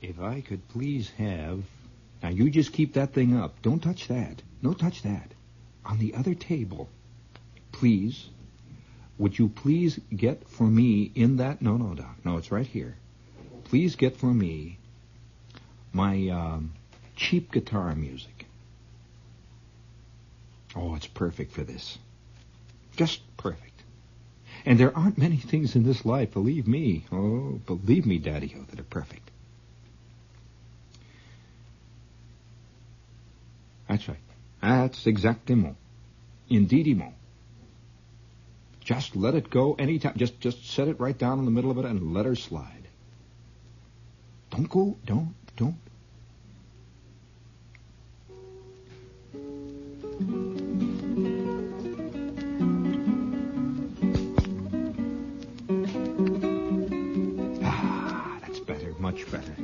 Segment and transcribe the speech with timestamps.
[0.00, 1.62] If I could please have.
[2.22, 3.60] Now, you just keep that thing up.
[3.62, 4.42] Don't touch that.
[4.62, 5.32] No, touch that.
[5.84, 6.88] On the other table,
[7.72, 8.28] please,
[9.18, 11.62] would you please get for me in that.
[11.62, 12.16] No, no, Doc.
[12.24, 12.96] No, it's right here.
[13.64, 14.78] Please get for me
[15.92, 16.72] my um,
[17.16, 18.46] cheap guitar music.
[20.74, 21.98] Oh, it's perfect for this.
[22.96, 23.82] Just perfect.
[24.64, 27.04] And there aren't many things in this life, believe me.
[27.10, 29.29] Oh, believe me, Daddy-O, that are perfect.
[33.90, 34.18] That's right.
[34.62, 35.74] That's exactimo.
[36.48, 37.12] Indeedimo.
[38.84, 40.14] Just let it go anytime.
[40.16, 42.86] Just just set it right down in the middle of it and let her slide.
[44.50, 44.96] Don't go.
[45.04, 45.34] Don't.
[45.56, 45.74] Don't.
[57.64, 58.94] Ah, that's better.
[59.00, 59.56] Much better.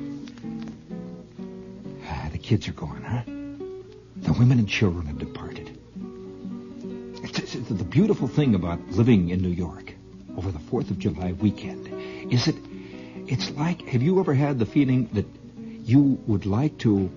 [2.08, 3.35] Ah, the kids are gone, huh?
[4.38, 5.78] Women and children have departed.
[7.22, 9.94] It's, it's the beautiful thing about living in New York
[10.36, 11.88] over the 4th of July weekend
[12.30, 12.54] is that
[13.26, 15.26] it's like, have you ever had the feeling that
[15.84, 17.10] you would like to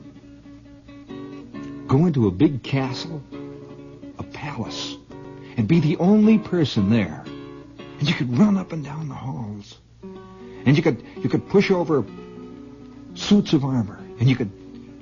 [1.87, 3.21] go into a big castle,
[4.17, 4.95] a palace,
[5.57, 7.23] and be the only person there?
[7.99, 9.77] And you could run up and down the halls.
[10.65, 12.05] And you could, you could push over
[13.15, 13.99] suits of armor.
[14.19, 14.51] And you could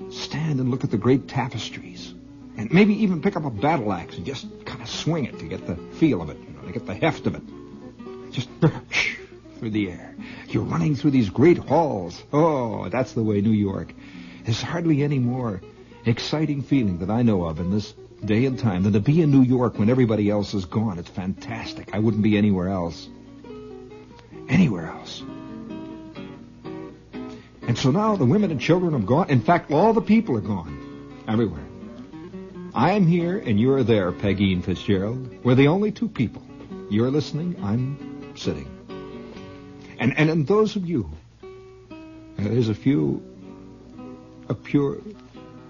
[0.10, 2.14] stand and look at the great tapestries.
[2.58, 5.46] And maybe even pick up a battle axe and just kind of swing it to
[5.46, 8.32] get the feel of it, you know, to get the heft of it.
[8.32, 8.50] Just
[9.60, 10.16] through the air.
[10.48, 12.22] You're running through these great halls.
[12.34, 13.94] Oh, that's the way New York.
[14.44, 15.62] There's hardly any more
[16.06, 19.32] exciting feeling that I know of in this day and time than to be in
[19.32, 20.98] New York when everybody else is gone.
[20.98, 21.94] It's fantastic.
[21.94, 23.08] I wouldn't be anywhere else.
[24.50, 25.22] Anywhere else.
[27.68, 29.30] And so now the women and children have gone.
[29.30, 31.24] In fact, all the people are gone.
[31.28, 31.66] Everywhere.
[32.74, 35.44] I'm here and you're there, Pegeen Fitzgerald.
[35.44, 36.42] We're the only two people.
[36.90, 38.70] You're listening, I'm sitting.
[40.00, 41.12] And and, and those of you,
[41.92, 41.96] uh,
[42.38, 43.22] there's a few,
[44.48, 45.00] a pure,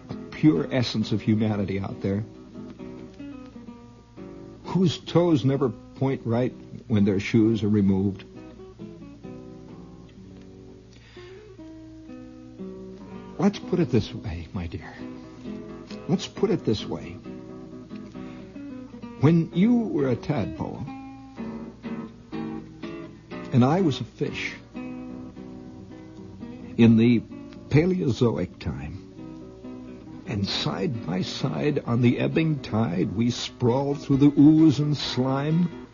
[0.10, 2.24] a pure essence of humanity out there
[4.66, 6.54] whose toes never point right
[6.88, 8.26] when their shoes are removed.
[13.48, 14.94] Let's put it this way, my dear.
[16.10, 17.16] Let's put it this way.
[19.22, 20.84] When you were a tadpole,
[23.54, 24.54] and I was a fish,
[26.76, 27.22] in the
[27.70, 28.98] Paleozoic time,
[30.26, 35.88] and side by side on the ebbing tide we sprawled through the ooze and slime,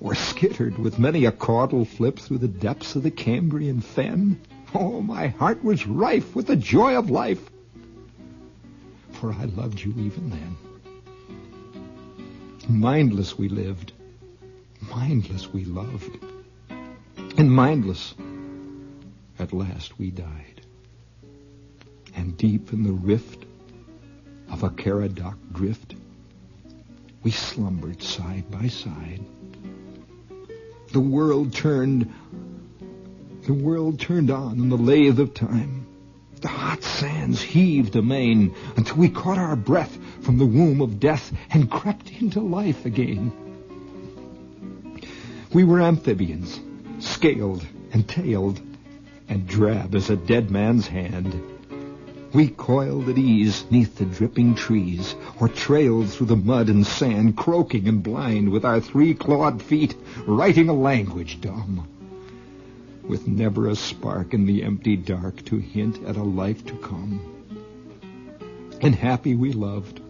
[0.00, 4.40] or skittered with many a caudal flip through the depths of the Cambrian fen.
[4.74, 7.50] Oh, my heart was rife with the joy of life,
[9.12, 10.56] for I loved you even then.
[12.68, 13.92] Mindless we lived,
[14.90, 16.18] mindless we loved,
[17.36, 18.14] and mindless
[19.38, 20.62] at last we died.
[22.14, 23.44] And deep in the rift
[24.50, 25.94] of a Caradoc drift,
[27.22, 29.24] we slumbered side by side.
[30.92, 32.12] The world turned,
[33.44, 35.86] the world turned on in the lathe of time.
[36.40, 41.32] The hot sands heaved amain until we caught our breath from the womb of death
[41.50, 43.32] and crept into life again.
[45.52, 46.60] We were amphibians,
[47.00, 48.60] scaled and tailed,
[49.28, 51.40] and drab as a dead man's hand.
[52.32, 57.36] We coiled at ease neath the dripping trees, or trailed through the mud and sand,
[57.36, 59.94] croaking and blind with our three-clawed feet,
[60.26, 61.86] writing a language dumb,
[63.08, 67.20] with never a spark in the empty dark to hint at a life to come.
[68.80, 70.00] And happy we loved,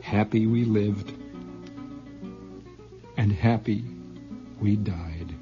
[0.00, 1.12] happy we lived,
[3.16, 3.84] and happy
[4.60, 5.34] we died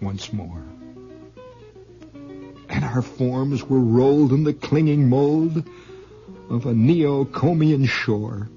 [0.00, 0.64] once more
[2.78, 5.68] and our forms were rolled in the clinging mold
[6.48, 8.48] of a Neocomian shore.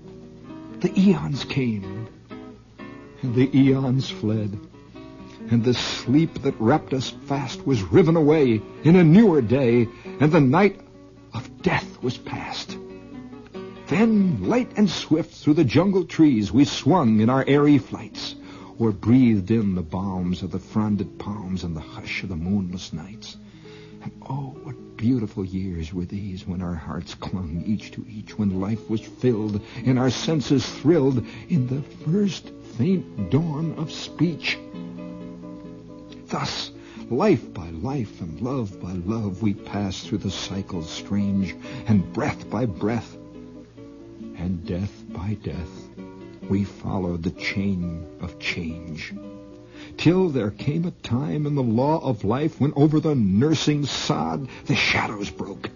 [0.81, 2.07] The eons came,
[3.24, 4.59] and the eons fled,
[5.51, 9.86] and the sleep that wrapped us fast was riven away in a newer day,
[10.19, 10.80] and the night
[11.33, 12.77] of death was past.
[13.88, 18.36] Then, light and swift through the jungle trees, we swung in our airy flights,
[18.80, 22.94] or breathed in the balms of the fronded palms and the hush of the moonless
[22.94, 23.36] nights.
[24.01, 28.62] And oh, what beautiful years were these when our hearts clung each to each, when
[28.62, 34.57] life was filled and our senses thrilled in the first faint dawn of speech.
[36.31, 36.72] Thus,
[37.10, 41.54] Life by life and love by love we pass through the cycles strange,
[41.88, 43.18] and breath by breath
[44.38, 45.89] and death by death
[46.50, 49.13] we follow the chain of change.
[49.98, 54.48] Till there came a time in the law of life when over the nursing sod
[54.68, 55.69] the shadows broke,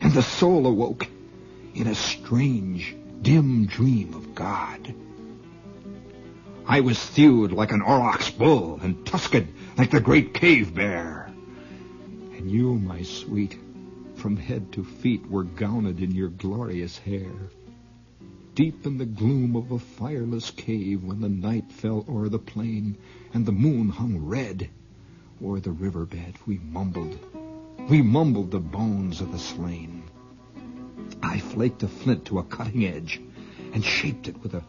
[0.00, 1.06] and the soul awoke
[1.74, 4.94] in a strange, dim dream of God.
[6.70, 9.46] I was thewed like an aurochs bull and tusked
[9.78, 11.30] like the great cave bear.
[12.36, 13.56] And you, my sweet,
[14.16, 17.32] from head to feet were gowned in your glorious hair.
[18.54, 22.98] Deep in the gloom of a fireless cave when the night fell o'er the plain
[23.32, 24.68] and the moon hung red
[25.42, 27.18] o'er the riverbed, we mumbled,
[27.88, 30.02] we mumbled the bones of the slain.
[31.22, 33.22] I flaked a flint to a cutting edge
[33.72, 34.62] and shaped it with a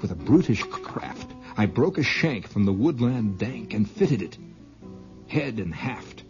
[0.00, 1.33] with a brutish craft.
[1.56, 4.36] I broke a shank from the woodland dank and fitted it,
[5.28, 6.24] head and haft.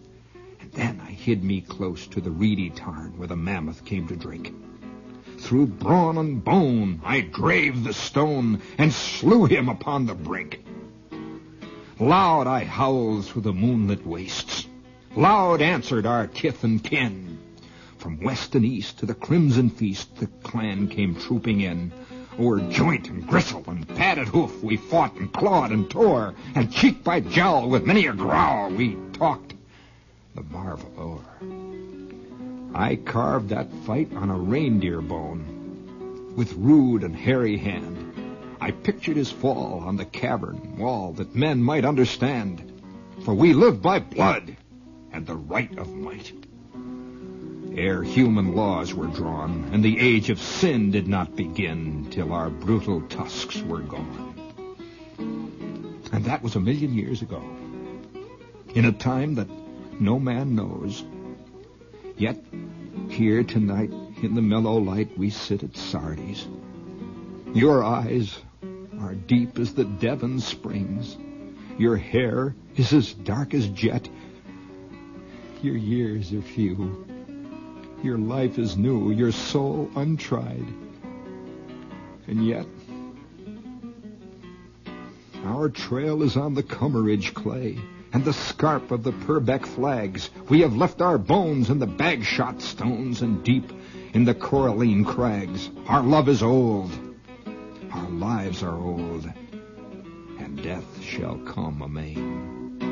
[0.61, 4.17] And then I hid me close to the reedy tarn where the mammoth came to
[4.17, 4.55] drink.
[5.39, 10.63] Through brawn and bone I drave the stone and slew him upon the brink.
[11.99, 14.67] Loud I howled through the moonlit wastes.
[15.17, 17.39] Loud answered our kith and kin.
[17.97, 21.93] From west and east to the crimson feast the clan came trooping in.
[22.39, 27.05] O'er joint and gristle and padded hoof we fought and clawed and tore, and cheek
[27.05, 29.55] by jowl with many a growl we talked
[30.35, 32.75] the marvel o'er.
[32.75, 38.13] I carved that fight on a reindeer bone with rude and hairy hand.
[38.61, 42.73] I pictured his fall on the cavern wall that men might understand.
[43.25, 44.57] For we live by blood
[45.13, 46.33] and the right of might.
[47.77, 52.49] Ere human laws were drawn, and the age of sin did not begin till our
[52.49, 54.35] brutal tusks were gone.
[56.13, 57.43] And that was a million years ago,
[58.75, 59.49] in a time that
[59.99, 61.05] no man knows.
[62.17, 62.39] Yet,
[63.09, 63.91] here tonight,
[64.23, 66.47] in the mellow light, we sit at Sardi's.
[67.55, 68.39] Your eyes
[69.01, 71.17] are deep as the Devon springs.
[71.77, 74.09] Your hair is as dark as jet.
[75.61, 77.05] Your years are few.
[78.05, 80.67] Your life is new, your soul untried.
[82.27, 82.67] And yet,
[85.43, 87.79] our trail is on the Kimmeridge clay
[88.13, 90.29] and the scarp of the Purbeck flags.
[90.51, 93.73] We have left our bones in the Bagshot stones and deep
[94.13, 95.71] in the coralline crags.
[95.89, 96.93] Our love is old.
[97.91, 99.25] Our lives are old.
[100.39, 102.83] And death shall come amain.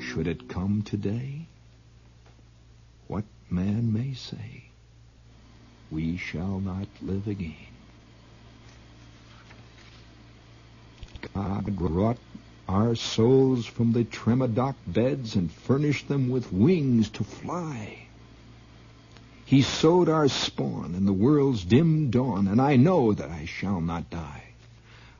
[0.00, 1.39] Should it come today?
[3.50, 4.64] Man may say,
[5.90, 7.54] we shall not live again.
[11.34, 12.18] God brought
[12.68, 18.06] our souls from the tremadoc beds and furnished them with wings to fly.
[19.44, 23.80] He sowed our spawn in the world's dim dawn, and I know that I shall
[23.80, 24.44] not die.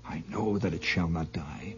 [0.08, 1.74] I know that it shall not die.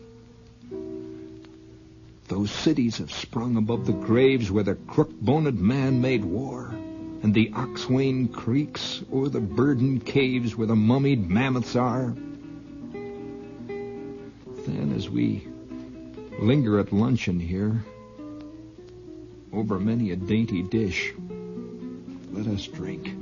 [2.33, 6.75] Those cities have sprung above the graves where the crook-boned man made war,
[7.23, 12.15] and the oxwain creaks o'er the burdened caves where the mummied mammoths are.
[13.69, 15.47] Then, as we
[16.39, 17.85] linger at luncheon here,
[19.53, 21.13] over many a dainty dish,
[22.31, 23.15] let us drink.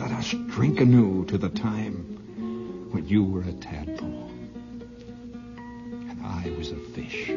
[0.00, 4.32] Let us drink anew to the time when you were a tadpole
[5.90, 7.30] and I was a fish.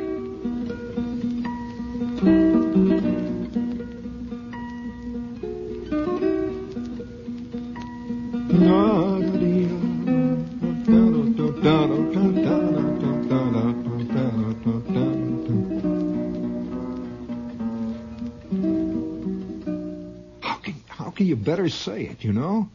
[21.31, 22.69] You better say it, you know?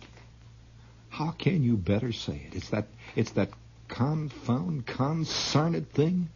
[1.11, 2.57] How can you better say it?
[2.57, 3.51] It's that, it's that
[3.87, 6.31] confound, consarned thing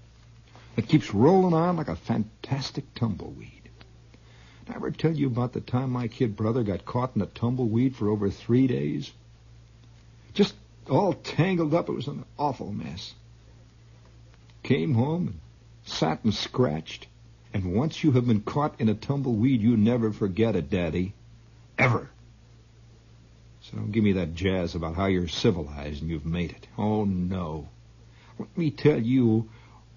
[0.80, 3.68] that keeps rolling on like a fantastic tumbleweed.
[4.64, 7.26] Did I ever tell you about the time my kid brother got caught in a
[7.26, 9.12] tumbleweed for over three days?
[10.32, 10.54] Just
[10.88, 11.90] all tangled up.
[11.90, 13.12] It was an awful mess.
[14.62, 15.40] Came home and
[15.84, 17.08] sat and scratched.
[17.52, 21.12] And once you have been caught in a tumbleweed, you never forget it, Daddy.
[21.78, 22.08] Ever.
[23.60, 26.66] So don't give me that jazz about how you're civilized and you've made it.
[26.78, 27.68] Oh, no.
[28.38, 29.50] Let me tell you,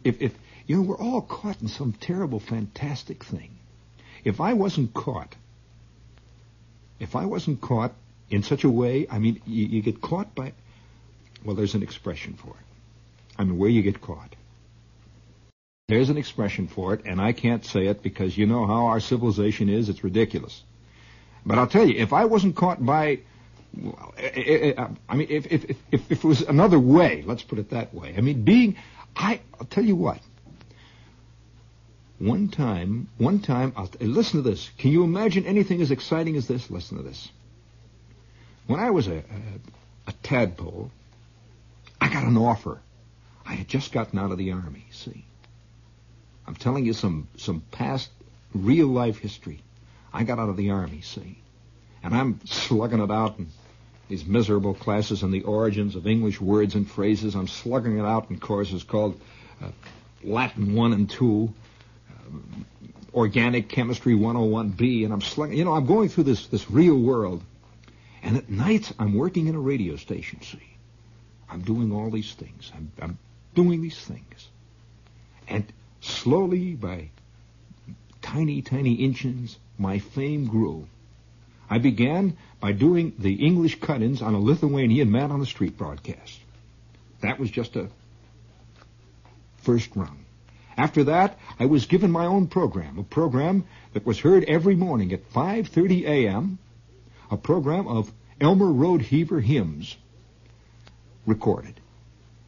[0.03, 0.33] if, if,
[0.65, 3.58] you know, we're all caught in some terrible, fantastic thing.
[4.24, 5.36] If I wasn't caught,
[7.00, 7.93] if I wasn't caught
[8.29, 10.53] in such a way, I mean, you, you get caught by,
[11.43, 12.65] well, there's an expression for it.
[13.38, 14.36] I mean, where you get caught.
[15.89, 19.01] There's an expression for it, and I can't say it because you know how our
[19.01, 19.89] civilization is.
[19.89, 20.63] It's ridiculous.
[21.46, 23.20] But I'll tell you, if I wasn't caught by,
[23.77, 27.24] well, eh, eh, eh, um, I mean, if, if, if, if it was another way,
[27.25, 28.15] let's put it that way.
[28.17, 28.77] I mean, being,
[29.15, 30.20] I, I'll tell you what.
[32.24, 34.72] One time, one time, I'll, listen to this.
[34.77, 36.72] Can you imagine anything as exciting as this?
[36.72, 37.27] Listen to this.
[38.65, 39.22] When I was a, a,
[40.08, 40.89] a tadpole,
[42.00, 42.80] I got an offer.
[43.46, 45.25] I had just gotten out of the army, see.
[46.48, 48.10] I'm telling you some, some past
[48.53, 49.60] real life history.
[50.13, 51.38] I got out of the army, see.
[52.03, 53.50] And I'm slugging it out in
[54.08, 57.36] these miserable classes on the origins of English words and phrases.
[57.36, 59.20] I'm slugging it out in courses called
[59.62, 59.72] uh,
[60.24, 61.62] Latin 1 and 2, uh,
[63.13, 67.44] Organic Chemistry 101B, and I'm slugging, you know, I'm going through this, this real world.
[68.24, 70.77] And at night, I'm working in a radio station, see.
[71.50, 72.72] I'm doing all these things.
[72.74, 73.18] I'm, I'm
[73.53, 74.48] doing these things.
[75.48, 77.10] And slowly, by
[78.22, 80.88] tiny, tiny inches, my fame grew.
[81.70, 86.39] I began by doing the English cut-ins on a Lithuanian man on the street broadcast.
[87.22, 87.89] That was just a
[89.58, 90.23] first rung.
[90.77, 95.13] After that, I was given my own program, a program that was heard every morning
[95.13, 96.58] at 5.30 a.m.,
[97.30, 98.12] a program of
[98.42, 99.96] Elmer Rodeheaver hymns
[101.25, 101.80] recorded,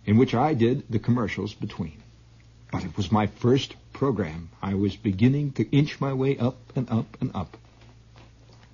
[0.05, 2.01] in which I did the commercials between.
[2.71, 4.49] But it was my first program.
[4.61, 7.57] I was beginning to inch my way up and up and up.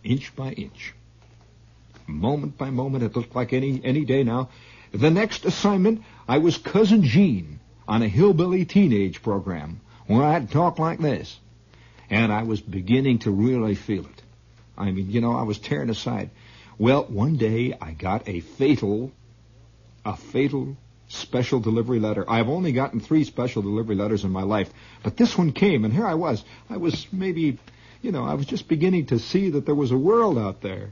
[0.04, 0.94] Inch by inch.
[2.08, 4.50] Moment by moment, it looked like any, any day now.
[4.92, 10.80] The next assignment, I was Cousin Gene on a hillbilly teenage program where I'd talk
[10.80, 11.40] like this.
[12.10, 14.22] And I was beginning to really feel it.
[14.78, 16.30] I mean, you know, I was tearing aside.
[16.78, 19.12] Well, one day I got a fatal,
[20.04, 20.76] a fatal
[21.08, 22.26] special delivery letter.
[22.30, 24.70] I've only gotten three special delivery letters in my life,
[25.04, 26.44] but this one came, and here I was.
[26.70, 27.60] I was maybe,
[28.02, 30.90] you know, I was just beginning to see that there was a world out there.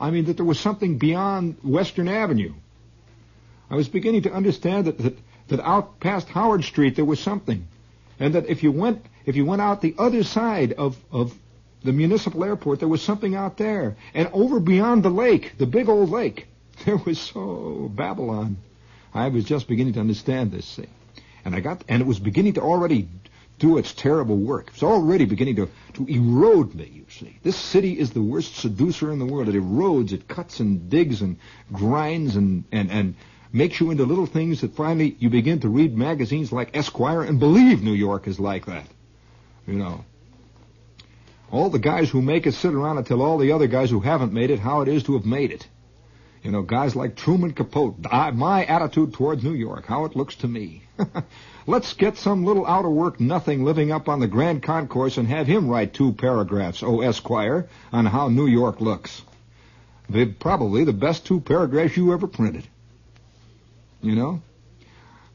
[0.00, 2.54] I mean, that there was something beyond Western Avenue.
[3.70, 5.18] I was beginning to understand that, that,
[5.50, 7.68] that out past Howard Street there was something.
[8.18, 11.34] And that if you went, if you went out the other side of, of
[11.82, 13.96] the municipal airport, there was something out there.
[14.14, 16.46] And over beyond the lake, the big old lake,
[16.84, 18.56] there was so Babylon.
[19.12, 20.88] I was just beginning to understand this thing.
[21.44, 23.08] And I got, and it was beginning to already
[23.58, 24.68] do its terrible work.
[24.68, 27.38] It was already beginning to, to erode me, you see.
[27.42, 29.48] This city is the worst seducer in the world.
[29.48, 31.38] It erodes, it cuts and digs and
[31.72, 33.14] grinds and, and, and
[33.52, 37.40] makes you into little things that finally you begin to read magazines like Esquire and
[37.40, 38.86] believe New York is like that.
[39.66, 40.04] You know.
[41.50, 44.00] All the guys who make it sit around and tell all the other guys who
[44.00, 45.66] haven't made it how it is to have made it.
[46.42, 48.06] You know, guys like Truman Capote.
[48.10, 50.82] I, uh, my attitude towards New York, how it looks to me.
[51.66, 55.28] Let's get some little out of work nothing living up on the Grand Concourse and
[55.28, 59.22] have him write two paragraphs, oh Esquire, on how New York looks.
[60.08, 62.66] They're probably the best two paragraphs you ever printed.
[64.02, 64.42] You know?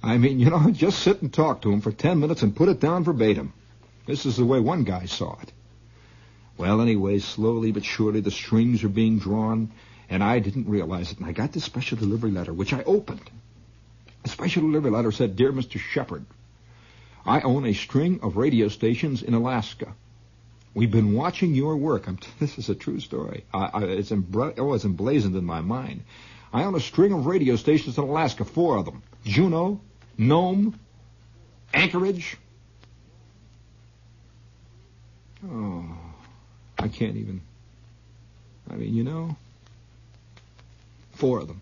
[0.01, 2.69] I mean, you know, just sit and talk to him for ten minutes and put
[2.69, 3.53] it down verbatim.
[4.05, 5.51] This is the way one guy saw it.
[6.57, 9.72] Well, anyway, slowly but surely the strings are being drawn
[10.10, 11.17] and I didn't realize it.
[11.17, 13.29] And I got this special delivery letter, which I opened.
[14.24, 15.79] The special delivery letter said, Dear Mr.
[15.79, 16.25] Shepard,
[17.25, 19.93] I own a string of radio stations in Alaska.
[20.74, 22.05] We've been watching your work.
[22.05, 23.45] T- this is a true story.
[23.53, 26.03] I, I, it's, embra- oh, it's emblazoned in my mind.
[26.55, 29.03] I own a string of radio stations in Alaska, four of them.
[29.25, 29.81] Juneau,
[30.17, 30.79] Nome,
[31.74, 32.38] Anchorage.
[35.45, 35.85] Oh,
[36.79, 37.41] I can't even.
[38.69, 39.35] I mean, you know,
[41.15, 41.62] Four of them.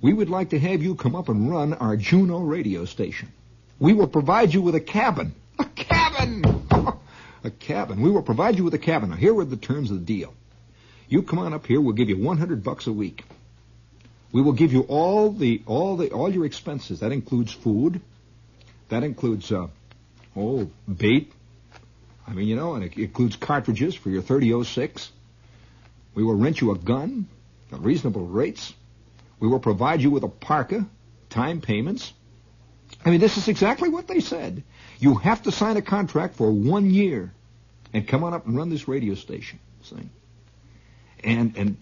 [0.00, 3.32] We would like to have you come up and run our Juneau radio station.
[3.80, 5.34] We will provide you with a cabin.
[5.58, 6.44] A cabin!
[7.44, 8.00] a cabin.
[8.00, 9.10] We will provide you with a cabin.
[9.10, 10.34] Now, here were the terms of the deal.
[11.08, 13.24] You come on up here, we'll give you 100 bucks a week.
[14.32, 17.00] We will give you all the, all the, all your expenses.
[17.00, 18.00] That includes food.
[18.88, 19.68] That includes, uh,
[20.36, 21.32] oh, bait.
[22.26, 25.12] I mean, you know, and it includes cartridges for your 3006.
[26.14, 27.28] We will rent you a gun
[27.72, 28.74] at reasonable rates.
[29.38, 30.86] We will provide you with a parka,
[31.30, 32.12] time payments.
[33.04, 34.62] I mean, this is exactly what they said.
[34.98, 37.32] You have to sign a contract for one year
[37.92, 39.58] and come on up and run this radio station.
[39.82, 39.96] See?
[41.22, 41.76] And, and,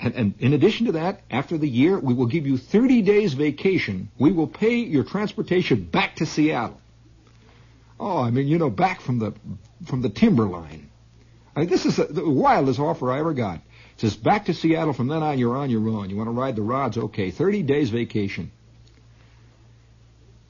[0.00, 3.34] and, and in addition to that, after the year, we will give you 30 days
[3.34, 4.10] vacation.
[4.18, 6.80] We will pay your transportation back to Seattle.
[7.98, 9.32] Oh, I mean, you know, back from the,
[9.86, 10.90] from the timberline.
[11.54, 13.56] I mean, this is a, the wildest offer I ever got.
[13.56, 14.92] It says back to Seattle.
[14.92, 16.10] From then on, you're on your own.
[16.10, 16.98] You want to ride the rods?
[16.98, 17.30] Okay.
[17.30, 18.50] 30 days vacation.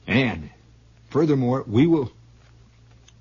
[0.05, 0.49] And
[1.09, 2.11] Furthermore, we will.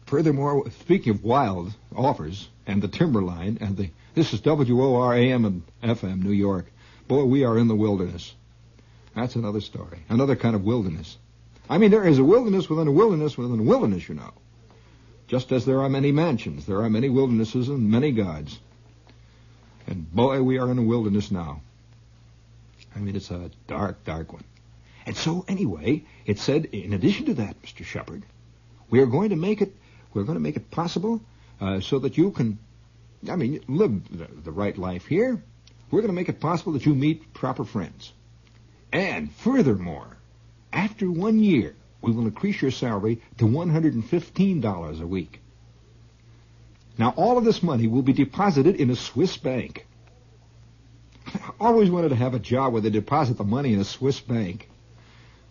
[0.06, 5.62] Furthermore, speaking of wild offers and the timberline and the this is WOR AM and
[5.82, 6.64] FM New York.
[7.06, 8.35] Boy, we are in the wilderness.
[9.14, 9.99] That's another story.
[10.08, 11.18] Another kind of wilderness.
[11.68, 14.32] I mean, there is a wilderness within a wilderness within a wilderness, you know.
[15.28, 18.58] Just as there are many mansions, there are many wildernesses and many gods.
[19.87, 21.61] And boy, we are in a wilderness now.
[22.94, 24.44] I mean, it's a dark, dark one.
[25.04, 27.85] And so, anyway, it said, in addition to that, Mr.
[27.85, 28.23] Shepard,
[28.88, 29.76] we are going to make it,
[30.14, 31.20] we're going to make it possible
[31.61, 32.58] uh, so that you can,
[33.30, 35.42] I mean, live the, the right life here.
[35.90, 38.12] We're going to make it possible that you meet proper friends.
[38.92, 40.16] And furthermore,
[40.73, 45.40] after one year, we will increase your salary to $115 a week.
[46.99, 49.87] Now, all of this money will be deposited in a Swiss bank.
[51.26, 54.21] I always wanted to have a job where they deposit the money in a Swiss
[54.21, 54.68] bank.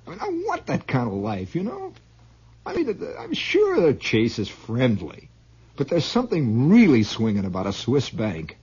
[0.08, 1.94] I mean, I want that kind of life, you know?
[2.66, 5.25] I mean, I'm sure the Chase is friendly,
[5.76, 8.58] but there's something really swinging about a Swiss bank.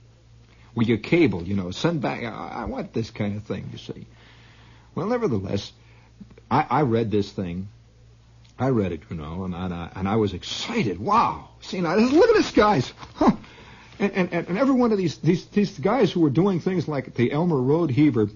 [0.75, 2.23] With your cable, you know, send back.
[2.23, 4.07] I, I want this kind of thing, you see.
[4.95, 5.71] Well, nevertheless,
[6.49, 7.67] I, I read this thing.
[8.57, 10.99] I read it, you know, and, I, and I was excited.
[10.99, 11.49] Wow.
[11.61, 12.91] See, now, look at this, guys.
[13.13, 13.35] Huh.
[13.99, 17.13] And, and, and every one of these, these, these guys who were doing things like
[17.13, 18.31] the Elmer Rodeheaver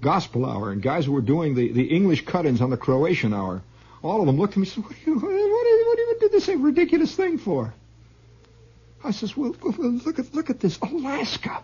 [0.00, 3.62] Gospel Hour and guys who were doing the, the English cut-ins on the Croatian Hour,
[4.02, 6.32] all of them looked at me and said, what, do you, what, what, what did
[6.32, 7.72] this ridiculous thing for?
[9.04, 10.78] I says, well, look at, look at this.
[10.78, 11.62] Alaska.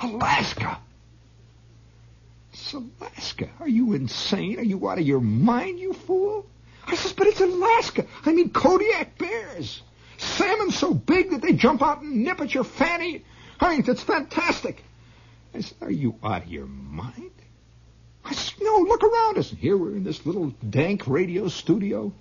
[0.00, 0.78] Alaska.
[2.52, 3.48] It's Alaska.
[3.60, 4.58] Are you insane?
[4.58, 6.46] Are you out of your mind, you fool?
[6.86, 8.06] I says, but it's Alaska.
[8.24, 9.82] I mean, Kodiak bears.
[10.18, 13.24] Salmon so big that they jump out and nip at your fanny.
[13.60, 14.82] I mean, that's fantastic.
[15.54, 17.30] I said, are you out of your mind?
[18.24, 19.50] I said, no, look around us.
[19.50, 22.12] Here we're in this little dank radio studio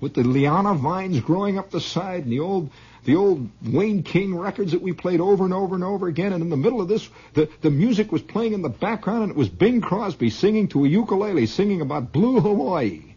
[0.00, 2.70] with the liana vines growing up the side and the old
[3.04, 6.32] the old Wayne King records that we played over and over and over again.
[6.32, 9.30] And in the middle of this, the, the music was playing in the background, and
[9.30, 13.14] it was Bing Crosby singing to a ukulele, singing about Blue Hawaii.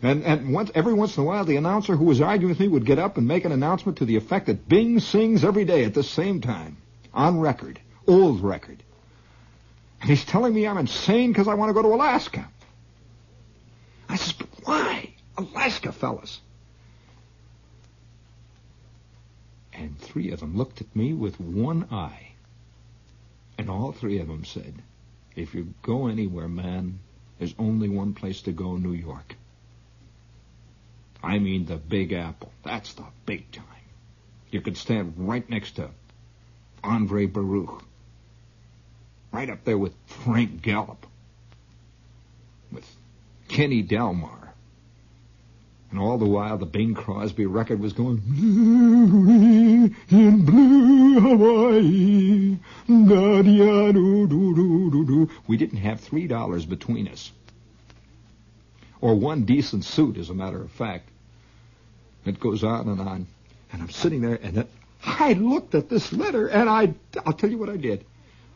[0.00, 2.68] And, and once, every once in a while, the announcer who was arguing with me
[2.68, 5.84] would get up and make an announcement to the effect that Bing sings every day
[5.84, 6.76] at the same time,
[7.12, 8.82] on record, old record.
[10.00, 12.48] And he's telling me I'm insane because I want to go to Alaska.
[14.08, 15.14] I says, but why?
[15.36, 16.40] Alaska, fellas.
[19.78, 22.32] And three of them looked at me with one eye.
[23.56, 24.74] And all three of them said,
[25.36, 26.98] if you go anywhere, man,
[27.38, 29.36] there's only one place to go, New York.
[31.22, 32.52] I mean the Big Apple.
[32.64, 33.64] That's the big time.
[34.50, 35.90] You could stand right next to
[36.82, 37.84] Andre Baruch.
[39.30, 41.06] Right up there with Frank Gallop.
[42.72, 42.86] With
[43.46, 44.37] Kenny Delmar.
[45.90, 48.22] And all the while, the Bing Crosby record was going,
[50.10, 52.58] in blue Hawaii,
[55.46, 57.32] We didn't have three dollars between us.
[59.00, 61.08] Or one decent suit, as a matter of fact.
[62.26, 63.26] It goes on and on.
[63.72, 64.66] And I'm sitting there, and
[65.02, 68.04] I looked at this letter, and I, I'll tell you what I did.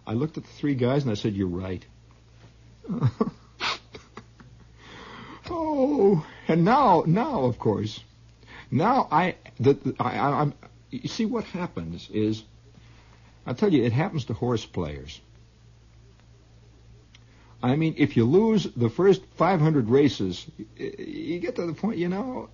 [0.07, 1.85] I looked at the three guys, and I said, you're right.
[5.72, 8.00] oh, and now, now, of course,
[8.70, 10.54] now I, the, the I, I'm,
[10.90, 12.42] you see what happens is,
[13.46, 15.20] I'll tell you, it happens to horse players.
[17.62, 20.44] I mean, if you lose the first 500 races,
[20.76, 22.48] you get to the point, you know.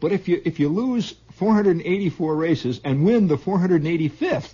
[0.00, 4.52] But if you if you lose 484 races and win the 485th,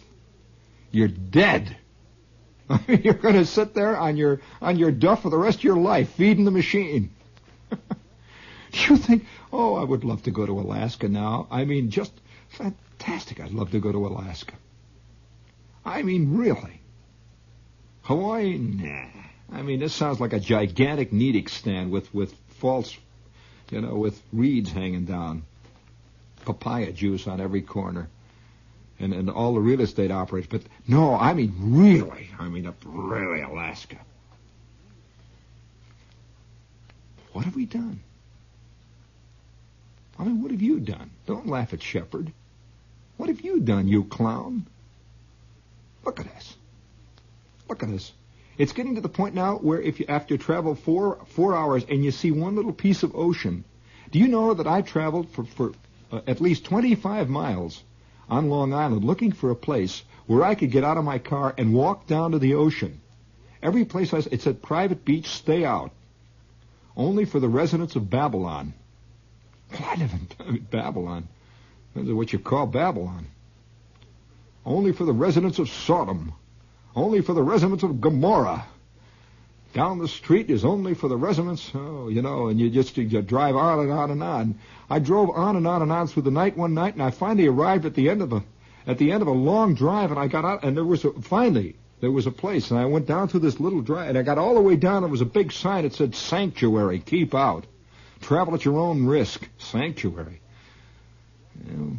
[0.91, 1.77] you're dead.
[2.89, 5.77] you're going to sit there on your on your duff for the rest of your
[5.77, 7.11] life, feeding the machine.
[8.89, 11.47] You think, oh, I would love to go to Alaska now.
[11.51, 12.13] I mean, just
[12.49, 13.41] fantastic.
[13.41, 14.55] I'd love to go to Alaska.
[15.85, 16.81] I mean, really.
[18.03, 19.07] Hawaii, nah.
[19.53, 22.97] I mean, this sounds like a gigantic Nedick stand with, with false,
[23.71, 25.43] you know, with reeds hanging down.
[26.45, 28.09] Papaya juice on every corner.
[28.99, 30.49] And, and all the real estate operators.
[30.51, 32.29] But no, I mean, really.
[32.39, 33.97] I mean, up really Alaska.
[37.33, 38.01] What have we done?
[40.21, 41.11] I mean, what have you done?
[41.27, 42.31] Don't laugh at Shepard.
[43.17, 44.67] What have you done, you clown?
[46.05, 46.57] Look at us.
[47.71, 48.13] Look at us.
[48.59, 52.05] It's getting to the point now where if you after travel four four hours and
[52.05, 53.65] you see one little piece of ocean,
[54.11, 55.73] do you know that I traveled for for
[56.13, 57.83] uh, at least 25 miles
[58.29, 61.55] on Long Island looking for a place where I could get out of my car
[61.57, 63.01] and walk down to the ocean.
[63.63, 65.93] Every place I it said private beach, stay out.
[66.95, 68.75] Only for the residents of Babylon.
[69.79, 70.13] I live
[70.49, 71.29] in Babylon.
[71.95, 73.27] This is what you call Babylon.
[74.65, 76.33] Only for the residents of Sodom.
[76.95, 78.67] Only for the residents of Gomorrah.
[79.73, 83.23] Down the street is only for the residents, oh, you know, and you just you
[83.23, 84.59] drive on and on and on.
[84.89, 87.47] I drove on and on and on through the night one night, and I finally
[87.47, 88.43] arrived at the end of a
[88.85, 91.13] at the end of a long drive, and I got out, and there was a,
[91.23, 94.23] finally there was a place, and I went down through this little drive, and I
[94.23, 94.97] got all the way down.
[94.97, 97.65] And there was a big sign that said "Sanctuary, keep out,
[98.21, 100.41] travel at your own risk." Sanctuary.
[101.67, 101.99] Well,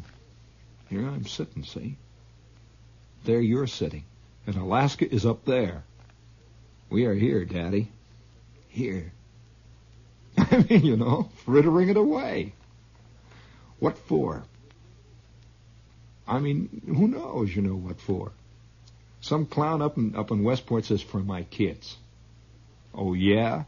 [0.89, 1.63] here I'm sitting.
[1.63, 1.97] See,
[3.23, 4.03] there you're sitting,
[4.45, 5.83] and Alaska is up there.
[6.89, 7.91] We are here, Daddy.
[8.67, 9.13] Here.
[10.37, 12.53] I mean, you know, frittering it away.
[13.79, 14.43] What for?
[16.27, 18.31] I mean, who knows, you know, what for?
[19.21, 21.97] Some clown up in, up in Westport says, for my kids.
[22.93, 23.63] Oh, yeah?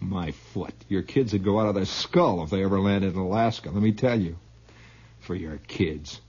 [0.00, 0.74] My foot.
[0.88, 3.82] Your kids would go out of their skull if they ever landed in Alaska, let
[3.82, 4.36] me tell you.
[5.20, 6.20] For your kids.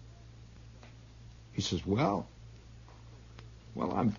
[1.51, 2.27] He says, well,
[3.75, 4.15] well, I'm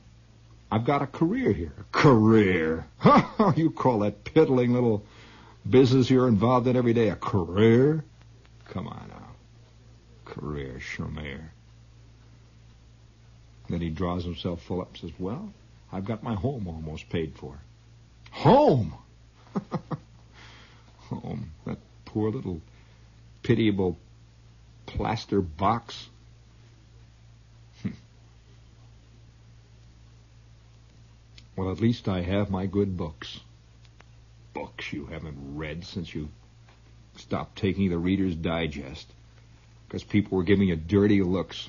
[0.71, 1.73] I've got a career here.
[1.81, 2.87] A career?
[3.57, 5.05] you call that piddling little
[5.69, 8.05] business you're involved in every day a career?
[8.67, 9.31] Come on now.
[10.27, 11.41] Career, Schmermer.
[13.69, 15.53] Then he draws himself full up and says, Well,
[15.91, 17.59] I've got my home almost paid for.
[18.31, 18.95] Home?
[19.59, 19.89] Home.
[21.11, 22.61] Oh, that poor little
[23.43, 23.99] pitiable
[24.85, 26.09] plaster box
[27.83, 27.91] hmm.
[31.57, 33.41] Well, at least I have my good books.
[34.53, 36.29] Books you haven't read since you
[37.17, 39.07] stopped taking the Reader's Digest.
[39.87, 41.69] Because people were giving you dirty looks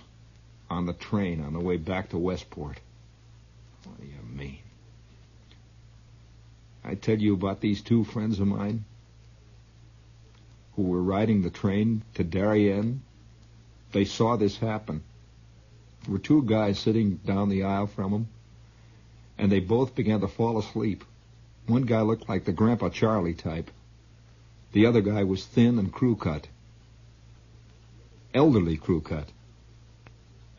[0.69, 2.79] on the train on the way back to Westport.
[3.99, 4.18] Mean?
[6.89, 8.83] I tell you about these two friends of mine
[10.75, 13.03] who were riding the train to Darien.
[13.91, 15.03] They saw this happen.
[16.01, 18.27] There were two guys sitting down the aisle from them
[19.37, 21.03] and they both began to fall asleep.
[21.67, 23.69] One guy looked like the Grandpa Charlie type.
[24.71, 26.47] The other guy was thin and crew cut.
[28.33, 29.29] Elderly crew cut.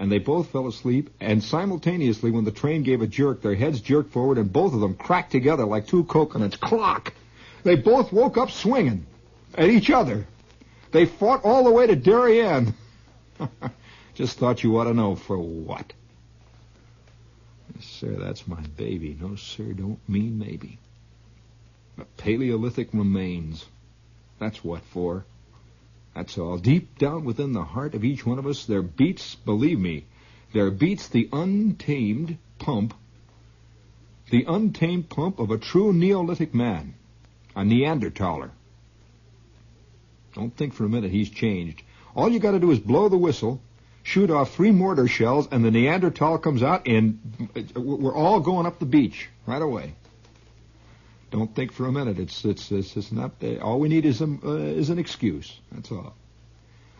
[0.01, 3.83] And they both fell asleep, and simultaneously, when the train gave a jerk, their heads
[3.83, 6.57] jerked forward, and both of them cracked together like two coconuts.
[6.57, 7.13] Clock!
[7.65, 9.05] They both woke up swinging
[9.55, 10.27] at each other.
[10.91, 12.73] They fought all the way to Darien.
[14.15, 15.93] Just thought you ought to know for what.
[17.81, 19.19] Sir, that's my baby.
[19.21, 20.79] No, sir, don't mean maybe.
[21.97, 23.67] But Paleolithic remains.
[24.39, 25.27] That's what for.
[26.15, 26.59] That's all.
[26.59, 30.07] Deep down within the heart of each one of us, there beats, believe me,
[30.53, 32.95] there beats the untamed pump,
[34.31, 36.95] the untamed pump of a true Neolithic man,
[37.55, 38.51] a Neanderthaler.
[40.35, 41.83] Don't think for a minute he's changed.
[42.15, 43.61] All you got to do is blow the whistle,
[44.03, 48.79] shoot off three mortar shells, and the Neanderthal comes out, and we're all going up
[48.79, 49.95] the beach right away.
[51.31, 52.19] Don't think for a minute.
[52.19, 53.33] It's it's it's, it's not.
[53.43, 55.59] Uh, all we need is a, uh, is an excuse.
[55.71, 56.15] That's all.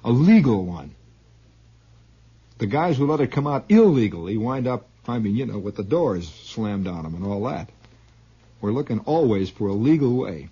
[0.05, 0.95] A legal one.
[2.59, 4.87] The guys who let it come out illegally wind up.
[5.09, 7.71] I mean, you know, with the doors slammed on them and all that.
[8.61, 10.51] We're looking always for a legal way.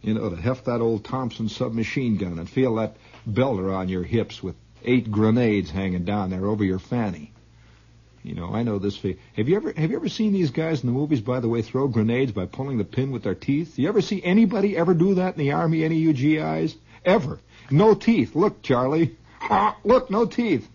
[0.00, 4.04] You know, to heft that old Thompson submachine gun and feel that belt around your
[4.04, 7.32] hips with eight grenades hanging down there over your fanny.
[8.22, 8.96] You know, I know this.
[9.00, 11.20] Have you ever have you ever seen these guys in the movies?
[11.20, 13.78] By the way, throw grenades by pulling the pin with their teeth.
[13.78, 15.84] You ever see anybody ever do that in the army?
[15.84, 17.38] Any you GIs ever?
[17.70, 18.34] No teeth.
[18.34, 19.16] Look, Charlie.
[19.84, 20.68] look, no teeth.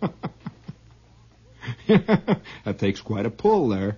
[1.86, 3.96] that takes quite a pull there.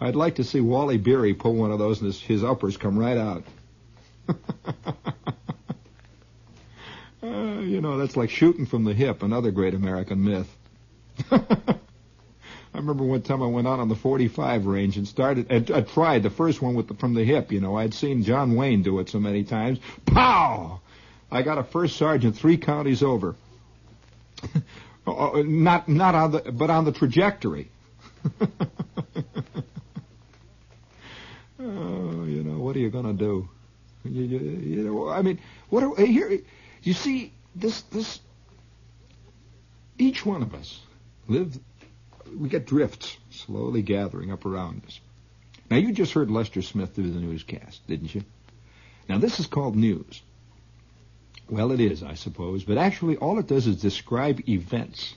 [0.00, 2.98] I'd like to see Wally Beery pull one of those and his, his uppers come
[2.98, 3.44] right out.
[7.20, 10.48] Uh, you know, that's like shooting from the hip, another great American myth.
[11.30, 15.80] I remember one time I went out on the 45 range and started, and I
[15.80, 17.76] tried the first one with the, from the hip, you know.
[17.76, 19.78] I'd seen John Wayne do it so many times.
[20.06, 20.80] Pow!
[21.30, 23.34] I got a first sergeant three counties over.
[25.06, 27.70] Uh, uh, not, not on the, but on the trajectory.
[31.60, 33.48] oh, you know, what are you gonna do?
[34.04, 36.38] You, you, you know, I mean, what are, here,
[36.82, 38.20] you see, this, this,
[39.98, 40.80] each one of us
[41.28, 41.58] live,
[42.36, 45.00] we get drifts slowly gathering up around us.
[45.70, 48.24] Now, you just heard Lester Smith do the newscast, didn't you?
[49.08, 50.22] Now, this is called news.
[51.50, 55.14] Well, it is, I suppose, but actually all it does is describe events.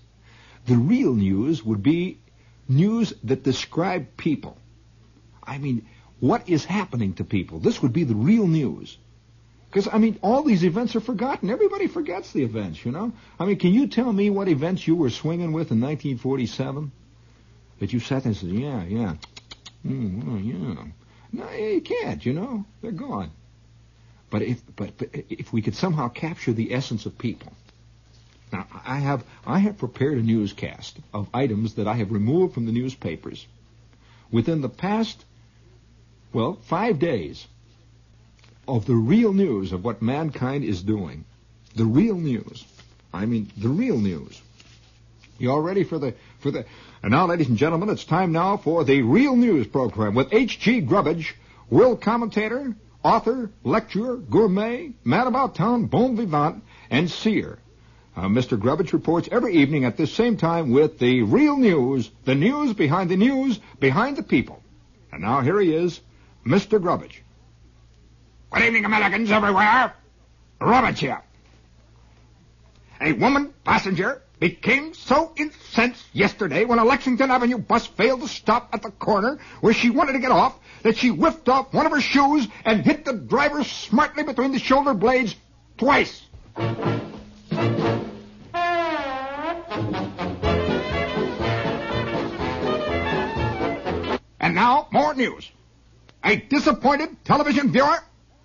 [0.65, 2.19] The real news would be
[2.67, 4.57] news that describe people.
[5.43, 5.87] I mean,
[6.19, 7.59] what is happening to people?
[7.59, 8.97] This would be the real news.
[9.71, 11.49] Because, I mean, all these events are forgotten.
[11.49, 13.13] Everybody forgets the events, you know?
[13.39, 16.91] I mean, can you tell me what events you were swinging with in 1947?
[17.79, 19.15] That you sat there and said, yeah, yeah,
[19.87, 20.83] mm, oh, yeah.
[21.31, 22.65] No, you can't, you know?
[22.81, 23.31] They're gone.
[24.29, 27.53] But if, but, but if we could somehow capture the essence of people.
[28.51, 32.65] Now, I have, I have prepared a newscast of items that I have removed from
[32.65, 33.47] the newspapers
[34.29, 35.23] within the past,
[36.33, 37.47] well, five days
[38.67, 41.25] of the real news of what mankind is doing.
[41.75, 42.65] The real news.
[43.13, 44.41] I mean, the real news.
[45.37, 46.65] You all ready for the, for the,
[47.01, 50.81] and now, ladies and gentlemen, it's time now for the Real News program with H.G.
[50.81, 51.35] Grubbage,
[51.67, 57.57] world commentator, author, lecturer, gourmet, man about town, bon vivant, and seer.
[58.15, 58.59] Uh, Mr.
[58.59, 63.09] Grubbage reports every evening at this same time with the real news, the news behind
[63.09, 64.61] the news, behind the people.
[65.11, 65.99] And now here he is,
[66.45, 66.79] Mr.
[66.79, 67.23] Grubbage.
[68.51, 69.93] Good evening, Americans everywhere.
[70.59, 71.21] Grubbage here.
[72.99, 78.69] A woman passenger became so incensed yesterday when a Lexington Avenue bus failed to stop
[78.73, 81.93] at the corner where she wanted to get off that she whipped off one of
[81.93, 85.33] her shoes and hit the driver smartly between the shoulder blades
[85.77, 86.21] twice.
[94.41, 95.49] And now, more news.
[96.21, 97.97] A disappointed television viewer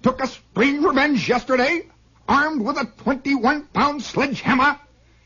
[0.03, 1.87] took a spring revenge yesterday,
[2.29, 4.79] armed with a 21-pound sledgehammer.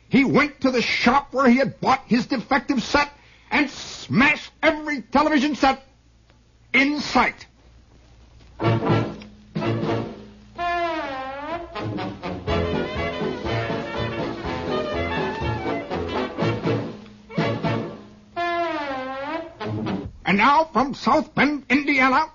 [0.09, 3.11] He went to the shop where he had bought his defective set
[3.51, 5.85] and smashed every television set
[6.73, 7.47] in sight.
[20.31, 22.27] And now from South Bend, Indiana,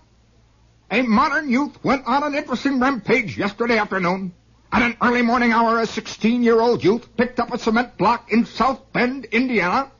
[0.91, 4.33] a modern youth went on an interesting rampage yesterday afternoon.
[4.71, 8.91] At an early morning hour, a 16-year-old youth picked up a cement block in South
[8.93, 9.91] Bend, Indiana,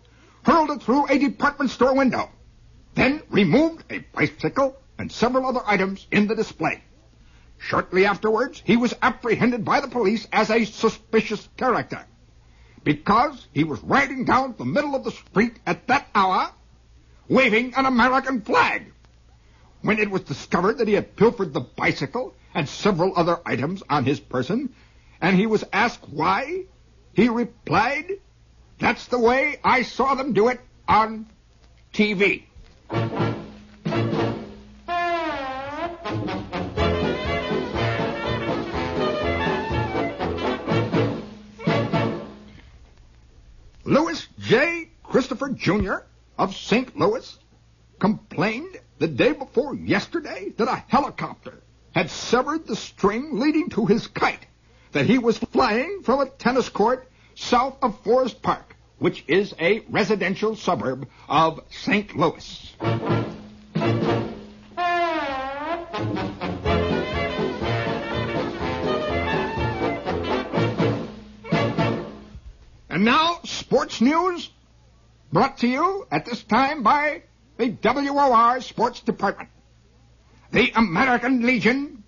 [0.44, 2.30] hurled it through a department store window,
[2.94, 6.84] then removed a bicycle and several other items in the display.
[7.58, 12.06] Shortly afterwards, he was apprehended by the police as a suspicious character
[12.84, 16.52] because he was riding down the middle of the street at that hour
[17.28, 18.92] waving an American flag.
[19.86, 24.04] When it was discovered that he had pilfered the bicycle and several other items on
[24.04, 24.74] his person,
[25.22, 26.64] and he was asked why,
[27.14, 28.14] he replied,
[28.80, 31.28] That's the way I saw them do it on
[31.94, 32.46] TV.
[43.84, 44.90] Louis J.
[45.04, 45.98] Christopher Jr.
[46.40, 46.98] of St.
[46.98, 47.38] Louis
[48.00, 51.62] complained the day before yesterday that a helicopter
[51.94, 54.46] had severed the string leading to his kite
[54.92, 59.82] that he was flying from a tennis court south of Forest Park, which is a
[59.90, 62.16] residential suburb of St.
[62.16, 62.76] Louis.
[72.90, 74.50] And now, sports news
[75.34, 77.24] brought to you at this time by
[77.58, 79.50] the WOR Sports Department.
[80.52, 82.04] The American Legion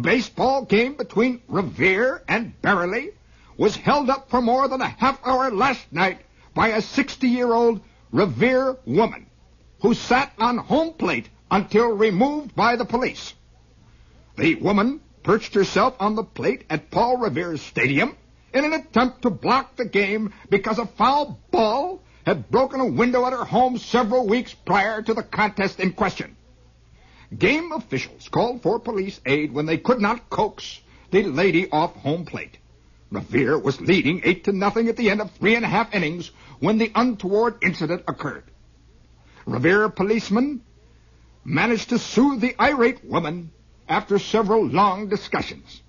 [0.00, 3.10] baseball game between Revere and Beverly
[3.56, 6.20] was held up for more than a half hour last night
[6.54, 9.26] by a 60-year-old Revere woman
[9.80, 13.34] who sat on home plate until removed by the police.
[14.36, 18.16] The woman perched herself on the plate at Paul Revere's stadium
[18.54, 23.26] in an attempt to block the game because a foul ball had broken a window
[23.26, 26.36] at her home several weeks prior to the contest in question.
[27.36, 30.80] Game officials called for police aid when they could not coax
[31.10, 32.58] the lady off home plate.
[33.10, 36.30] Revere was leading eight to nothing at the end of three and a half innings
[36.60, 38.44] when the untoward incident occurred.
[39.44, 40.62] Revere policemen
[41.44, 43.50] managed to soothe the irate woman
[43.88, 45.82] after several long discussions.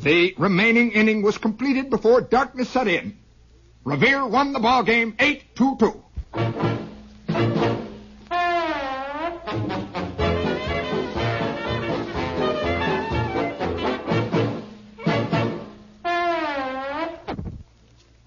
[0.00, 3.18] The remaining inning was completed before darkness set in.
[3.84, 6.02] Revere won the ball game 8-2-2.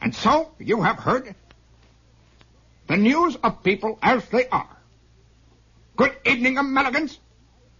[0.01, 1.35] And so you have heard
[2.87, 4.77] the news of people as they are.
[5.95, 7.19] Good evening, Americans.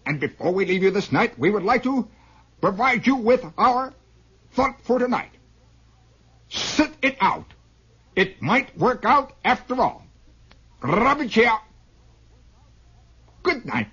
[0.06, 2.08] And before we leave you this night, we would like to
[2.62, 3.94] provide you with our
[4.52, 5.32] thought for tonight.
[6.50, 7.46] Sit it out.
[8.16, 10.06] It might work out after all.
[10.82, 11.58] Grubbage here.
[13.44, 13.88] Good night.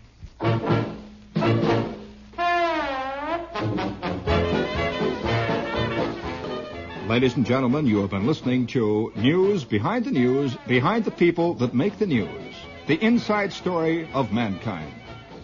[7.09, 11.55] Ladies and gentlemen, you have been listening to News Behind the News, Behind the People
[11.55, 12.55] That Make the News,
[12.87, 14.93] the inside story of mankind.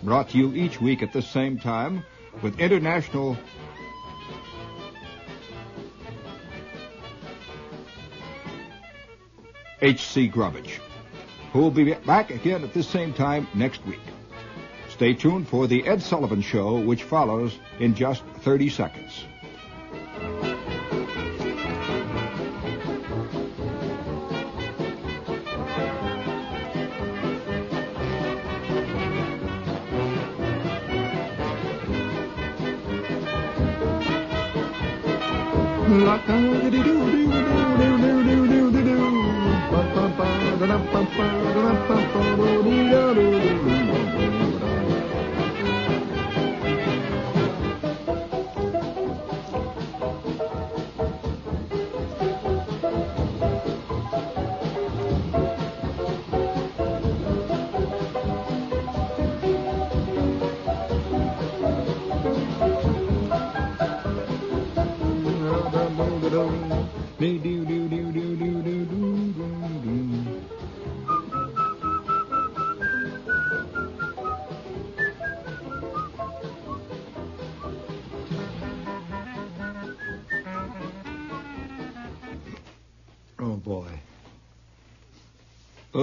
[0.02, 2.04] Brought to you each week at the same time
[2.42, 3.38] with international
[9.80, 10.28] H.C.
[10.28, 10.80] Grubbage,
[11.52, 14.00] who will be back again at this same time next week.
[14.88, 19.24] Stay tuned for the Ed Sullivan Show, which follows in just 30 seconds.
[39.46, 39.74] Oh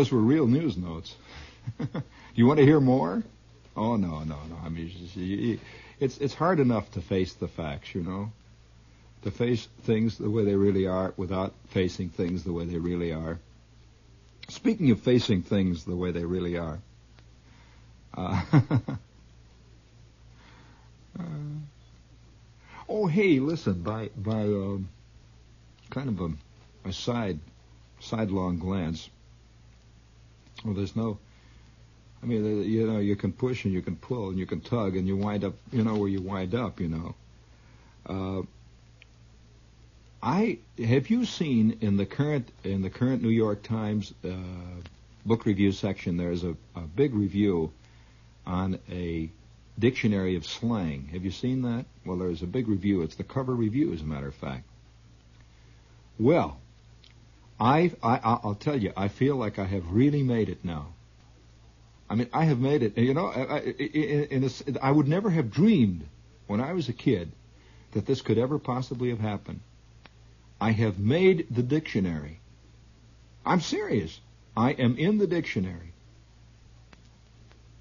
[0.01, 1.15] Those were real news notes.
[2.33, 3.21] you want to hear more?
[3.77, 4.57] Oh no, no, no.
[4.65, 5.61] I mean, it's,
[5.99, 8.31] it's it's hard enough to face the facts, you know,
[9.21, 13.13] to face things the way they really are without facing things the way they really
[13.13, 13.37] are.
[14.49, 16.79] Speaking of facing things the way they really are,
[18.17, 18.41] uh,
[21.19, 21.23] uh,
[22.89, 24.89] oh hey, listen, by by um,
[25.91, 27.37] kind of a, a side
[27.99, 29.07] sidelong glance.
[30.63, 31.17] Well, there's no.
[32.21, 34.62] I mean, uh, you know, you can push and you can pull and you can
[34.62, 37.15] tug and you wind up, you know, where you wind up, you know.
[38.06, 38.41] Uh,
[40.21, 44.30] I have you seen in the current in the current New York Times uh,
[45.26, 46.17] book review section.
[46.17, 47.71] There's a, a big review
[48.45, 49.30] on a
[49.80, 51.10] dictionary of slang.
[51.12, 51.86] Have you seen that?
[52.06, 53.02] Well, there's a big review.
[53.02, 54.63] It's the cover review, as a matter of fact.
[56.19, 56.61] Well,
[57.62, 60.93] I, I I'll tell you, I feel like I have really made it now.
[62.10, 62.97] I mean, I have made it.
[62.97, 66.08] You know, I, I, in, in a I would never have dreamed
[66.47, 67.32] when I was a kid
[67.91, 69.60] that this could ever possibly have happened.
[70.60, 72.39] I have made the dictionary.
[73.45, 74.19] I'm serious.
[74.58, 75.93] I am in the dictionary.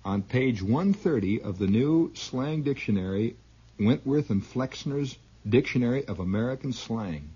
[0.05, 3.37] On page 130 of the new slang dictionary,
[3.79, 5.16] Wentworth and Flexner's
[5.49, 7.31] Dictionary of American Slang,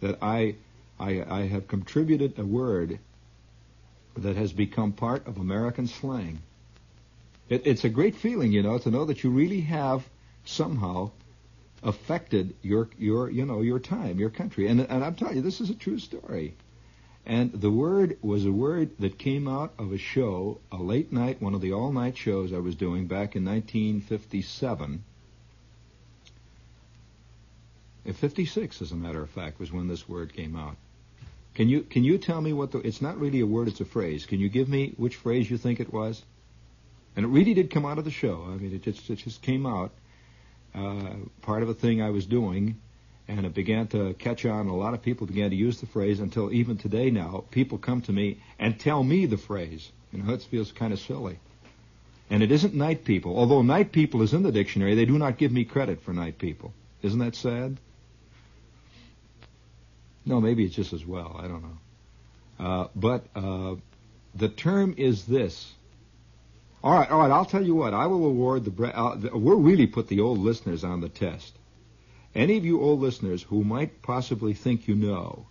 [0.00, 0.56] that I,
[1.00, 2.98] I, I have contributed a word
[4.16, 6.42] that has become part of American slang.
[7.48, 10.06] It, it's a great feeling, you know, to know that you really have
[10.44, 11.10] somehow
[11.82, 14.66] affected your your you know your time, your country.
[14.68, 16.54] And and I'm telling you, this is a true story.
[17.24, 21.40] And the word was a word that came out of a show, a late night,
[21.40, 25.04] one of the all night shows I was doing back in 1957.
[28.04, 30.76] In 56, as a matter of fact, was when this word came out.
[31.60, 32.78] Can you can you tell me what the?
[32.78, 34.24] It's not really a word; it's a phrase.
[34.24, 36.22] Can you give me which phrase you think it was?
[37.14, 38.46] And it really did come out of the show.
[38.48, 39.92] I mean, it just it just came out.
[40.74, 42.80] Uh, part of a thing I was doing,
[43.28, 44.68] and it began to catch on.
[44.68, 48.00] A lot of people began to use the phrase until even today now, people come
[48.00, 49.92] to me and tell me the phrase.
[50.12, 51.38] You know, it feels kind of silly.
[52.30, 53.38] And it isn't night people.
[53.38, 56.38] Although night people is in the dictionary, they do not give me credit for night
[56.38, 56.72] people.
[57.02, 57.78] Isn't that sad?
[60.24, 61.36] No, maybe it's just as well.
[61.38, 61.78] I don't know.
[62.58, 63.76] Uh, but uh,
[64.34, 65.72] the term is this.
[66.82, 67.30] All right, all right.
[67.30, 67.94] I'll tell you what.
[67.94, 68.70] I will award the.
[68.70, 71.54] Bra- uh, we'll really put the old listeners on the test.
[72.34, 75.46] Any of you old listeners who might possibly think you know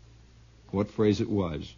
[0.72, 1.74] what phrase it was,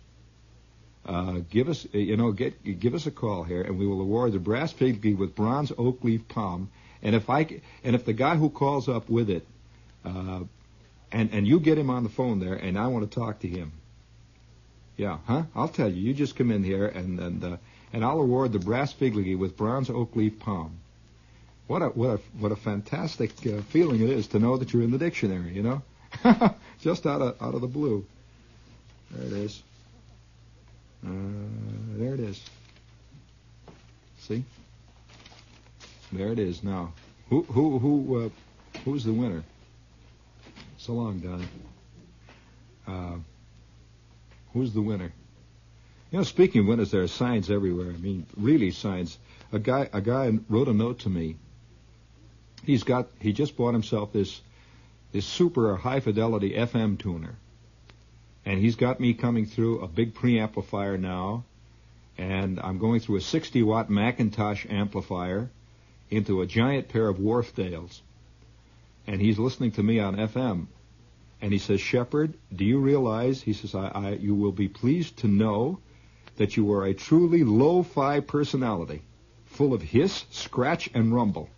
[1.05, 4.01] uh, give us, uh, you know, get give us a call here, and we will
[4.01, 6.69] award the brass fig with bronze oak leaf palm.
[7.01, 9.47] And if I and if the guy who calls up with it,
[10.05, 10.41] uh,
[11.11, 13.47] and and you get him on the phone there, and I want to talk to
[13.47, 13.73] him.
[14.97, 15.43] Yeah, huh?
[15.55, 16.01] I'll tell you.
[16.01, 17.57] You just come in here, and and uh,
[17.93, 20.77] and I'll award the brass figurine with bronze oak leaf palm.
[21.67, 24.83] What a what a what a fantastic uh, feeling it is to know that you're
[24.83, 25.53] in the dictionary.
[25.53, 25.81] You know,
[26.79, 28.05] just out of out of the blue.
[29.11, 29.63] There it is.
[31.05, 31.09] Uh,
[31.97, 32.41] there it is.
[34.19, 34.43] See?
[36.11, 36.63] There it is.
[36.63, 36.93] Now,
[37.29, 38.29] who who who uh,
[38.85, 39.43] who's the winner?
[40.81, 41.47] So long, Don.
[42.87, 43.17] Uh,
[44.51, 45.13] who's the winner?
[46.09, 47.91] You know, speaking of winners, there are signs everywhere.
[47.91, 49.19] I mean, really signs.
[49.51, 51.35] A guy, a guy wrote a note to me.
[52.65, 54.41] He's got, he just bought himself this,
[55.11, 57.35] this super high fidelity FM tuner,
[58.43, 61.43] and he's got me coming through a big preamplifier now,
[62.17, 65.51] and I'm going through a 60 watt McIntosh amplifier
[66.09, 68.01] into a giant pair of Wharfedales,
[69.07, 70.67] and he's listening to me on FM.
[71.41, 75.17] And he says, Shepherd, do you realize, he says, I, I, you will be pleased
[75.17, 75.79] to know
[76.37, 79.01] that you are a truly lo-fi personality,
[79.45, 81.49] full of hiss, scratch, and rumble.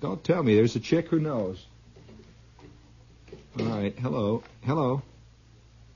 [0.00, 1.66] Don't tell me, there's a chick who knows.
[3.58, 5.02] All right, hello, hello.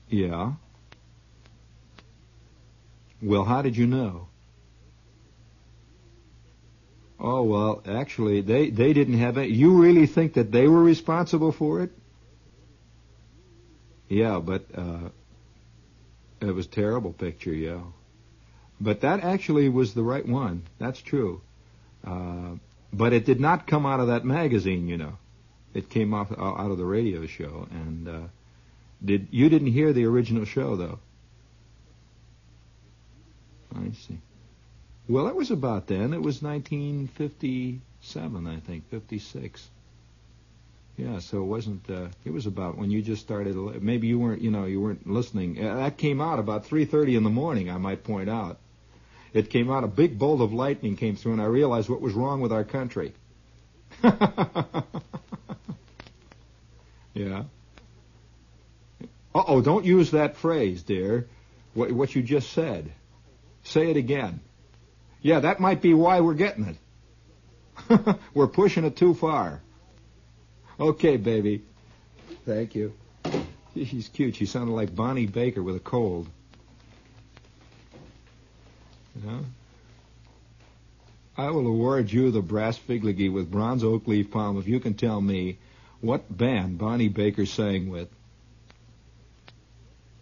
[0.09, 0.53] Yeah.
[3.21, 4.27] Well, how did you know?
[7.23, 9.49] Oh well, actually, they they didn't have it.
[9.49, 11.91] You really think that they were responsible for it?
[14.09, 15.09] Yeah, but uh,
[16.39, 17.53] it was a terrible picture.
[17.53, 17.81] Yeah,
[18.79, 20.63] but that actually was the right one.
[20.79, 21.41] That's true.
[22.03, 22.55] Uh,
[22.91, 25.17] but it did not come out of that magazine, you know.
[25.75, 28.21] It came off out of the radio show, and uh,
[29.05, 30.99] did you didn't hear the original show though?
[33.75, 34.19] I see.
[35.11, 36.13] Well, it was about then.
[36.13, 39.69] It was 1957, I think, 56.
[40.95, 41.89] Yeah, so it wasn't.
[41.89, 43.57] Uh, it was about when you just started.
[43.81, 44.41] Maybe you weren't.
[44.41, 45.61] You know, you weren't listening.
[45.61, 47.69] Uh, that came out about 3:30 in the morning.
[47.69, 48.57] I might point out.
[49.33, 49.83] It came out.
[49.83, 52.63] A big bolt of lightning came through, and I realized what was wrong with our
[52.63, 53.11] country.
[54.03, 54.13] yeah.
[59.35, 59.61] Uh oh!
[59.61, 61.27] Don't use that phrase, dear.
[61.73, 62.93] What, what you just said.
[63.63, 64.39] Say it again.
[65.21, 66.77] Yeah, that might be why we're getting
[67.89, 68.15] it.
[68.33, 69.61] we're pushing it too far.
[70.79, 71.63] Okay, baby.
[72.45, 72.93] Thank you.
[73.75, 74.35] She's cute.
[74.35, 76.27] She sounded like Bonnie Baker with a cold.
[79.15, 79.45] You know?
[81.37, 84.95] I will award you the brass figligee with bronze oak leaf palm if you can
[84.95, 85.59] tell me
[86.01, 88.09] what band Bonnie Baker sang with.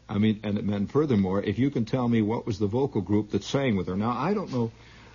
[0.10, 3.32] I mean, and, and furthermore, if you can tell me what was the vocal group
[3.32, 3.96] that sang with her.
[3.96, 4.72] Now, I don't know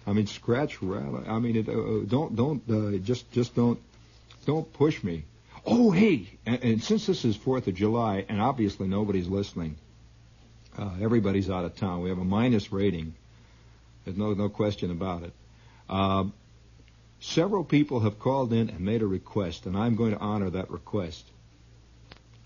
[0.07, 1.25] I mean, scratch rattle.
[1.27, 3.79] I mean, it, uh, don't don't uh, just just don't
[4.47, 5.25] don't push me.
[5.67, 6.29] Oh, hey!
[6.45, 9.77] And, and, since this is Fourth of July, and obviously nobody's listening,
[10.77, 12.03] uh, everybody's out of town.
[12.03, 13.15] We have a minus rating.
[14.05, 15.33] There's no no question about it.
[15.89, 16.25] Uh,
[17.21, 20.71] several people have called in and made a request, and I'm going to honor that
[20.71, 21.25] request.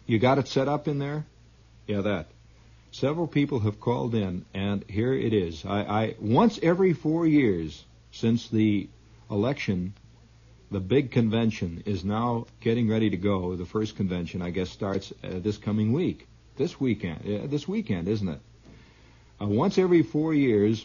[0.06, 1.26] You got it set up in there?
[1.88, 2.28] Yeah, that.
[2.98, 5.64] Several people have called in, and here it is.
[5.64, 8.88] I, I once every four years since the
[9.30, 9.94] election,
[10.72, 13.54] the big convention is now getting ready to go.
[13.54, 16.26] The first convention, I guess, starts uh, this coming week,
[16.56, 18.40] this weekend, uh, this weekend, isn't it?
[19.40, 20.84] Uh, once every four years,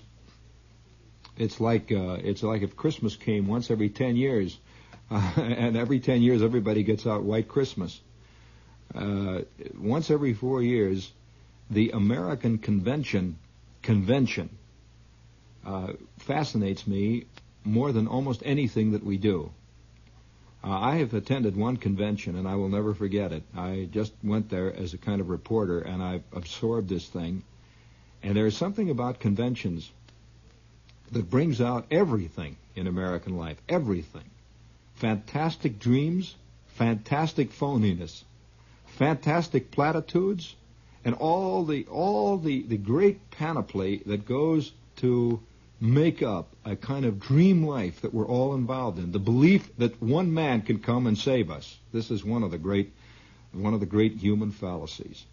[1.36, 4.56] it's like uh, it's like if Christmas came once every ten years,
[5.10, 8.00] and every ten years everybody gets out White Christmas.
[8.94, 9.40] Uh,
[9.76, 11.12] once every four years,
[11.70, 13.38] the American Convention
[13.82, 14.50] convention
[15.66, 17.26] uh, fascinates me
[17.64, 19.52] more than almost anything that we do.
[20.64, 23.44] Uh, I have attended one convention and I will never forget it.
[23.56, 27.44] I just went there as a kind of reporter and I've absorbed this thing.
[28.22, 29.92] And there is something about conventions
[31.12, 33.58] that brings out everything in American life.
[33.68, 34.24] Everything.
[34.96, 36.36] Fantastic dreams,
[36.78, 38.24] fantastic phoniness,
[38.98, 40.56] fantastic platitudes,
[41.06, 45.42] and all the all the, the great panoply that goes to
[45.80, 49.12] make up a kind of dream life that we're all involved in.
[49.12, 51.78] The belief that one man can come and save us.
[51.92, 52.94] This is one of the great
[53.52, 55.26] one of the great human fallacies.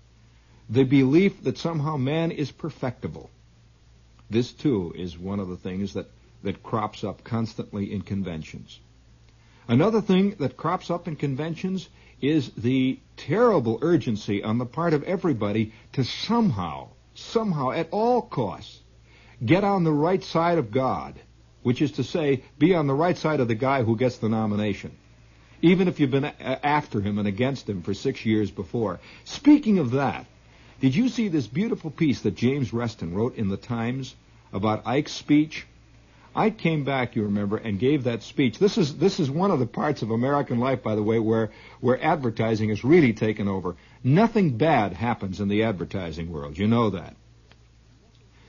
[0.69, 3.31] The belief that somehow man is perfectible.
[4.29, 6.07] This too is one of the things that,
[6.45, 8.79] that crops up constantly in conventions.
[9.67, 11.89] Another thing that crops up in conventions
[12.21, 18.81] is the terrible urgency on the part of everybody to somehow, somehow, at all costs,
[19.45, 21.19] get on the right side of God,
[21.63, 24.29] which is to say, be on the right side of the guy who gets the
[24.29, 24.93] nomination,
[25.63, 29.01] even if you've been after him and against him for six years before.
[29.25, 30.27] Speaking of that,
[30.81, 34.15] did you see this beautiful piece that James Reston wrote in the Times
[34.53, 35.67] about Ike's speech?
[36.35, 38.59] I came back, you remember, and gave that speech.
[38.59, 41.51] This is this is one of the parts of American life, by the way, where
[41.81, 43.77] where advertising has really taken over.
[44.05, 46.57] Nothing bad happens in the advertising world.
[46.57, 47.17] You know that.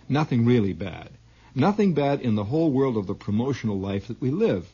[0.08, 1.10] Nothing really bad.
[1.56, 4.72] Nothing bad in the whole world of the promotional life that we live.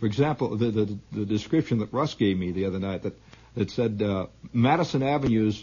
[0.00, 3.18] For example, the the, the description that Russ gave me the other night that
[3.54, 5.62] that said uh, Madison Avenue's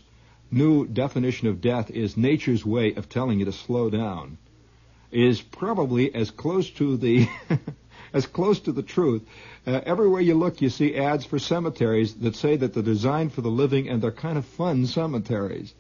[0.52, 4.38] new definition of death is nature's way of telling you to slow down
[5.14, 7.28] is probably as close to the
[8.14, 9.24] as close to the truth.
[9.66, 13.42] Uh, everywhere you look, you see ads for cemeteries that say that they're designed for
[13.42, 15.74] the living and they're kind of fun cemeteries.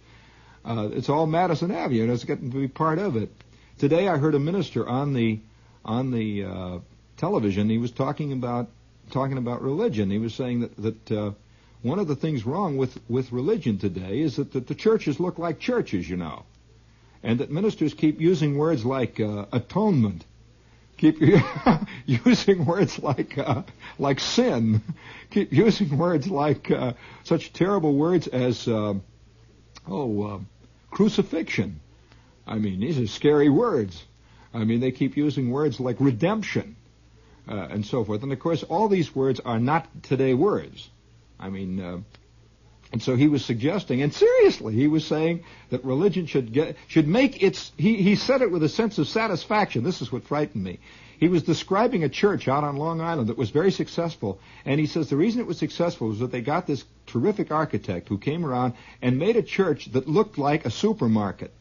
[0.65, 3.29] Uh, it's all Madison Avenue, and it's getting to be part of it.
[3.79, 5.39] Today, I heard a minister on the
[5.83, 6.79] on the uh,
[7.17, 7.69] television.
[7.69, 8.69] He was talking about
[9.11, 10.09] talking about religion.
[10.09, 11.31] He was saying that that uh,
[11.81, 15.37] one of the things wrong with with religion today is that, that the churches look
[15.37, 16.45] like churches, you know,
[17.23, 20.25] and that ministers keep using words like uh, atonement
[20.97, 21.17] keep
[22.05, 23.63] using words like uh,
[23.99, 24.81] like sin,
[25.29, 26.93] keep using words like uh,
[27.23, 28.93] such terrible words as uh,
[29.87, 30.39] oh uh,
[30.91, 31.79] crucifixion.
[32.45, 34.03] I mean, these are scary words.
[34.53, 36.75] I mean, they keep using words like redemption
[37.47, 38.23] uh, and so forth.
[38.23, 40.89] And of course, all these words are not today words.
[41.39, 42.05] I mean.
[42.93, 47.07] And so he was suggesting, and seriously, he was saying that religion should get, should
[47.07, 49.83] make its, he, he said it with a sense of satisfaction.
[49.83, 50.77] This is what frightened me.
[51.19, 54.85] He was describing a church out on Long Island that was very successful, and he
[54.85, 58.45] says the reason it was successful was that they got this terrific architect who came
[58.45, 61.51] around and made a church that looked like a supermarket.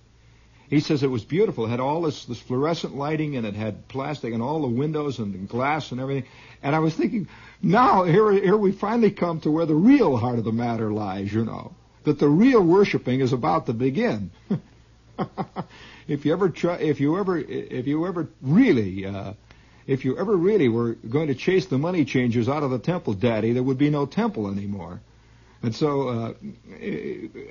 [0.73, 1.67] He says it was beautiful.
[1.67, 5.19] It had all this, this fluorescent lighting and it had plastic and all the windows
[5.19, 6.25] and glass and everything.
[6.63, 7.29] And I was thinking,
[7.63, 11.33] now here, here we finally come to where the real heart of the matter lies,
[11.33, 11.75] you know.
[12.05, 14.33] That the real worshiping is about to begin.
[16.09, 19.35] if you ever try, if you ever, if you ever really, uh,
[19.87, 23.15] if you ever really were going to chase the money changers out of the temple,
[23.15, 25.01] Daddy, there would be no temple anymore.
[25.63, 26.35] And so uh,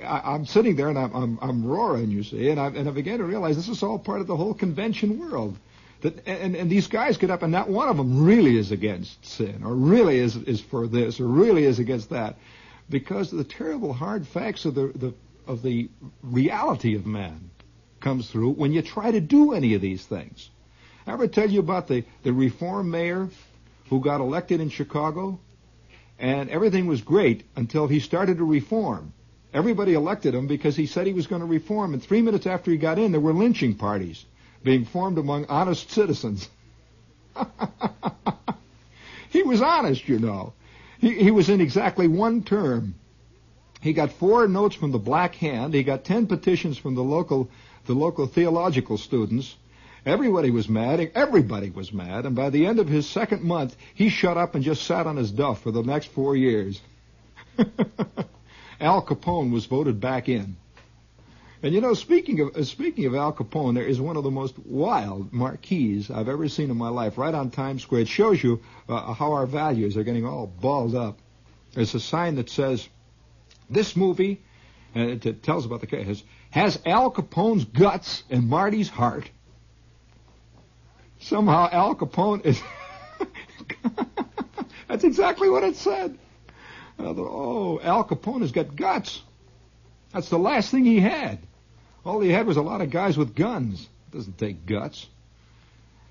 [0.04, 2.92] I, am sitting there and I'm, I'm, I'm roaring, you see, and I, and I
[2.92, 5.56] began to realize this is all part of the whole convention world.
[6.02, 9.24] That, and, and these guys get up and not one of them really is against
[9.24, 12.36] sin or really is, is for this or really is against that
[12.90, 15.14] because the terrible hard facts of the, the,
[15.46, 15.88] of the
[16.22, 17.50] reality of man
[18.00, 20.50] comes through when you try to do any of these things.
[21.06, 23.28] I ever tell you about the, the reform mayor
[23.92, 25.38] who got elected in Chicago?
[26.18, 29.12] And everything was great until he started to reform.
[29.52, 31.92] Everybody elected him because he said he was going to reform.
[31.92, 34.24] And three minutes after he got in, there were lynching parties
[34.62, 36.48] being formed among honest citizens.
[39.30, 40.52] he was honest, you know.
[40.98, 42.94] He, he was in exactly one term.
[43.80, 45.74] He got four notes from the Black Hand.
[45.74, 47.50] He got ten petitions from the local,
[47.86, 49.56] the local theological students.
[50.06, 51.12] Everybody was mad.
[51.14, 52.26] Everybody was mad.
[52.26, 55.16] And by the end of his second month, he shut up and just sat on
[55.16, 56.80] his duff for the next four years.
[58.80, 60.56] Al Capone was voted back in.
[61.62, 64.30] And you know, speaking of uh, speaking of Al Capone, there is one of the
[64.30, 68.02] most wild marquees I've ever seen in my life, right on Times Square.
[68.02, 71.20] It shows you uh, how our values are getting all balled up.
[71.72, 72.88] There's a sign that says,
[73.70, 74.42] "This movie,"
[74.94, 79.30] and it tells about the case, has Al Capone's guts and Marty's heart
[81.20, 82.60] somehow Al Capone is.
[84.88, 86.18] That's exactly what it said.
[86.98, 89.22] Thought, oh, Al Capone has got guts.
[90.12, 91.38] That's the last thing he had.
[92.04, 93.82] All he had was a lot of guys with guns.
[93.82, 95.06] It doesn't take guts.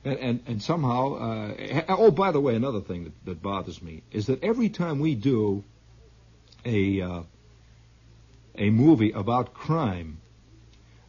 [0.03, 4.01] And, and, and somehow, uh, oh, by the way, another thing that, that bothers me
[4.11, 5.63] is that every time we do
[6.65, 7.21] a uh,
[8.55, 10.19] a movie about crime,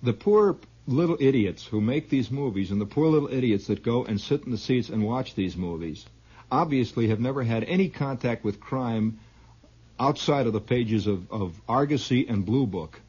[0.02, 0.56] the poor
[0.86, 4.44] little idiots who make these movies and the poor little idiots that go and sit
[4.44, 6.04] in the seats and watch these movies
[6.50, 9.18] obviously have never had any contact with crime
[9.98, 13.00] outside of the pages of, of Argosy and Blue Book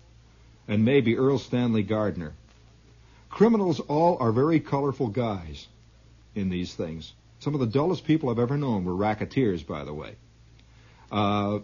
[0.68, 2.34] and maybe Erle Stanley Gardner.
[3.30, 5.68] Criminals all are very colorful guys
[6.36, 7.14] in these things.
[7.40, 10.16] Some of the dullest people I've ever known were racketeers, by the way.
[11.12, 11.60] Uh,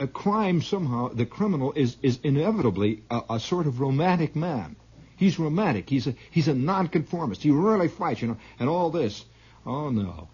[0.00, 4.76] a crime somehow, the criminal is, is inevitably a, a sort of romantic man.
[5.16, 5.90] He's romantic.
[5.90, 7.42] He's a he's a nonconformist.
[7.42, 9.24] He really fights, you know, and all this.
[9.66, 10.28] Oh no.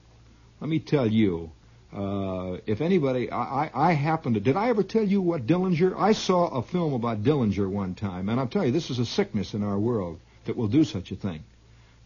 [0.60, 1.52] Let me tell you,
[1.94, 5.96] uh, if anybody, I, I, I happen to, did I ever tell you what Dillinger?
[5.96, 9.06] I saw a film about Dillinger one time, and I'll tell you, this is a
[9.06, 11.44] sickness in our world that will do such a thing.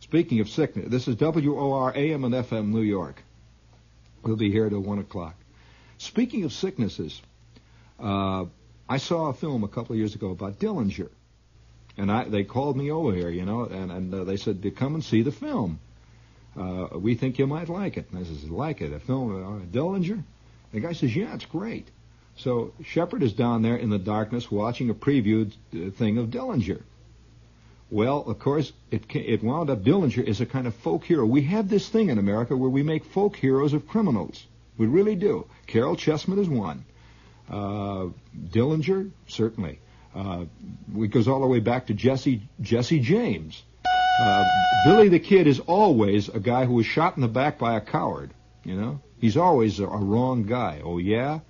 [0.00, 3.22] Speaking of sickness, this is WOR AM and FM New York.
[4.22, 5.34] We'll be here till one o'clock.
[5.96, 7.20] Speaking of sicknesses,
[7.98, 8.44] uh,
[8.88, 11.08] I saw a film a couple of years ago about Dillinger.
[11.96, 14.70] And I, they called me over here, you know, and, and uh, they said, to
[14.70, 15.80] come and see the film.
[16.58, 18.06] Uh, we think you might like it.
[18.10, 18.92] And I says, like it?
[18.92, 20.22] A film, uh, Dillinger?
[20.72, 21.88] The guy says, yeah, it's great.
[22.36, 26.82] So Shepherd is down there in the darkness watching a previewed uh, thing of Dillinger.
[27.90, 31.24] Well, of course, it it wound up Dillinger is a kind of folk hero.
[31.24, 34.44] We have this thing in America where we make folk heroes of criminals.
[34.76, 35.46] We really do.
[35.66, 36.84] Caryl Chessman is one.
[37.50, 39.80] Uh, Dillinger, certainly.
[40.14, 40.44] Uh,
[40.96, 43.62] it goes all the way back to Jesse Jesse James.
[44.18, 44.44] Uh,
[44.82, 47.80] Billy the Kid is always a guy who was shot in the back by a
[47.80, 48.34] coward.
[48.64, 50.82] You know, he's always a, a wrong guy.
[50.84, 51.40] Oh yeah,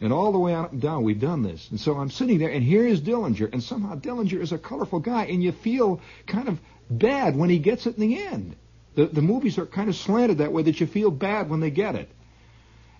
[0.00, 1.70] and all the way on and down, we've done this.
[1.70, 5.00] And so I'm sitting there, and here is Dillinger, and somehow Dillinger is a colorful
[5.00, 6.58] guy, and you feel kind of
[6.88, 8.56] bad when he gets it in the end.
[8.94, 11.70] The the movies are kind of slanted that way that you feel bad when they
[11.70, 12.10] get it.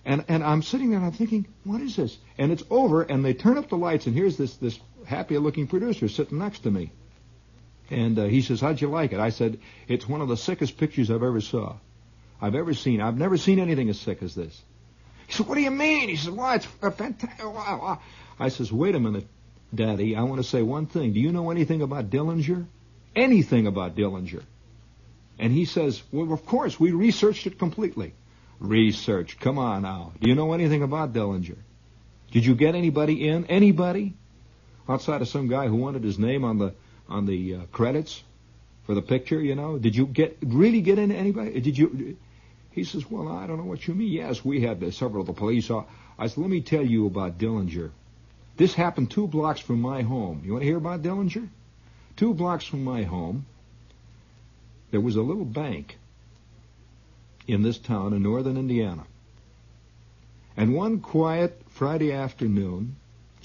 [0.05, 2.17] And and I'm sitting there and I'm thinking, what is this?
[2.37, 6.07] And it's over, and they turn up the lights, and here's this this happy-looking producer
[6.07, 6.91] sitting next to me.
[7.89, 10.77] And uh, he says, "How'd you like it?" I said, "It's one of the sickest
[10.77, 11.77] pictures I've ever saw,
[12.41, 13.01] I've ever seen.
[13.01, 14.61] I've never seen anything as sick as this."
[15.27, 17.39] He said, "What do you mean?" He said, "Why, it's fantastic."
[18.39, 19.27] I says, "Wait a minute,
[19.73, 20.15] Daddy.
[20.15, 21.13] I want to say one thing.
[21.13, 22.65] Do you know anything about Dillinger?
[23.15, 24.43] Anything about Dillinger?"
[25.39, 26.79] And he says, "Well, of course.
[26.79, 28.13] We researched it completely."
[28.59, 29.39] Research.
[29.39, 30.13] Come on now.
[30.19, 31.57] Do you know anything about Dillinger?
[32.31, 33.45] Did you get anybody in?
[33.45, 34.15] Anybody?
[34.89, 36.73] Outside of some guy who wanted his name on the
[37.09, 38.23] on the uh, credits
[38.85, 39.77] for the picture, you know?
[39.77, 41.59] Did you get really get in anybody?
[41.59, 42.17] Did you?
[42.71, 45.27] He says, "Well, I don't know what you mean." Yes, we had uh, several of
[45.27, 45.69] the police.
[45.71, 47.91] I said, "Let me tell you about Dillinger.
[48.57, 50.41] This happened two blocks from my home.
[50.43, 51.47] You want to hear about Dillinger?
[52.15, 53.45] Two blocks from my home,
[54.89, 55.97] there was a little bank
[57.47, 59.05] in this town in northern Indiana.
[60.57, 62.95] And one quiet Friday afternoon,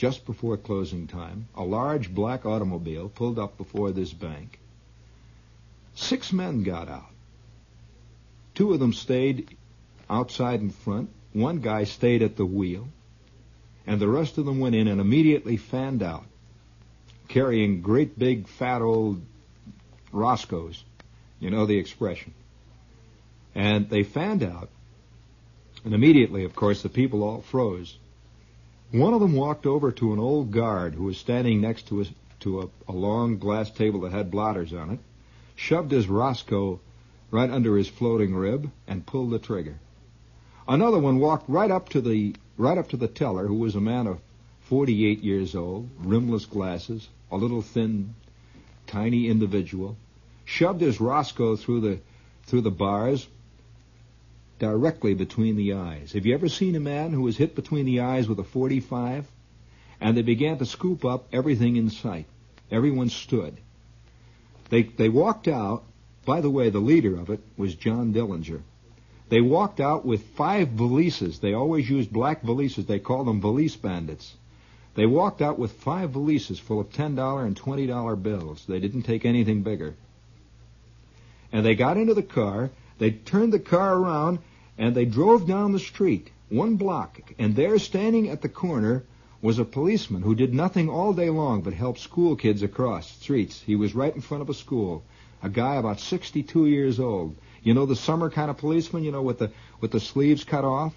[0.02, 4.58] just before closing time, a large black automobile pulled up before this bank.
[5.94, 7.12] Six men got out.
[8.56, 9.56] Two of them stayed
[10.10, 11.08] outside in front.
[11.32, 12.88] One guy stayed at the wheel.
[13.86, 16.24] And the rest of them went in and immediately fanned out,
[17.28, 19.22] carrying great big fat old
[20.10, 20.82] Roscoes.
[21.38, 22.34] You know the expression.
[23.54, 24.68] And they fanned out.
[25.84, 27.96] And immediately, of course, the people all froze.
[28.92, 32.04] One of them walked over to an old guard who was standing next to a,
[32.40, 34.98] to a, a long glass table that had blotters on it,
[35.56, 36.78] shoved his Roscoe
[37.30, 39.78] right under his floating rib, and pulled the trigger.
[40.68, 43.80] Another one walked right up to the right up to the teller, who was a
[43.80, 44.20] man of
[44.60, 48.14] 48 years old, rimless glasses, a little thin,
[48.86, 49.96] tiny individual,
[50.44, 52.00] shoved his Roscoe through the
[52.44, 53.26] through the bars,
[54.62, 56.12] directly between the eyes.
[56.12, 59.26] Have you ever seen a man who was hit between the eyes with a 45?
[60.00, 62.26] And they began to scoop up everything in sight.
[62.70, 63.56] Everyone stood.
[64.70, 65.82] They, they walked out.
[66.24, 68.60] By the way, the leader of it was John Dillinger.
[69.30, 71.40] They walked out with five valises.
[71.40, 72.86] They always used black valises.
[72.86, 74.32] They called them valise bandits.
[74.94, 78.64] They walked out with five valises full of $10 and $20 bills.
[78.68, 79.96] They didn't take anything bigger.
[81.50, 82.70] And they got into the car.
[82.98, 84.38] They turned the car around
[84.78, 89.04] and they drove down the street, one block, and there standing at the corner
[89.42, 93.60] was a policeman who did nothing all day long but help school kids across streets.
[93.60, 95.02] He was right in front of a school,
[95.42, 97.36] a guy about 62 years old.
[97.62, 99.50] You know the summer kind of policeman, you know, with the
[99.80, 100.94] with the sleeves cut off,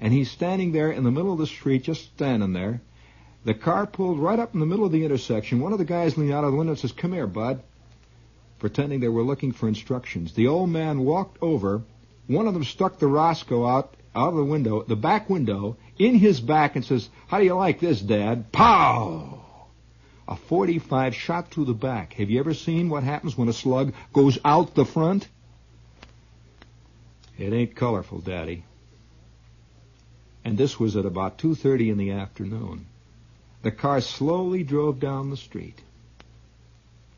[0.00, 2.80] and he's standing there in the middle of the street, just standing there.
[3.44, 5.60] The car pulled right up in the middle of the intersection.
[5.60, 7.62] One of the guys leaned out of the window and says, "Come here, bud,"
[8.58, 10.34] pretending they were looking for instructions.
[10.34, 11.82] The old man walked over
[12.30, 16.14] one of them stuck the Roscoe out out of the window, the back window, in
[16.14, 18.50] his back and says, How do you like this, Dad?
[18.52, 19.44] Pow!
[20.26, 22.14] A 45 shot through the back.
[22.14, 25.28] Have you ever seen what happens when a slug goes out the front?
[27.38, 28.64] It ain't colorful, Daddy.
[30.44, 32.86] And this was at about 2.30 in the afternoon.
[33.62, 35.80] The car slowly drove down the street.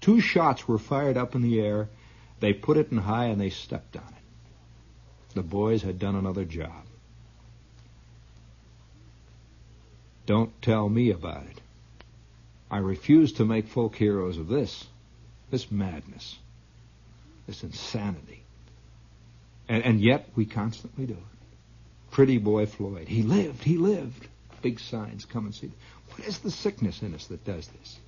[0.01, 1.89] Two shots were fired up in the air.
[2.41, 4.22] They put it in high and they stepped on it.
[5.35, 6.85] The boys had done another job.
[10.27, 11.61] Don't tell me about it.
[12.71, 14.87] I refuse to make folk heroes of this,
[15.51, 16.39] this madness,
[17.47, 18.45] this insanity.
[19.69, 22.11] And, and yet we constantly do it.
[22.11, 23.09] Pretty boy Floyd.
[23.09, 24.29] He lived, he lived.
[24.61, 25.73] Big signs, come and see.
[26.11, 27.99] What is the sickness in us that does this?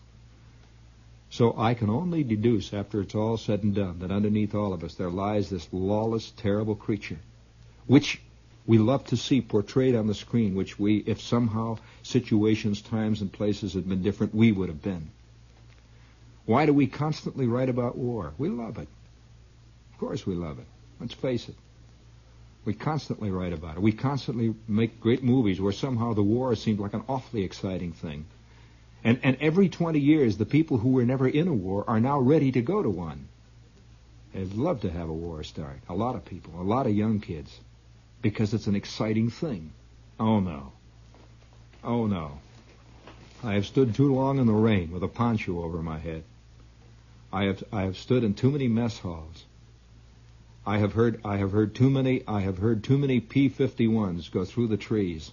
[1.35, 4.85] So I can only deduce, after it's all said and done, that underneath all of
[4.85, 7.19] us there lies this lawless, terrible creature,
[7.89, 8.21] which
[8.67, 13.33] we love to see portrayed on the screen, which we, if somehow situations, times, and
[13.33, 15.11] places had been different, we would have been.
[16.47, 18.33] Why do we constantly write about war?
[18.39, 18.87] We love it.
[19.93, 20.67] Of course we love it.
[21.01, 21.57] Let's face it.
[22.65, 23.83] We constantly write about it.
[23.83, 28.25] We constantly make great movies where somehow the war seemed like an awfully exciting thing.
[29.05, 32.19] And, and every 20 years, the people who were never in a war are now
[32.19, 33.29] ready to go to one.
[34.33, 35.79] They'd love to have a war start.
[35.89, 37.61] A lot of people, a lot of young kids,
[38.23, 39.71] because it's an exciting thing.
[40.19, 40.73] Oh no.
[41.85, 42.39] Oh no.
[43.45, 46.25] I have stood too long in the rain with a poncho over my head.
[47.31, 49.45] I have I have stood in too many mess halls.
[50.67, 54.47] I have heard I have heard too many I have heard too many P51s go
[54.47, 55.31] through the trees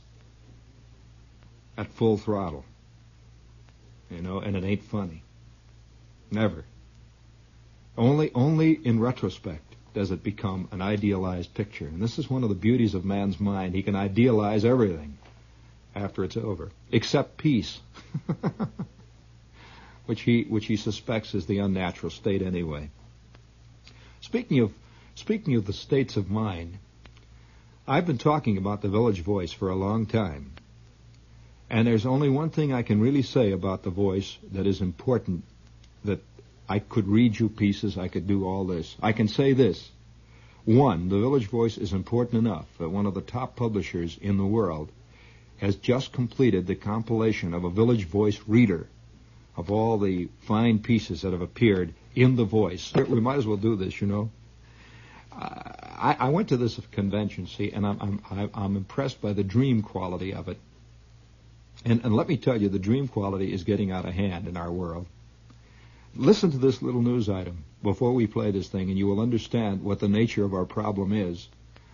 [1.78, 2.66] at full throttle.
[4.12, 5.24] You know, and it ain't funny.
[6.30, 6.66] Never.
[7.98, 11.88] Only only in retrospect does it become an idealized picture.
[11.88, 13.74] And this is one of the beauties of man's mind.
[13.74, 15.18] He can idealize everything
[15.96, 17.80] after it's over, except peace,
[20.06, 22.90] which he which he suspects is the unnatural state anyway.
[24.22, 24.74] Speaking of
[25.16, 26.78] speaking of the states of mind,
[27.88, 30.52] I've been talking about the village voice for a long time.
[31.72, 35.46] And there's only one thing I can really say about the voice that is important
[36.04, 36.20] that
[36.68, 38.94] I could read you pieces, I could do all this.
[39.02, 39.90] I can say this.
[40.66, 44.46] One, the Village Voice is important enough that one of the top publishers in the
[44.46, 44.92] world
[45.60, 48.90] has just completed the compilation of a Village Voice reader
[49.56, 52.94] of all the fine pieces that have appeared in the voice.
[52.94, 54.30] We might as well do this, you know.
[55.32, 59.82] I, I, went to this convention, see, and I'm, I'm, I'm impressed by the dream
[59.82, 60.58] quality of it.
[61.84, 64.58] And, and let me tell you, the dream quality is getting out of hand in
[64.58, 65.08] our world.
[66.16, 69.84] Listen to this little news item before we play this thing, and you will understand
[69.84, 71.48] what the nature of our problem is,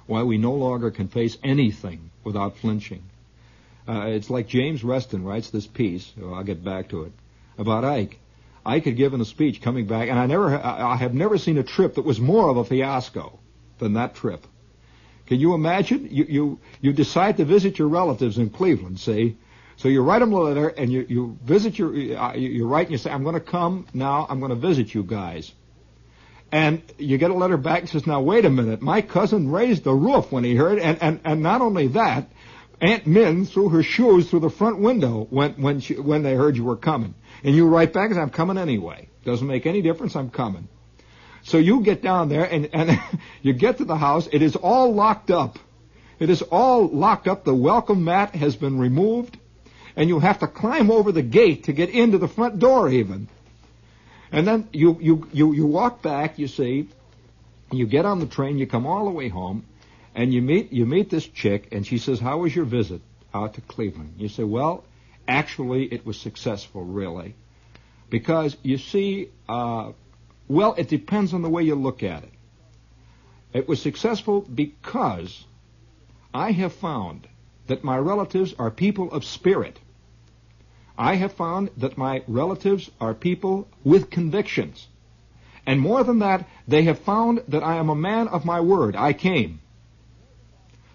[0.08, 3.04] why we no longer can face anything without flinching.
[3.88, 6.12] Uh, it's like James Reston writes this piece.
[6.22, 7.14] Oh, I'll get back to it
[7.58, 8.20] about Ike.
[8.66, 11.64] Ike had given a speech coming back, and I never, I have never seen a
[11.64, 13.40] trip that was more of a fiasco
[13.80, 14.46] than that trip.
[15.28, 16.10] Can you imagine?
[16.12, 19.38] You you you decide to visit your relatives in Cleveland, see?
[19.78, 22.92] So you write them a letter, and you you visit your uh, you, write and
[22.92, 24.26] you say, "I'm going to come now.
[24.30, 25.52] I'm going to visit you guys."
[26.52, 28.82] And you get a letter back that says, "Now wait a minute.
[28.82, 32.30] My cousin raised the roof when he heard, and and and not only that,
[32.82, 36.56] Aunt Min threw her shoes through the front window when when she, when they heard
[36.56, 37.16] you were coming.
[37.44, 39.10] And you write back and say, I'm coming anyway.
[39.26, 40.16] Doesn't make any difference.
[40.16, 40.68] I'm coming.
[41.44, 43.00] So you get down there and, and
[43.42, 44.28] you get to the house.
[44.32, 45.60] It is all locked up.
[46.20, 47.44] It is all locked up.
[47.44, 49.38] The welcome mat has been removed.
[49.98, 53.28] And you have to climb over the gate to get into the front door even.
[54.32, 56.88] And then you, you, you, you walk back, you see,
[57.72, 59.66] you get on the train, you come all the way home,
[60.16, 63.02] and you meet you meet this chick, and she says, "How was your visit
[63.34, 64.84] out to Cleveland?" You say, "Well,
[65.28, 67.36] actually, it was successful, really,
[68.10, 69.92] because you see, uh,
[70.48, 72.34] well, it depends on the way you look at it.
[73.54, 75.46] It was successful because
[76.34, 77.28] I have found
[77.68, 79.80] that my relatives are people of spirit.
[80.98, 84.88] I have found that my relatives are people with convictions."
[85.68, 88.96] And more than that, they have found that I am a man of my word.
[88.96, 89.60] I came.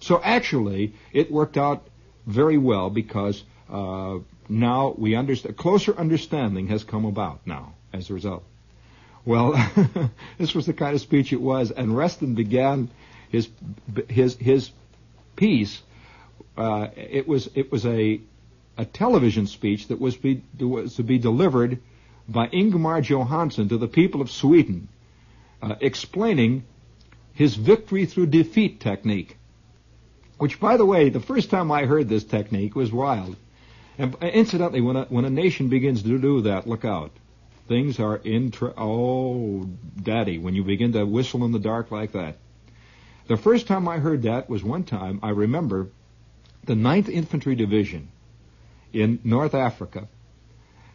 [0.01, 1.87] So actually, it worked out
[2.27, 5.57] very well because uh, now we understand.
[5.59, 8.45] Closer understanding has come about now as a result.
[9.25, 9.53] Well,
[10.39, 12.91] this was the kind of speech it was, and Reston began
[13.29, 13.49] his
[14.09, 14.71] his his
[15.37, 15.83] piece.
[16.57, 18.21] Uh, it was it was a
[18.77, 21.79] a television speech that was, be, was to be delivered
[22.29, 24.89] by Ingemar Johansson to the people of Sweden,
[25.61, 26.65] uh, explaining
[27.35, 29.37] his victory through defeat technique.
[30.39, 33.37] Which, by the way, the first time I heard this technique was wild.
[33.99, 37.13] And incidentally, when a, when a nation begins to do that, look out.
[37.69, 39.69] Things are in, oh,
[40.03, 42.37] daddy, when you begin to whistle in the dark like that.
[43.29, 45.89] The first time I heard that was one time, I remember,
[46.65, 48.09] the 9th Infantry Division
[48.93, 50.09] in North Africa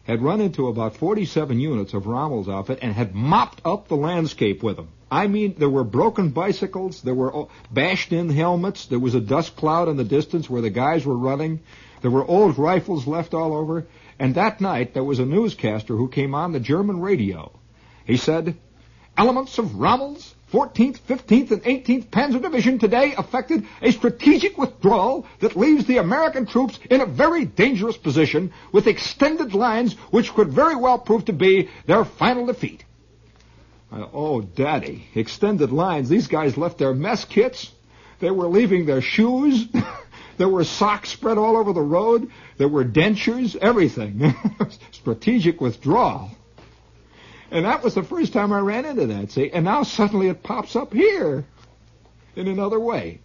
[0.08, 4.62] had run into about 47 units of Rommel's outfit and had mopped up the landscape
[4.62, 4.88] with them.
[5.10, 9.54] I mean, there were broken bicycles, there were bashed in helmets, there was a dust
[9.56, 11.60] cloud in the distance where the guys were running,
[12.00, 13.86] there were old rifles left all over,
[14.18, 17.52] and that night there was a newscaster who came on the German radio.
[18.06, 18.56] He said,
[19.16, 25.56] Elements of Rommel's 14th, 15th, and 18th Panzer Division today effected a strategic withdrawal that
[25.56, 30.74] leaves the American troops in a very dangerous position with extended lines which could very
[30.74, 32.84] well prove to be their final defeat.
[33.92, 36.08] Uh, oh, Daddy, extended lines.
[36.08, 37.70] These guys left their mess kits.
[38.20, 39.66] They were leaving their shoes.
[40.38, 42.30] there were socks spread all over the road.
[42.56, 44.34] There were dentures, everything.
[44.92, 46.30] Strategic withdrawal.
[47.50, 49.50] And that was the first time I ran into that, see?
[49.50, 51.44] And now suddenly it pops up here
[52.36, 53.20] in another way.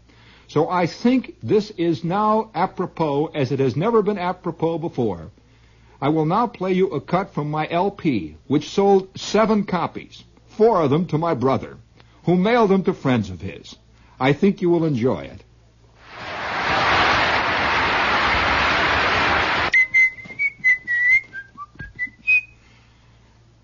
[0.47, 5.31] So I think this is now apropos as it has never been apropos before.
[6.01, 10.23] I will now play you a cut from my LP, which sold seven copies
[10.57, 11.77] four of them to my brother,
[12.25, 13.75] who mailed them to friends of his.
[14.19, 15.43] I think you will enjoy it.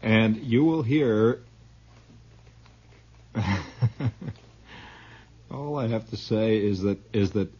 [0.01, 1.41] And you will hear.
[5.51, 7.51] All I have to say is that is that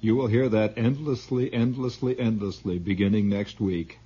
[0.00, 3.98] you will hear that endlessly, endlessly, endlessly beginning next week,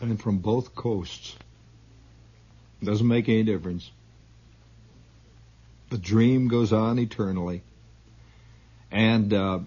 [0.00, 1.36] and from both coasts.
[2.82, 3.90] Doesn't make any difference.
[5.90, 7.62] The dream goes on eternally,
[8.90, 9.60] and uh,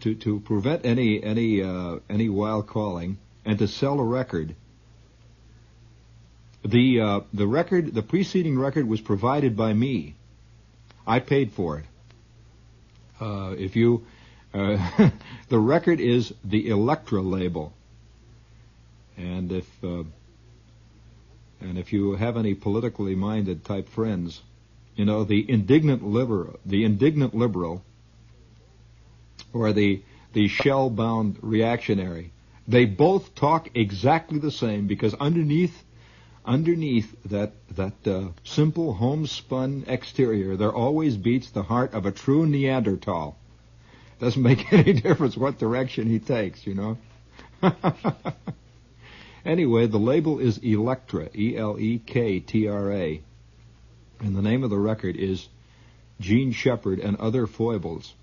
[0.00, 4.54] to to prevent any any uh, any wild calling and to sell a record.
[6.64, 10.14] The uh, the record the preceding record was provided by me.
[11.06, 11.84] I paid for it.
[13.20, 14.06] Uh, if you
[14.54, 15.10] uh,
[15.48, 17.72] the record is the Elektra label,
[19.16, 20.04] and if uh,
[21.60, 24.40] and if you have any politically minded type friends,
[24.94, 27.82] you know the indignant liberal, the indignant liberal
[29.52, 30.02] or the
[30.32, 32.32] the shell bound reactionary.
[32.68, 35.82] They both talk exactly the same because underneath
[36.44, 42.46] underneath that that uh, simple homespun exterior there always beats the heart of a true
[42.46, 43.36] Neanderthal.
[44.20, 46.98] Doesn't make any difference what direction he takes, you know.
[49.44, 53.20] anyway, the label is Elektra, E L E K T R A,
[54.20, 55.48] and the name of the record is
[56.20, 58.14] Jean Shepherd and Other Foibles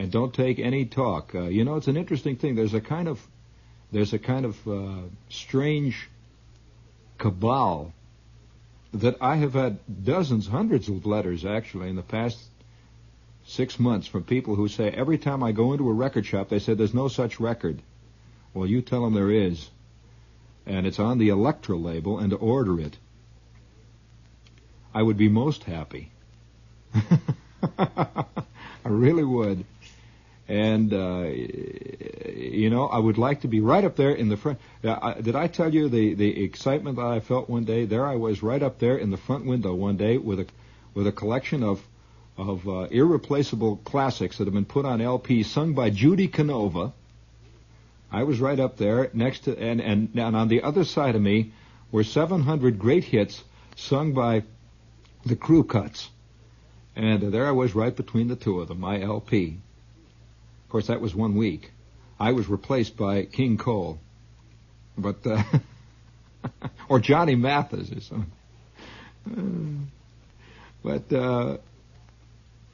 [0.00, 1.34] and don't take any talk.
[1.34, 2.54] Uh, you know, it's an interesting thing.
[2.54, 3.20] There's a kind of
[3.92, 6.08] there's a kind of uh, strange
[7.20, 7.92] cabal
[8.92, 12.38] that I have had dozens, hundreds of letters actually in the past
[13.46, 16.58] six months from people who say every time I go into a record shop, they
[16.58, 17.80] say there's no such record.
[18.52, 19.70] Well, you tell them there is,
[20.66, 22.96] and it's on the Elektra label, and to order it,
[24.92, 26.10] I would be most happy.
[27.78, 28.24] I
[28.84, 29.64] really would.
[30.50, 34.58] And, uh, you know, I would like to be right up there in the front.
[34.82, 37.84] Uh, I, did I tell you the, the excitement that I felt one day?
[37.84, 40.46] There I was right up there in the front window one day with a,
[40.92, 41.80] with a collection of,
[42.36, 46.92] of uh, irreplaceable classics that have been put on LP sung by Judy Canova.
[48.10, 51.22] I was right up there next to, and, and, and on the other side of
[51.22, 51.52] me
[51.92, 53.44] were 700 great hits
[53.76, 54.42] sung by
[55.24, 56.10] the crew cuts.
[56.96, 59.58] And there I was right between the two of them, my LP.
[60.70, 61.72] Of course, that was one week.
[62.20, 63.98] I was replaced by King Cole,
[64.96, 65.42] but uh,
[66.88, 68.00] or Johnny Mathis or
[69.26, 69.90] something.
[70.84, 71.56] but uh,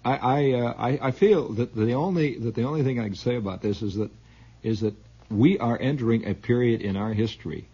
[0.04, 3.14] I I, uh, I, I feel that the only that the only thing I can
[3.14, 4.10] say about this is that
[4.62, 4.92] is that
[5.30, 7.66] we are entering a period in our history.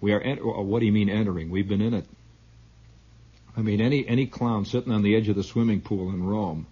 [0.00, 0.20] We are.
[0.20, 1.50] En- what do you mean entering?
[1.50, 2.06] We've been in it.
[3.56, 6.68] I mean, any any clown sitting on the edge of the swimming pool in Rome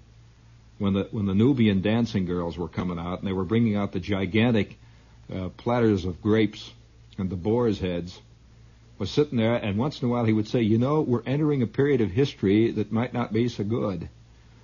[0.81, 3.93] when the when the Nubian dancing girls were coming out and they were bringing out
[3.93, 4.79] the gigantic
[5.33, 6.73] uh, platters of grapes
[7.19, 8.19] and the boar's heads,
[8.99, 11.61] was sitting there, and once in a while he would say, "You know, we're entering
[11.61, 14.09] a period of history that might not be so good."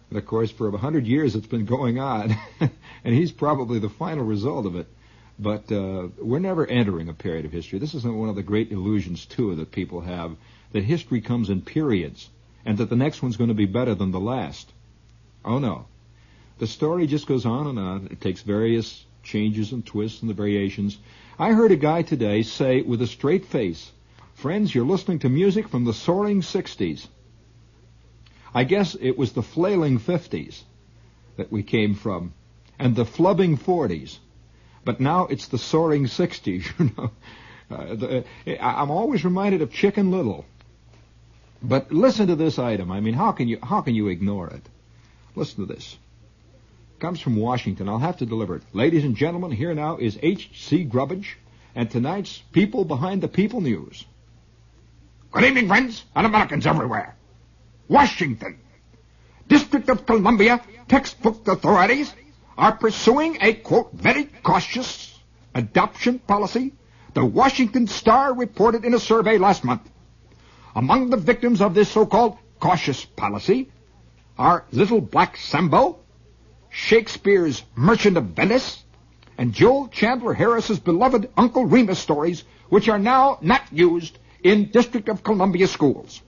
[0.09, 3.91] And of course, for a hundred years it's been going on, and he's probably the
[3.91, 4.87] final result of it.
[5.39, 7.79] But uh, we're never entering a period of history.
[7.79, 10.35] This is one of the great illusions too that people have
[10.73, 12.31] that history comes in periods,
[12.64, 14.73] and that the next one's going to be better than the last.
[15.45, 15.85] Oh no,
[16.59, 18.09] the story just goes on and on.
[18.11, 20.98] It takes various changes and twists and the variations.
[21.38, 23.92] I heard a guy today say with a straight face,
[24.36, 27.07] Friends, you're listening to music from the soaring 60s.
[28.54, 30.62] I guess it was the flailing 50s
[31.38, 32.34] that we came from,
[32.78, 34.18] and the flubbing 40s.
[34.84, 37.11] But now it's the soaring 60s, you know.
[37.70, 38.24] Uh, the,
[38.62, 40.44] I'm always reminded of Chicken Little.
[41.62, 42.92] But listen to this item.
[42.92, 44.68] I mean, how can you how can you ignore it?
[45.34, 45.96] Listen to this
[46.99, 47.88] comes from Washington.
[47.88, 48.62] I'll have to deliver it.
[48.72, 50.84] Ladies and gentlemen, here now is H.C.
[50.84, 51.36] Grubbage
[51.74, 54.05] and tonight's People Behind the People News.
[55.30, 57.16] Good evening, friends and Americans everywhere.
[57.88, 58.59] Washington.
[59.49, 62.12] District of Columbia textbook authorities
[62.57, 65.18] are pursuing a, quote, very cautious
[65.55, 66.72] adoption policy,
[67.14, 69.82] the Washington Star reported in a survey last month.
[70.74, 73.70] Among the victims of this so-called cautious policy
[74.38, 75.99] are Little Black Sambo,
[76.77, 78.85] Shakespeare's Merchant of Venice,
[79.39, 85.09] and Joel Chandler Harris's beloved Uncle Remus stories, which are now not used in District
[85.09, 86.20] of Columbia schools.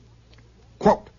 [0.79, 1.11] Quote,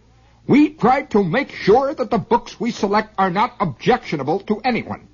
[0.47, 5.07] we try to make sure that the books we select are not objectionable to anyone.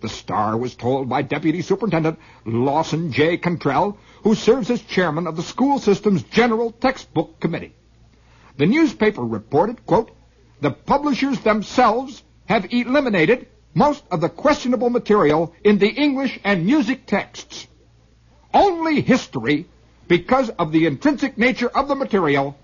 [0.00, 3.36] The Star was told by Deputy Superintendent Lawson J.
[3.36, 7.74] Cantrell, who serves as chairman of the school system's General Textbook Committee.
[8.56, 10.10] The newspaper reported, quote,
[10.62, 17.06] the publishers themselves have eliminated most of the questionable material in the English and music
[17.06, 17.68] texts.
[18.52, 19.66] Only history,
[20.08, 22.58] because of the intrinsic nature of the material,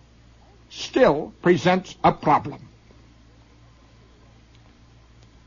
[0.70, 2.68] still presents a problem.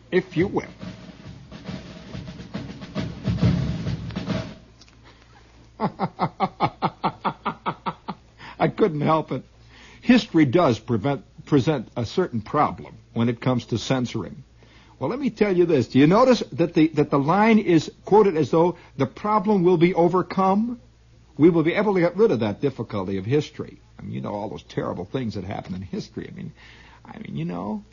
[0.10, 0.64] If you will.
[8.58, 9.44] I couldn't help it.
[10.00, 14.43] History does prevent, present a certain problem when it comes to censoring.
[15.00, 15.88] Well, let me tell you this.
[15.88, 19.78] Do you notice that the, that the line is quoted as though the problem will
[19.78, 20.80] be overcome?
[21.38, 23.82] We will be able to get rid of that difficulty of history.
[23.97, 26.30] I mean, you know all those terrible things that happen in history.
[26.30, 26.52] I mean,
[27.04, 27.84] I mean, you know,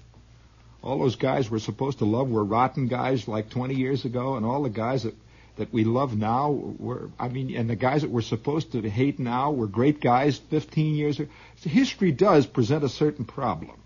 [0.83, 4.45] all those guys we're supposed to love were rotten guys like 20 years ago, and
[4.45, 5.15] all the guys that
[5.57, 9.19] that we love now were, I mean, and the guys that we're supposed to hate
[9.19, 11.31] now were great guys 15 years ago.
[11.57, 13.79] So history does present a certain problem.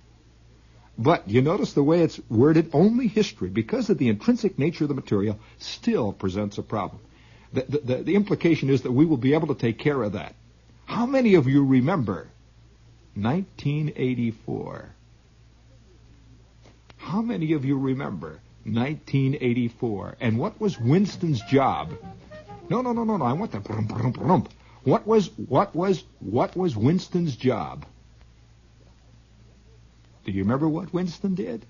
[0.99, 4.89] But you notice the way it's worded, only history, because of the intrinsic nature of
[4.89, 7.01] the material, still presents a problem.
[7.53, 10.35] The, the, the, implication is that we will be able to take care of that.
[10.85, 12.29] How many of you remember
[13.15, 14.91] 1984?
[16.97, 20.17] How many of you remember 1984.
[20.21, 21.95] And what was Winston's job?
[22.69, 23.25] No, no, no, no, no.
[23.25, 24.49] I want that.
[24.85, 27.85] What was what was what was Winston's job?
[30.25, 31.67] Do you remember what Winston did?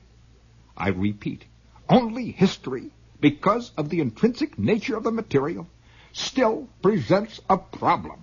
[0.76, 1.44] I repeat,
[1.88, 5.66] only history, because of the intrinsic nature of the material,
[6.12, 8.20] still presents a problem.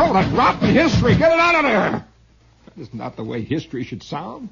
[0.00, 1.16] Oh, that rotten history!
[1.16, 2.06] Get it out of there!
[2.64, 4.48] That is not the way history should sound.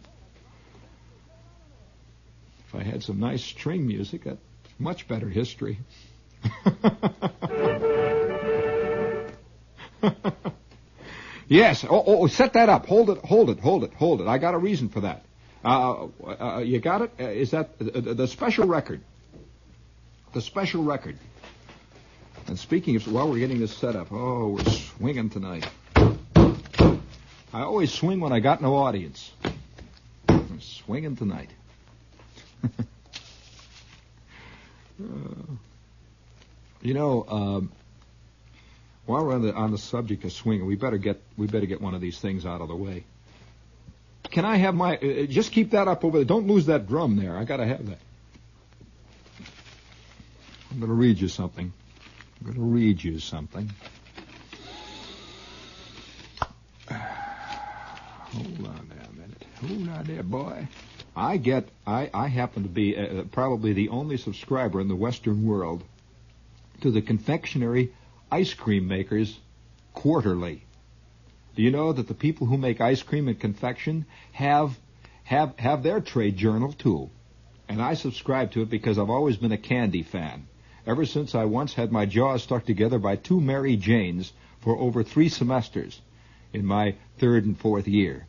[2.77, 4.39] I had some nice string music, that's
[4.79, 5.79] much better history.
[11.49, 11.85] yes.
[11.85, 12.87] Oh, oh, set that up.
[12.87, 13.19] Hold it.
[13.25, 13.61] Hold it.
[13.61, 13.95] Hold it.
[13.95, 14.27] Hold it.
[14.29, 15.25] I got a reason for that.
[15.65, 17.11] Uh, uh, you got it?
[17.19, 19.01] Uh, is that uh, the special record?
[20.35, 21.19] The special record.
[22.47, 25.67] And speaking of, while we're getting this set up, oh, we're swinging tonight.
[25.97, 29.33] I always swing when I got no audience.
[30.29, 31.51] I'm swinging tonight.
[34.99, 37.73] You know, um,
[39.07, 41.81] while we're on the on the subject of swinging, we better get we better get
[41.81, 43.05] one of these things out of the way.
[44.31, 44.97] Can I have my?
[44.97, 46.25] Uh, uh just keep that up over there.
[46.25, 47.37] Don't lose that drum there.
[47.37, 47.99] I got to have that.
[50.71, 51.73] I'm to read you something.
[52.45, 53.71] I'm to read you something.
[56.91, 59.47] Hold on there a minute.
[59.61, 60.69] Hold on there, boy.
[61.17, 65.47] I get, I, I happen to be uh, probably the only subscriber in the Western
[65.47, 65.83] world
[66.83, 67.95] to the confectionery
[68.31, 69.39] ice cream makers
[69.95, 70.65] quarterly.
[71.55, 74.79] Do you know that the people who make ice cream and confection have
[75.25, 77.09] have have their trade journal too?
[77.67, 80.47] And I subscribe to it because I've always been a candy fan.
[80.87, 85.03] Ever since I once had my jaws stuck together by two Mary Janes for over
[85.03, 86.01] three semesters
[86.53, 88.27] in my third and fourth year.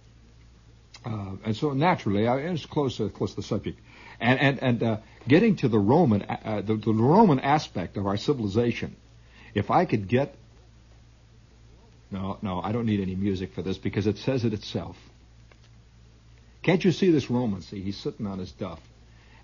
[1.06, 3.80] Uh, and so naturally, I, it's close, uh, close to the subject.
[4.20, 8.08] And, and, and uh, getting to the Roman, uh, uh, the, the Roman aspect of
[8.08, 8.96] our civilization,
[9.54, 10.36] if I could get,
[12.12, 14.98] no, no, I don't need any music for this because it says it itself.
[16.64, 17.62] Can't you see this Roman?
[17.62, 18.80] See, he's sitting on his duff,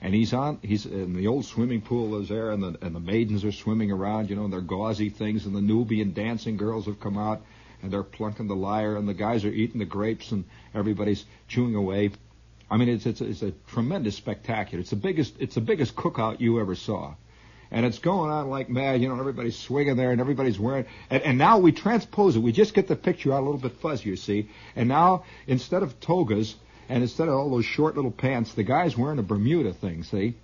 [0.01, 2.99] and he's on, he's in the old swimming pool is there, and the and the
[2.99, 6.85] maidens are swimming around, you know, in their gauzy things, and the Nubian dancing girls
[6.87, 7.41] have come out,
[7.83, 11.75] and they're plunking the lyre, and the guys are eating the grapes, and everybody's chewing
[11.75, 12.11] away.
[12.71, 14.81] I mean, it's it's, it's a tremendous spectacular.
[14.81, 17.13] It's the biggest it's the biggest cookout you ever saw,
[17.69, 19.01] and it's going on like mad.
[19.01, 20.85] You know, everybody's swinging there, and everybody's wearing.
[21.09, 22.39] And, and now we transpose it.
[22.39, 24.49] We just get the picture out a little bit fuzzy, you see.
[24.75, 26.55] And now instead of togas
[26.87, 30.03] and instead of all those short little pants, the guy's wearing a Bermuda thing.
[30.03, 30.35] See,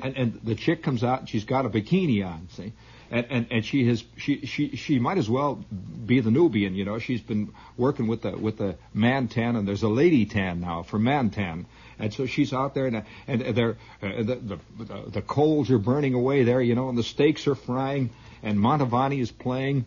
[0.00, 2.48] and and the chick comes out and she's got a bikini on.
[2.50, 2.72] See
[3.10, 5.64] and, and, and she has she, she she might as well
[6.06, 6.98] be the Nubian, you know.
[6.98, 10.84] She's been working with the with the man tan, and there's a lady tan now
[10.84, 11.66] for man tan,
[11.98, 16.14] and so she's out there, and and they're uh, the, the the coals are burning
[16.14, 18.10] away there, you know, and the steaks are frying,
[18.42, 19.86] and Mantovani is playing.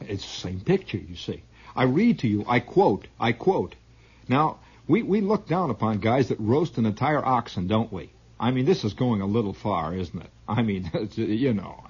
[0.00, 1.42] It's the same picture, you see.
[1.76, 2.44] I read to you.
[2.48, 3.06] I quote.
[3.18, 3.76] I quote.
[4.28, 4.58] Now
[4.88, 8.10] we we look down upon guys that roast an entire oxen, don't we?
[8.40, 10.30] I mean, this is going a little far, isn't it?
[10.48, 11.84] I mean, you know,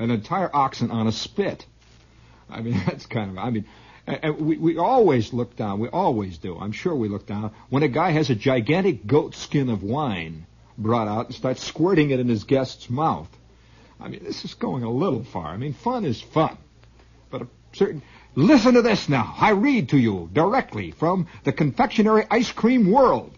[0.00, 1.64] an entire oxen on a spit.
[2.48, 3.66] I mean, that's kind of, I mean,
[4.38, 7.88] we, we always look down, we always do, I'm sure we look down, when a
[7.88, 10.46] guy has a gigantic goat skin of wine
[10.76, 13.28] brought out and starts squirting it in his guest's mouth.
[14.00, 15.48] I mean, this is going a little far.
[15.48, 16.56] I mean, fun is fun.
[17.30, 18.02] But a certain,
[18.34, 19.34] listen to this now.
[19.38, 23.32] I read to you directly from the confectionery ice cream world.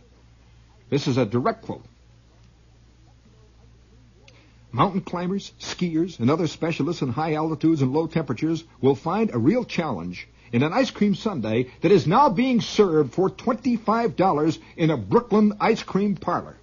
[0.89, 1.85] This is a direct quote.
[4.73, 9.39] Mountain climbers, skiers, and other specialists in high altitudes and low temperatures will find a
[9.39, 14.91] real challenge in an ice cream sundae that is now being served for $25 in
[14.91, 16.57] a Brooklyn ice cream parlor.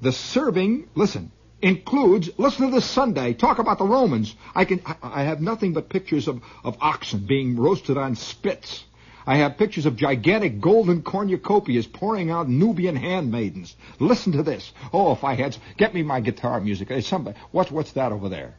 [0.00, 1.30] The serving, listen,
[1.60, 4.34] includes, listen to this sundae, talk about the Romans.
[4.54, 8.84] I can, I have nothing but pictures of, of oxen being roasted on spits.
[9.26, 13.74] I have pictures of gigantic golden cornucopias pouring out Nubian handmaidens.
[13.98, 14.72] Listen to this.
[14.92, 16.88] Oh, if I had, get me my guitar music.
[16.88, 18.54] Hey, somebody, what's, what's that over there?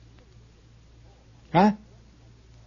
[1.54, 1.74] Huh?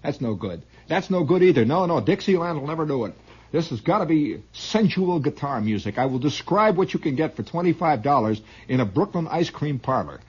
[0.02, 0.62] That's no good.
[0.86, 1.64] That's no good either.
[1.64, 3.14] No, no, Dixieland will never do it.
[3.50, 5.98] This has got to be sensual guitar music.
[5.98, 10.20] I will describe what you can get for $25 in a Brooklyn ice cream parlor.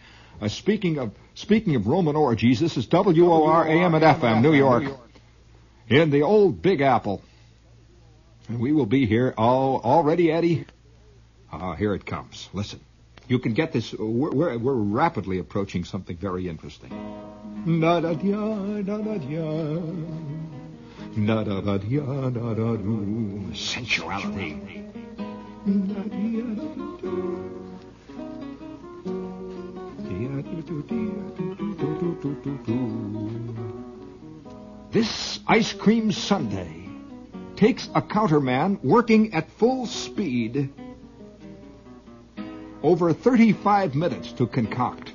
[0.42, 4.86] Uh, speaking of speaking of Roman orgies, this is WOR AM and FM, New York,
[5.90, 7.22] in the old Big Apple.
[8.50, 10.66] And we will be here all already, Eddie.
[11.52, 12.50] Ah, here it comes.
[12.52, 12.80] Listen,
[13.28, 13.94] you can get this.
[13.94, 16.90] We're, we're, we're rapidly approaching something very interesting.
[23.54, 24.60] Sensuality.
[34.92, 36.79] This ice cream sundae
[37.60, 40.72] takes a counterman working at full speed
[42.82, 45.12] over 35 minutes to concoct.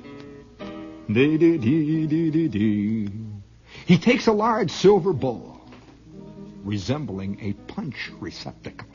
[3.87, 5.59] He takes a large silver bowl
[6.63, 8.89] resembling a punch receptacle.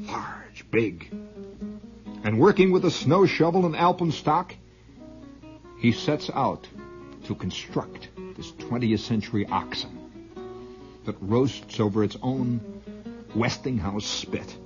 [0.00, 1.10] Large, big.
[2.22, 4.52] And working with a snow shovel and alpenstock,
[5.78, 6.68] he sets out
[7.24, 9.99] to construct this 20th century oxen
[11.04, 12.60] that roasts over its own
[13.34, 14.56] Westinghouse spit.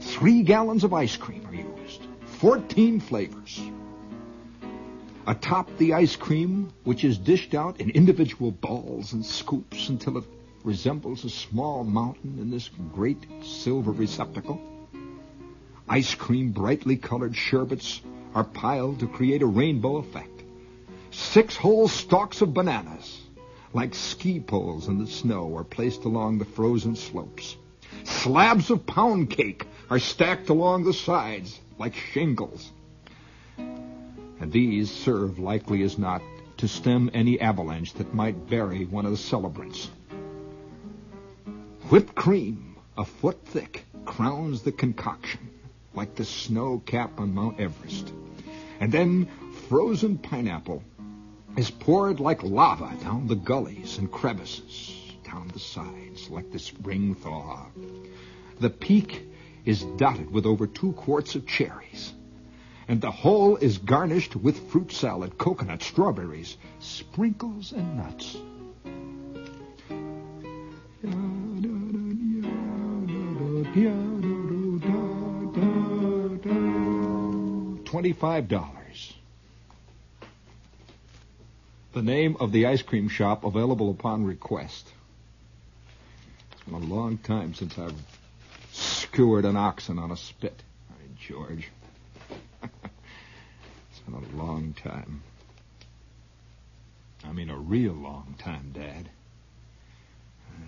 [0.00, 2.06] Three gallons of ice cream are used,
[2.40, 3.60] 14 flavors.
[5.26, 10.24] Atop the ice cream, which is dished out in individual balls and scoops until it
[10.64, 14.60] resembles a small mountain in this great silver receptacle,
[15.88, 18.00] ice cream brightly colored sherbets
[18.34, 20.42] are piled to create a rainbow effect.
[21.10, 23.20] Six whole stalks of bananas,
[23.72, 27.56] like ski poles in the snow, are placed along the frozen slopes.
[28.04, 32.70] Slabs of pound cake are stacked along the sides like shingles.
[33.56, 36.22] And these serve, likely as not,
[36.58, 39.90] to stem any avalanche that might bury one of the celebrants.
[41.88, 45.50] Whipped cream, a foot thick, crowns the concoction
[45.94, 48.12] like the snow cap on Mount Everest.
[48.80, 49.28] And then
[49.68, 50.82] frozen pineapple
[51.56, 54.94] is poured like lava down the gullies and crevices,
[55.24, 57.66] down the sides like the spring thaw.
[58.60, 59.28] The peak
[59.64, 62.12] is dotted with over two quarts of cherries,
[62.86, 68.36] and the whole is garnished with fruit salad, coconut, strawberries, sprinkles, and nuts.
[77.84, 78.77] Twenty-five dollars.
[81.92, 84.92] The name of the ice cream shop available upon request.
[86.52, 87.94] It's been a long time since I've
[88.72, 90.62] skewered an oxen on a spit.
[90.90, 91.68] Right, George.
[92.62, 95.22] it's been a long time.
[97.24, 99.08] I mean, a real long time, Dad.
[100.50, 100.60] Uh,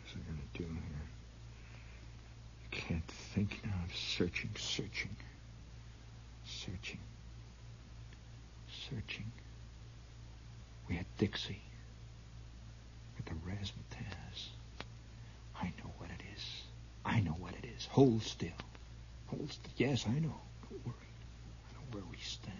[0.00, 1.02] what's I going to do here?
[2.64, 3.72] I can't think now.
[3.82, 5.16] I'm searching, searching,
[6.44, 7.00] searching,
[8.88, 9.32] searching.
[10.88, 11.62] We had Dixie
[13.16, 14.48] with the razzmatazz.
[15.60, 16.62] I know what it is.
[17.04, 17.86] I know what it is.
[17.86, 18.50] Hold still.
[19.28, 19.72] Hold still.
[19.76, 20.34] Yes, I know.
[20.70, 20.94] Don't worry.
[20.94, 22.56] I know where we stand.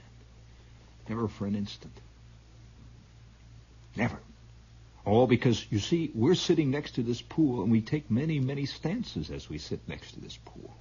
[1.08, 1.92] Never for an instant.
[3.94, 4.18] Never.
[5.04, 8.66] All because, you see, we're sitting next to this pool and we take many, many
[8.66, 10.74] stances as we sit next to this pool.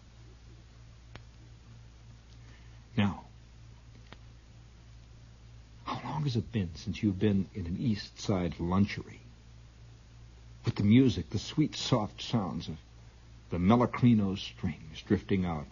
[2.97, 3.25] Now,
[6.15, 9.19] long has it been since you've been in an East Side lunchery?
[10.63, 12.77] With the music, the sweet, soft sounds of
[13.49, 15.67] the Melachrino strings drifting out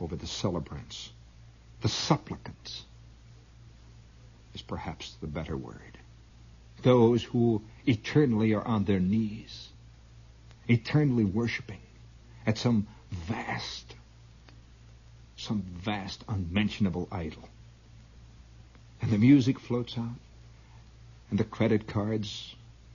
[0.00, 1.10] over the celebrants.
[1.82, 2.86] The supplicants
[4.54, 5.98] is perhaps the better word.
[6.80, 9.68] Those who eternally are on their knees,
[10.68, 11.82] eternally worshiping
[12.46, 13.94] at some vast,
[15.36, 17.46] some vast, unmentionable idol.
[19.02, 20.16] And the music floats out,
[21.28, 22.54] and the credit cards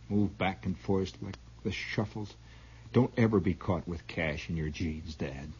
[0.09, 2.33] move back and forth like the shuffles.
[2.93, 5.51] Don't ever be caught with cash in your jeans, Dad.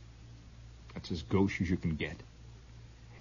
[0.94, 2.16] That's as gauche as you can get.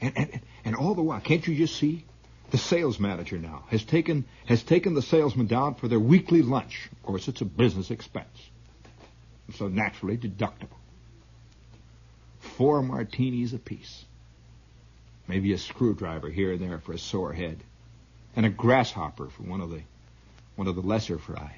[0.01, 2.05] And, and, and all the while, can't you just see?
[2.53, 6.89] The sales manager now has taken, has taken the salesman down for their weekly lunch.
[6.93, 8.39] Of course, it's a business expense.
[9.55, 10.79] So naturally deductible.
[12.39, 14.06] Four martinis apiece.
[15.29, 17.59] Maybe a screwdriver here and there for a sore head.
[18.35, 19.81] And a grasshopper for one of the,
[20.57, 21.57] one of the lesser fry.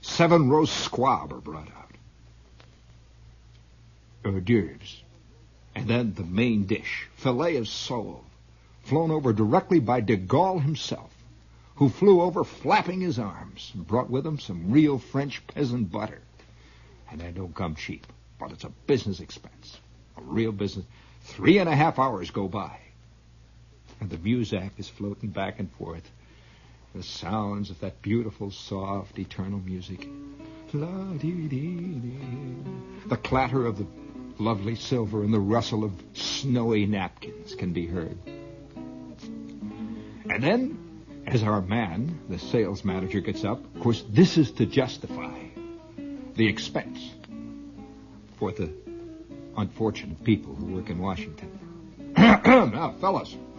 [0.00, 1.90] Seven roast squab are brought out.
[4.24, 5.02] Hors d'oeuvres.
[5.74, 8.24] And then the main dish, filet of sole,
[8.84, 11.12] flown over directly by de Gaulle himself,
[11.76, 16.20] who flew over flapping his arms and brought with him some real French peasant butter.
[17.10, 18.06] And that don't come cheap,
[18.38, 19.78] but it's a business expense,
[20.16, 20.84] a real business.
[21.24, 22.78] Three and a half hours go by,
[24.00, 26.08] and the Muzak is floating back and forth.
[26.94, 30.06] The sounds of that beautiful, soft, eternal music.
[30.70, 30.80] The
[33.22, 33.86] clatter of the
[34.38, 38.18] lovely silver and the rustle of snowy napkins can be heard.
[40.28, 40.78] And then,
[41.26, 45.38] as our man, the sales manager, gets up, of course, this is to justify
[46.34, 46.98] the expense
[48.38, 48.83] for the
[49.56, 51.58] unfortunate people who work in Washington.
[52.16, 53.36] now, fellas.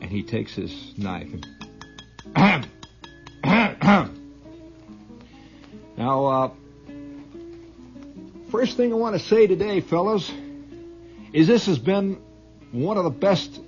[0.00, 1.46] and he takes his knife and.
[5.96, 6.50] now, uh,
[8.50, 10.30] first thing I want to say today, fellas,
[11.32, 12.20] is this has been
[12.72, 13.60] one of the best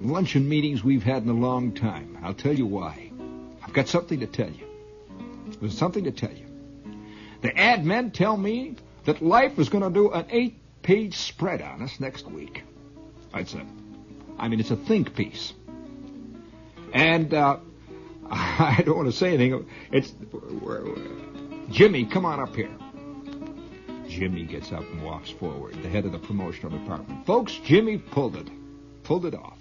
[0.00, 2.18] luncheon meetings we've had in a long time.
[2.22, 3.10] I'll tell you why.
[3.62, 4.66] I've got something to tell you.
[5.60, 6.51] There's something to tell you.
[7.42, 11.82] The ad men tell me that Life is going to do an eight-page spread on
[11.82, 12.62] us next week.
[13.34, 13.66] It's a,
[14.38, 15.52] I mean, it's a think piece.
[16.92, 17.58] And uh,
[18.30, 19.68] I don't want to say anything.
[19.90, 20.14] It's
[21.70, 22.70] Jimmy, come on up here.
[24.08, 27.26] Jimmy gets up and walks forward, the head of the promotional department.
[27.26, 28.48] Folks, Jimmy pulled it.
[29.04, 29.58] Pulled it off.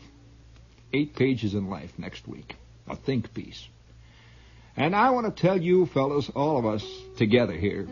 [0.93, 2.55] Eight pages in life next week.
[2.87, 3.67] A think piece.
[4.77, 6.85] And I want to tell you, fellows, all of us
[7.18, 7.88] together here,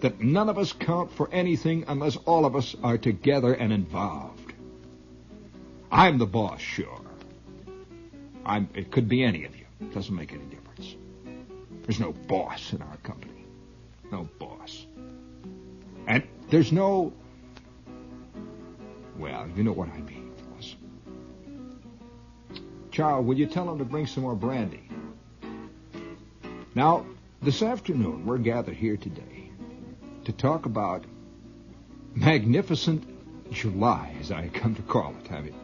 [0.00, 4.54] that none of us count for anything unless all of us are together and involved.
[5.92, 7.00] I'm the boss, sure.
[8.44, 9.66] I'm, it could be any of you.
[9.80, 10.96] It doesn't make any difference.
[11.82, 13.44] There's no boss in our company.
[14.10, 14.86] No boss.
[16.06, 17.12] And there's no.
[19.18, 20.76] Well, you know what I mean, fellas.
[22.90, 24.89] Charles, will you tell him to bring some more brandy?
[26.80, 27.04] Now,
[27.42, 29.50] this afternoon, we're gathered here today
[30.24, 31.04] to talk about
[32.14, 33.04] Magnificent
[33.52, 35.30] July, as I come to call it.
[35.30, 35.54] I mean,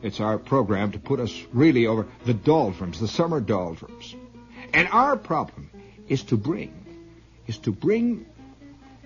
[0.00, 4.16] it's our program to put us really over the doldrums, the summer doldrums.
[4.72, 5.68] And our problem
[6.08, 6.72] is to bring,
[7.46, 8.24] is to bring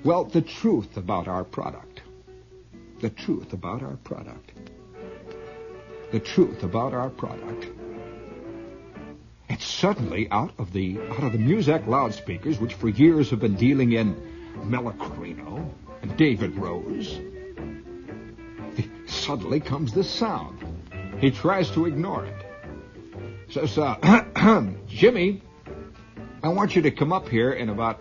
[0.05, 2.01] well, the truth about our product.
[3.01, 4.53] The truth about our product.
[6.13, 7.67] The truth about our product.
[9.49, 13.57] And suddenly, out of the out of the Muzak loudspeakers, which for years have been
[13.57, 14.17] dealing in
[14.65, 15.71] Melachrino
[16.03, 17.21] and David Rose,
[19.07, 20.65] suddenly comes this sound.
[21.19, 22.35] He tries to ignore it.
[23.51, 25.43] Says, uh, Jimmy,
[26.43, 28.01] I want you to come up here in about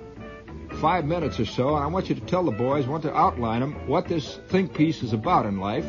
[0.81, 3.15] five minutes or so, and I want you to tell the boys, I want to
[3.15, 5.85] outline them, what this think piece is about in life,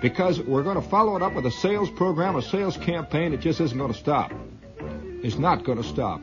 [0.00, 3.40] because we're going to follow it up with a sales program, a sales campaign that
[3.40, 4.32] just isn't going to stop.
[5.22, 6.20] It's not going to stop.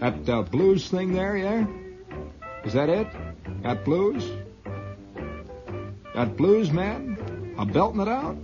[0.00, 1.66] That uh, blues thing there, yeah?
[2.64, 3.06] Is that it?
[3.62, 4.28] That blues?
[6.14, 7.54] That blues, man?
[7.56, 8.36] I'm belting it out?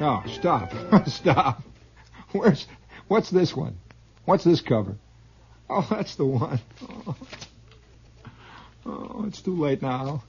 [0.00, 0.72] Oh, stop.
[1.06, 1.62] stop.
[2.32, 2.66] Where's,
[3.08, 3.78] what's this one?
[4.26, 4.96] What's this cover?
[5.68, 6.60] Oh, that's the one.
[8.86, 10.22] Oh, it's too late now.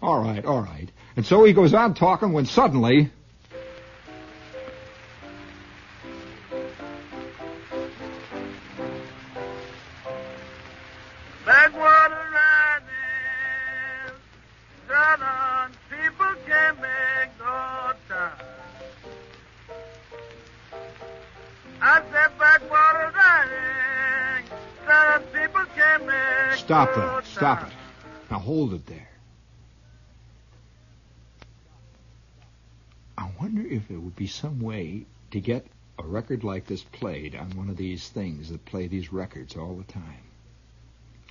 [0.00, 0.88] All right, all right.
[1.16, 3.10] And so he goes on talking when suddenly.
[27.42, 27.74] Stop it.
[28.30, 29.10] Now hold it there.
[33.18, 35.66] I wonder if there would be some way to get
[35.98, 39.74] a record like this played on one of these things that play these records all
[39.74, 40.22] the time.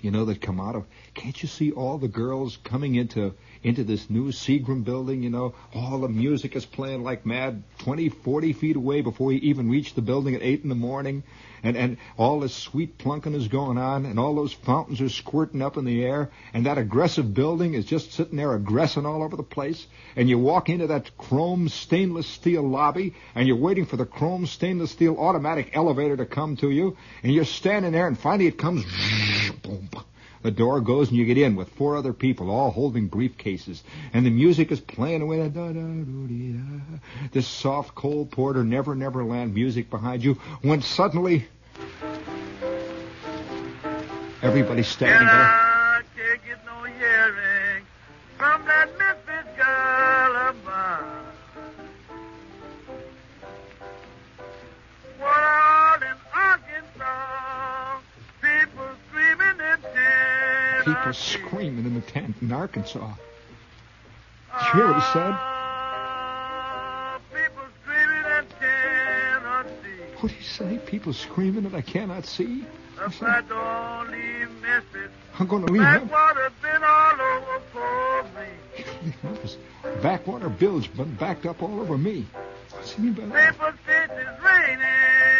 [0.01, 0.85] You know, that come out of.
[1.13, 3.33] Can't you see all the girls coming into
[3.63, 5.23] into this new Seagram building?
[5.23, 9.39] You know, all the music is playing like mad, 20, 40 feet away before you
[9.43, 11.23] even reach the building at eight in the morning,
[11.63, 15.61] and, and all this sweet plunking is going on, and all those fountains are squirting
[15.61, 19.35] up in the air, and that aggressive building is just sitting there aggressing all over
[19.35, 23.97] the place, and you walk into that chrome stainless steel lobby, and you're waiting for
[23.97, 28.19] the chrome stainless steel automatic elevator to come to you, and you're standing there, and
[28.19, 28.83] finally it comes,
[29.63, 29.89] boom,
[30.43, 33.81] the door goes and you get in with four other people, all holding briefcases,
[34.13, 35.47] and the music is playing away.
[37.31, 40.35] This soft Cole Porter, Never Never Land music behind you.
[40.61, 41.45] When suddenly,
[44.41, 45.71] everybody's standing there.
[61.03, 61.37] Tennessee.
[61.37, 62.99] People screaming in the tent in Arkansas.
[63.09, 65.35] Did you hear what he said?
[67.33, 70.03] People screaming in Tennessee.
[70.19, 70.79] What did he say?
[70.85, 72.65] People screaming that I cannot see?
[73.03, 79.13] If I don't leave Memphis, I'm going to leave backwater been all over for me.
[79.23, 79.57] Memphis.
[80.03, 82.27] Backwater Bilge been backed up all over me.
[82.73, 83.53] What's he mean by that?
[83.53, 84.85] People think it's raining.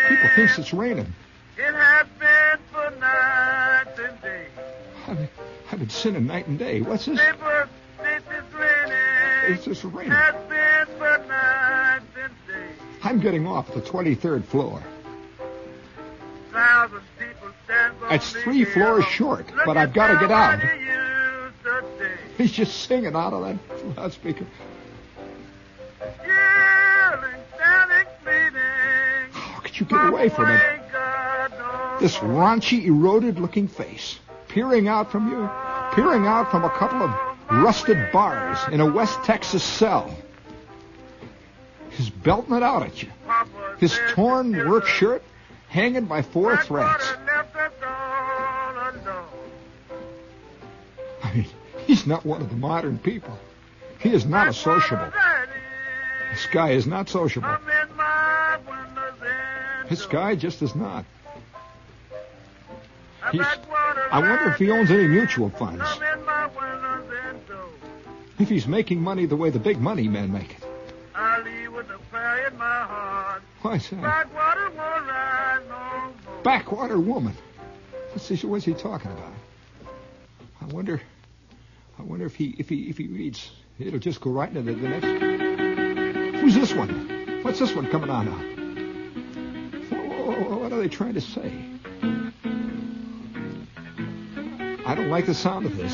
[0.08, 1.14] People thinks it's raining.
[1.58, 4.50] It has been for nights and days.
[5.08, 5.30] I've been,
[5.72, 6.82] I've been sinning night and day.
[6.82, 7.20] What's this?
[7.20, 7.48] People
[8.02, 9.54] think it's raining.
[9.56, 10.12] It's just raining.
[10.12, 12.76] Has been for nights and days.
[13.04, 14.82] I'm getting off the 23rd floor.
[16.52, 20.60] Thousand people stand on It's three floors short, looking but I've gotta get out.
[20.60, 22.12] what he used to say.
[22.38, 24.46] He's just singing out of that loudspeaker.
[26.28, 29.32] Yelling, standing, pleading.
[29.32, 30.62] How could you get away from it?
[32.00, 34.20] This raunchy, eroded-looking face,
[34.52, 35.50] peering out from you,
[35.94, 40.14] peering out from a couple of rusted bars in a West Texas cell.
[41.92, 43.10] He's belting it out at you.
[43.80, 45.24] His torn work shirt
[45.70, 47.14] hanging by four threads.
[51.24, 51.46] I mean,
[51.86, 53.38] he's not one of the modern people.
[54.00, 55.12] He is not a sociable.
[56.32, 57.58] This guy is not sociable.
[59.90, 61.06] This guy just is not.
[63.32, 65.84] He's, I wonder if he owns any mutual funds.
[68.40, 70.64] If he's making money the way the big money men make it.
[71.16, 73.44] I leave with a prayer in my heart.
[73.62, 75.08] Why, say, Backwater won't
[75.70, 75.92] no
[76.44, 77.36] backwater woman.
[78.14, 78.28] What's
[78.66, 79.34] he, talking about?
[80.62, 81.02] I wonder.
[81.98, 83.52] I wonder if he if he if he reads.
[83.80, 86.42] It'll just go right into the, the next.
[86.42, 87.42] Who's this one?
[87.44, 88.52] What's this one coming on now?
[90.58, 91.71] What are they trying to say?
[94.86, 95.94] I don't like the sound of this.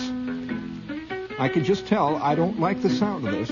[1.39, 3.49] I can just tell I don't like the sound of this.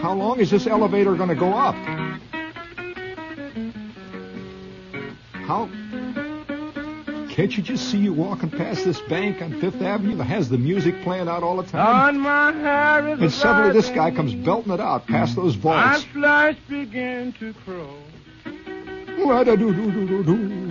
[0.00, 1.74] How long is this elevator going to go up?
[5.32, 5.68] How?
[7.30, 10.58] Can't you just see you walking past this bank on Fifth Avenue that has the
[10.58, 12.16] music playing out all the time?
[12.16, 15.42] On my hair is And suddenly this guy comes belting it out past mm.
[15.42, 16.04] those My vaults.
[16.04, 17.96] flesh begin to crow.
[19.18, 20.63] Wa-da-doo-doo-doo-doo.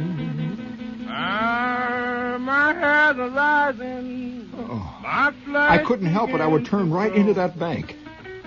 [2.84, 3.14] Oh.
[3.14, 4.49] My a rising.
[4.55, 4.99] Oh.
[5.05, 6.41] I couldn't help it.
[6.41, 7.97] I would turn right into that bank.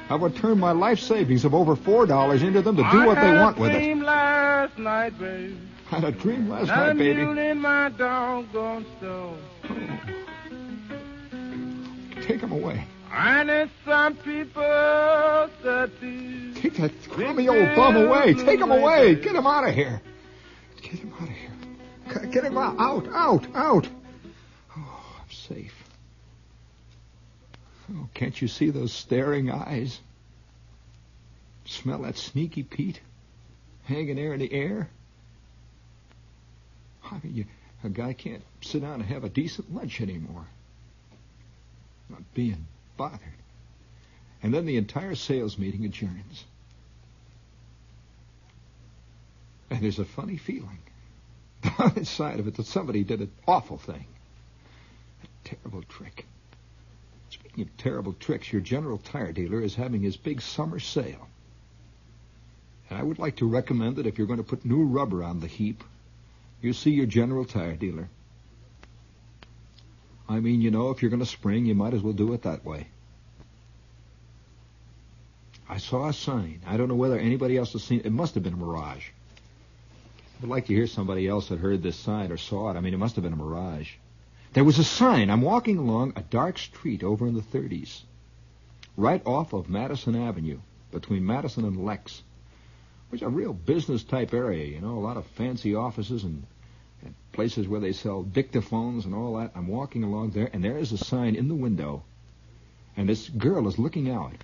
[0.08, 3.06] I would turn my life savings of over four dollars into them to do I
[3.06, 3.76] what they want with it.
[3.76, 5.58] I had a dream last night, babe.
[5.90, 7.22] I had a dream last Not night, baby.
[7.22, 9.38] in my doggone stove.
[9.64, 9.76] Oh.
[12.22, 12.84] Take him away.
[13.12, 15.90] And it's some people that.
[16.56, 18.34] Take that crummy old bum away.
[18.34, 19.14] Take him away.
[19.16, 20.02] Get him out of here.
[20.82, 22.30] Get him out of here.
[22.30, 22.78] Get him out.
[22.78, 23.88] Out, out, out.
[25.48, 25.84] Safe.
[27.92, 30.00] Oh, can't you see those staring eyes?
[31.66, 33.00] Smell that sneaky Pete
[33.84, 34.88] hanging there in the air?
[37.04, 37.44] I mean, you,
[37.84, 40.46] a guy can't sit down and have a decent lunch anymore.
[42.08, 42.66] Not being
[42.96, 43.20] bothered.
[44.42, 46.44] And then the entire sales meeting adjourns.
[49.70, 50.78] And there's a funny feeling
[51.62, 54.06] down inside of it that somebody did an awful thing.
[55.46, 56.26] Terrible trick.
[57.30, 61.28] Speaking of terrible tricks, your general tire dealer is having his big summer sale.
[62.90, 65.38] And I would like to recommend that if you're going to put new rubber on
[65.38, 65.84] the heap,
[66.60, 68.08] you see your general tire dealer.
[70.28, 72.42] I mean, you know, if you're going to spring, you might as well do it
[72.42, 72.88] that way.
[75.68, 76.60] I saw a sign.
[76.66, 78.06] I don't know whether anybody else has seen it.
[78.06, 79.06] It must have been a mirage.
[80.38, 82.76] I would like to hear somebody else that heard this sign or saw it.
[82.76, 83.92] I mean, it must have been a mirage.
[84.52, 85.30] There was a sign.
[85.30, 88.02] I'm walking along a dark street over in the 30s,
[88.96, 90.60] right off of Madison Avenue,
[90.90, 92.22] between Madison and Lex,
[93.10, 96.44] Which is a real business type area, you know, a lot of fancy offices and,
[97.02, 99.52] and places where they sell dictaphones and all that.
[99.54, 102.02] I'm walking along there, and there is a sign in the window,
[102.96, 104.42] and this girl is looking out,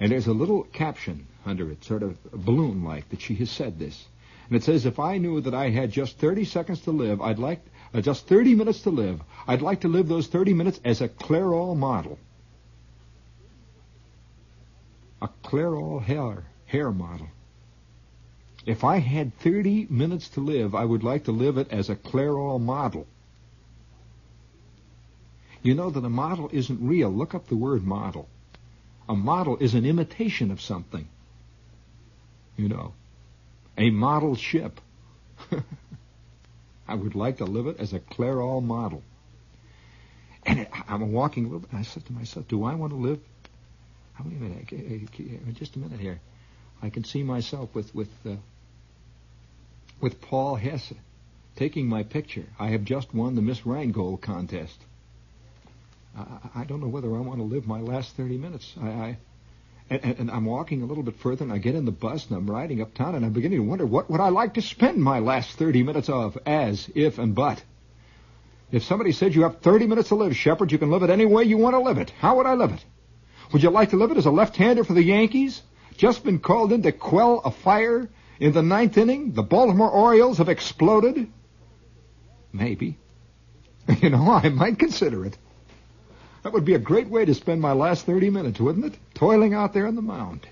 [0.00, 4.06] and there's a little caption under it, sort of balloon-like, that she has said this.
[4.48, 7.38] And it says, if I knew that I had just 30 seconds to live, I'd
[7.38, 7.64] like,
[7.96, 11.08] uh, just 30 minutes to live, I'd like to live those 30 minutes as a
[11.08, 12.18] Clairol model.
[15.22, 17.28] A Clairol hair, hair model.
[18.66, 21.96] If I had 30 minutes to live, I would like to live it as a
[21.96, 23.06] Clairol model.
[25.62, 27.08] You know that a model isn't real.
[27.08, 28.28] Look up the word model.
[29.08, 31.08] A model is an imitation of something.
[32.58, 32.92] You know,
[33.78, 34.82] a model ship.
[36.88, 39.02] I would like to live it as a Clairol model.
[40.44, 42.96] And I'm walking a little bit, and I said to myself, do I want to
[42.96, 43.20] live?
[44.24, 46.20] Wait a minute, just a minute here.
[46.82, 48.36] I can see myself with with uh,
[50.00, 50.94] with Paul Hesse
[51.56, 52.46] taking my picture.
[52.58, 54.78] I have just won the Miss Rheingold contest.
[56.16, 58.74] I, I don't know whether I want to live my last 30 minutes.
[58.80, 59.18] I, I
[59.88, 62.36] and, and, I'm walking a little bit further, and I get in the bus, and
[62.36, 65.20] I'm riding uptown, and I'm beginning to wonder what would I like to spend my
[65.20, 67.62] last 30 minutes of, as, if, and but.
[68.72, 71.24] If somebody said you have 30 minutes to live, Shepherd, you can live it any
[71.24, 72.10] way you want to live it.
[72.18, 72.84] How would I live it?
[73.52, 75.62] Would you like to live it as a left-hander for the Yankees?
[75.96, 78.08] Just been called in to quell a fire
[78.40, 79.32] in the ninth inning?
[79.32, 81.30] The Baltimore Orioles have exploded?
[82.52, 82.98] Maybe.
[84.02, 85.38] You know, I might consider it.
[86.46, 88.96] That would be a great way to spend my last 30 minutes, wouldn't it?
[89.14, 90.46] Toiling out there on the mound.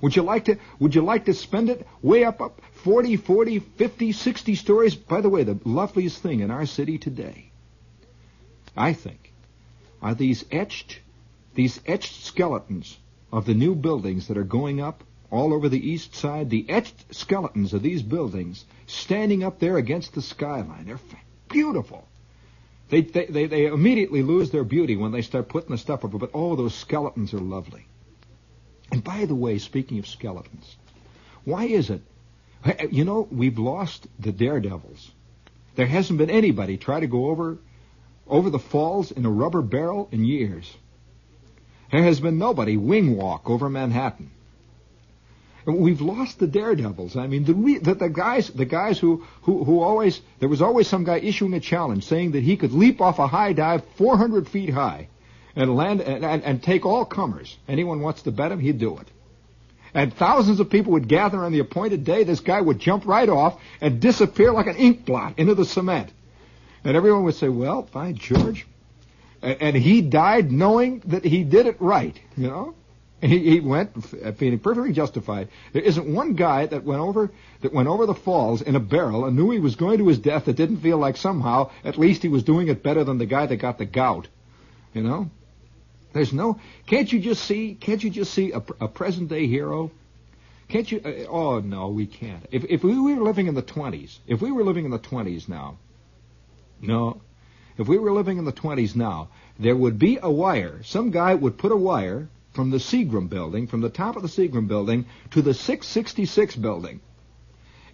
[0.00, 3.58] Would you like to, would you like to spend it way up, up 40, 40,
[3.58, 4.94] 50, 60 stories?
[4.94, 7.50] By the way, the loveliest thing in our city today,
[8.76, 9.32] I think,
[10.00, 11.00] are these etched,
[11.56, 12.96] these etched skeletons
[13.32, 15.02] of the new buildings that are going up
[15.32, 20.14] all over the east side, the etched skeletons of these buildings standing up there against
[20.14, 20.84] the skyline.
[20.86, 21.00] They're
[21.48, 22.06] beautiful.
[22.90, 26.18] They, they, they, they immediately lose their beauty when they start putting the stuff over,
[26.18, 27.86] but oh, those skeletons are lovely.
[28.90, 30.76] And by the way, speaking of skeletons,
[31.44, 32.02] why is it?
[32.90, 35.10] You know, we've lost the daredevils.
[35.76, 37.58] There hasn't been anybody try to go over
[38.26, 40.76] over the falls in a rubber barrel in years.
[41.90, 44.30] There has been nobody wing walk over Manhattan.
[45.72, 47.16] We've lost the daredevils.
[47.16, 50.62] I mean, the, re- the, the guys, the guys who, who, who always, there was
[50.62, 53.84] always some guy issuing a challenge saying that he could leap off a high dive
[53.96, 55.08] 400 feet high
[55.56, 57.56] and land and, and, and take all comers.
[57.68, 59.08] Anyone wants to bet him, he'd do it.
[59.92, 62.24] And thousands of people would gather on the appointed day.
[62.24, 66.10] This guy would jump right off and disappear like an ink blot into the cement.
[66.84, 68.66] And everyone would say, well, by George.
[69.42, 72.74] And, and he died knowing that he did it right, you know?
[73.20, 74.02] He, he went
[74.38, 75.48] feeling perfectly justified.
[75.72, 77.30] There isn't one guy that went over
[77.60, 80.18] that went over the falls in a barrel and knew he was going to his
[80.18, 83.26] death that didn't feel like somehow at least he was doing it better than the
[83.26, 84.28] guy that got the gout.
[84.94, 85.30] You know,
[86.14, 86.58] there's no.
[86.86, 87.74] Can't you just see?
[87.74, 89.90] Can't you just see a, a present day hero?
[90.68, 91.00] Can't you?
[91.04, 92.46] Uh, oh no, we can't.
[92.50, 95.46] If if we were living in the 20s, if we were living in the 20s
[95.46, 95.76] now,
[96.80, 97.20] no,
[97.76, 99.28] if we were living in the 20s now,
[99.58, 100.82] there would be a wire.
[100.84, 102.28] Some guy would put a wire
[102.60, 107.00] from the Seagram building, from the top of the Seagram building to the 666 building.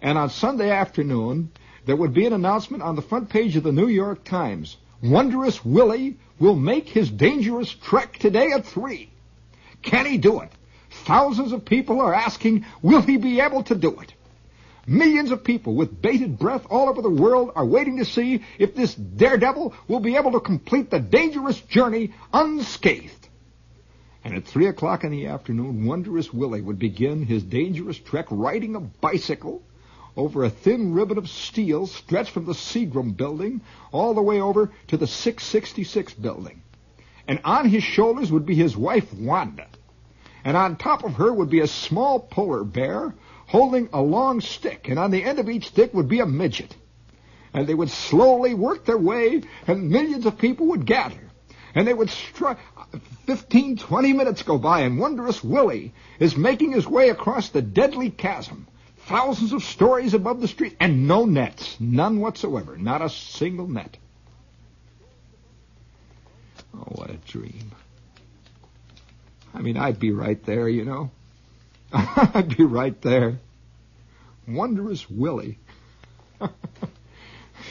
[0.01, 1.53] And on Sunday afternoon,
[1.85, 4.75] there would be an announcement on the front page of the New York Times.
[5.01, 9.09] Wondrous Willie will make his dangerous trek today at 3.
[9.83, 10.51] Can he do it?
[11.05, 14.13] Thousands of people are asking, will he be able to do it?
[14.85, 18.75] Millions of people with bated breath all over the world are waiting to see if
[18.75, 23.26] this daredevil will be able to complete the dangerous journey unscathed
[24.27, 28.75] and at three o'clock in the afternoon, Wondrous Willie would begin his dangerous trek riding
[28.75, 29.63] a bicycle
[30.17, 33.61] over a thin ribbon of steel stretched from the Seagram building
[33.93, 36.61] all the way over to the 666 building.
[37.25, 39.67] And on his shoulders would be his wife, Wanda.
[40.43, 44.89] And on top of her would be a small polar bear holding a long stick,
[44.89, 46.75] and on the end of each stick would be a midget.
[47.53, 51.26] And they would slowly work their way, and millions of people would gather
[51.77, 52.57] and they would strike.
[53.27, 58.09] 15, 20 minutes go by, and Wondrous Willie is making his way across the deadly
[58.09, 58.65] chasm,
[59.05, 63.95] thousands of stories above the street, and no nets, none whatsoever, not a single net.
[66.73, 67.71] Oh, what a dream.
[69.53, 71.11] I mean, I'd be right there, you know.
[71.93, 73.37] I'd be right there.
[74.47, 75.59] Wondrous Willie.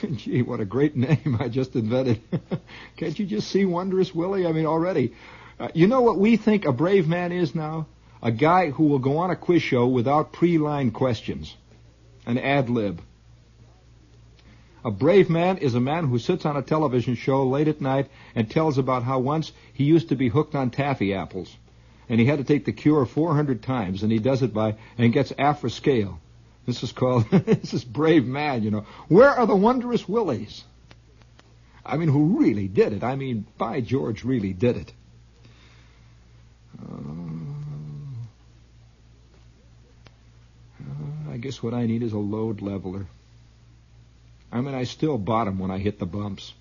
[0.17, 2.21] Gee, what a great name I just invented.
[2.97, 4.47] Can't you just see Wondrous Willie?
[4.47, 5.15] I mean, already.
[5.59, 7.87] Uh, you know what we think a brave man is now?
[8.23, 11.55] A guy who will go on a quiz show without pre-line questions.
[12.27, 13.01] An ad lib.
[14.85, 18.09] A brave man is a man who sits on a television show late at night
[18.35, 21.55] and tells about how once he used to be hooked on taffy apples.
[22.09, 25.13] And he had to take the cure 400 times, and he does it by, and
[25.13, 26.21] gets Afra scale.
[26.67, 28.85] This is called, this is brave man, you know.
[29.09, 30.65] Where are the wondrous willies?
[31.85, 33.05] I mean, who really did it?
[33.05, 34.93] I mean, by George, really did it.
[36.83, 36.95] Uh,
[40.81, 43.07] uh, I guess what I need is a load leveler.
[44.51, 46.53] I mean, I still bottom when I hit the bumps.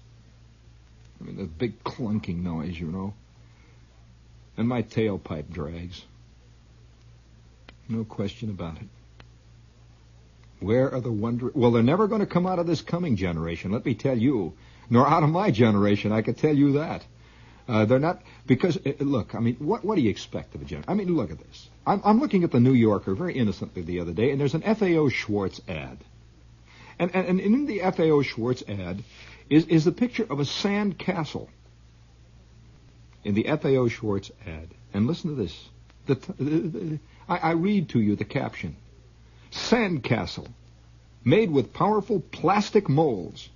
[1.20, 3.16] I mean, the big clunking noise, you know.
[4.58, 6.04] And my tailpipe drags.
[7.90, 8.88] No question about it.
[10.60, 11.52] Where are the wonder?
[11.54, 13.72] Well, they're never going to come out of this coming generation.
[13.72, 14.54] Let me tell you,
[14.90, 16.12] nor out of my generation.
[16.12, 17.04] I can tell you that.
[17.68, 19.34] Uh, they're not because uh, look.
[19.34, 20.86] I mean, what what do you expect of a general?
[20.88, 21.70] I mean, look at this.
[21.86, 24.62] I'm, I'm looking at the New Yorker very innocently the other day, and there's an
[24.62, 25.98] FAO Schwarz ad,
[27.00, 29.04] and and, and in the FAO Schwarz ad
[29.50, 31.50] is is the picture of a sand castle.
[33.24, 35.70] In the FAO Schwarz ad, and listen to this.
[36.06, 38.76] The, the, the, I, I read to you the caption:
[39.56, 40.48] Sand castle,
[41.24, 43.50] made with powerful plastic molds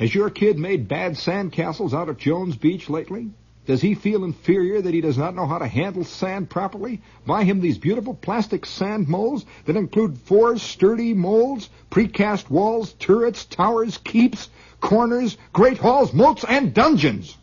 [0.00, 3.28] has your kid made bad sandcastles out at Jones Beach lately?
[3.66, 7.02] Does he feel inferior that he does not know how to handle sand properly?
[7.26, 13.44] Buy him these beautiful plastic sand molds that include four sturdy molds, precast walls, turrets,
[13.44, 14.48] towers, keeps,
[14.80, 17.36] corners, great halls, moats, and dungeons.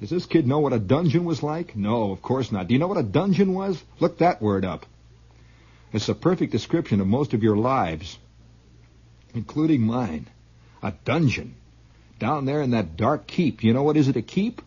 [0.00, 1.76] Does this kid know what a dungeon was like?
[1.76, 2.66] No, of course not.
[2.66, 3.84] Do you know what a dungeon was?
[4.00, 4.86] Look that word up.
[5.92, 8.18] It's a perfect description of most of your lives,
[9.34, 10.26] including mine.
[10.82, 11.54] A dungeon.
[12.18, 13.62] Down there in that dark keep.
[13.62, 14.62] You know what is it a keep?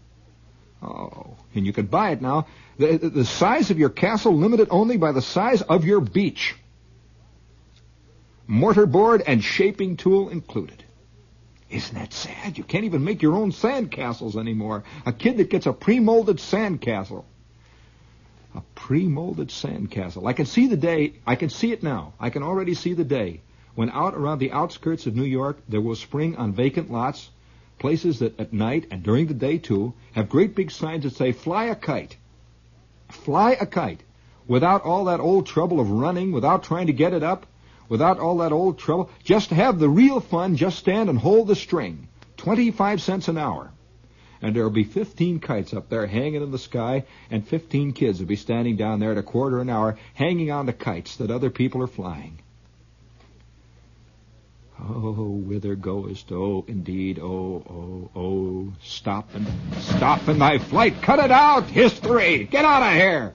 [0.81, 2.47] Oh, and you could buy it now.
[2.77, 6.55] The, the size of your castle limited only by the size of your beach.
[8.47, 10.83] Mortarboard and shaping tool included.
[11.69, 12.57] Isn't that sad?
[12.57, 14.83] You can't even make your own sand castles anymore.
[15.05, 17.25] A kid that gets a pre-molded sand castle.
[18.55, 20.27] A pre-molded sand castle.
[20.27, 21.13] I can see the day.
[21.27, 22.13] I can see it now.
[22.19, 23.41] I can already see the day
[23.75, 27.29] when out around the outskirts of New York there will spring on vacant lots
[27.77, 31.31] places that at night and during the day too have great big signs that say
[31.33, 32.15] fly a kite.
[33.09, 34.01] Fly a kite
[34.47, 37.45] without all that old trouble of running, without trying to get it up,
[37.89, 39.09] without all that old trouble.
[39.23, 42.07] Just have the real fun, just stand and hold the string.
[42.37, 43.71] 25 cents an hour.
[44.41, 48.27] And there'll be 15 kites up there hanging in the sky, and 15 kids will
[48.27, 51.49] be standing down there at a quarter an hour hanging on to kites that other
[51.49, 52.39] people are flying.
[54.79, 56.31] Oh, whither goest?
[56.31, 57.17] Oh, indeed.
[57.19, 58.73] Oh, oh, oh.
[58.83, 59.47] Stop and
[59.79, 61.01] stop in thy flight.
[61.01, 62.43] Cut it out, history.
[62.43, 63.33] Get out of here.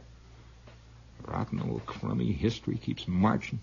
[1.26, 3.60] Rotten old crummy history keeps marching.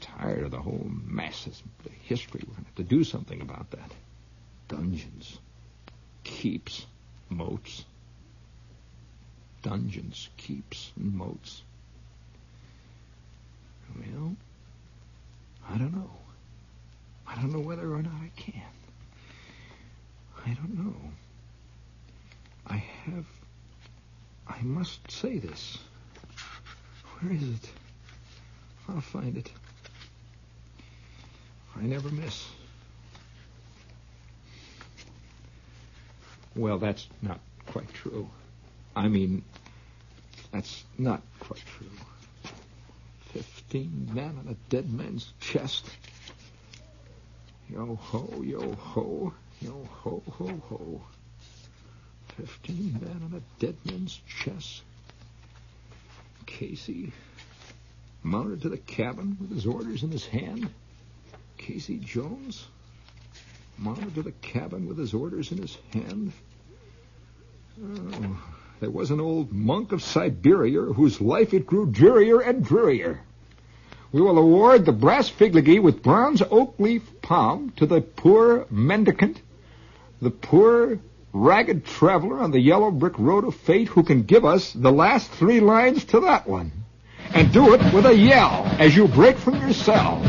[0.00, 1.48] Tired of the whole mess.
[1.84, 2.40] The history.
[2.46, 3.92] We're going to have to do something about that.
[4.68, 5.38] Dungeons,
[6.24, 6.86] keeps,
[7.28, 7.84] moats.
[9.62, 11.62] Dungeons, keeps, and moats.
[13.96, 14.36] Well.
[15.70, 16.10] I don't know.
[17.26, 18.62] I don't know whether or not I can.
[20.44, 20.94] I don't know.
[22.66, 23.26] I have.
[24.48, 25.78] I must say this.
[27.20, 27.70] Where is it?
[28.88, 29.50] I'll find it.
[31.76, 32.44] I never miss.
[36.54, 38.28] Well, that's not quite true.
[38.94, 39.42] I mean,
[40.50, 42.52] that's not quite true.
[43.32, 45.86] Fifteen men on a dead man's chest.
[47.70, 51.00] Yo ho, yo ho, yo ho, ho, ho.
[52.36, 54.82] Fifteen men on a dead man's chest.
[56.44, 57.12] Casey
[58.22, 60.68] mounted to the cabin with his orders in his hand.
[61.56, 62.66] Casey Jones
[64.14, 66.32] to the cabin with his orders in his hand.
[67.82, 68.38] Oh,
[68.80, 73.20] there was an old monk of Siberia whose life it grew drearier and drearier.
[74.12, 79.40] We will award the brass figligee with bronze oak leaf palm to the poor mendicant,
[80.20, 80.98] the poor
[81.32, 85.30] ragged traveler on the yellow brick road of fate who can give us the last
[85.30, 86.72] three lines to that one.
[87.34, 90.22] And do it with a yell as you break from your cell.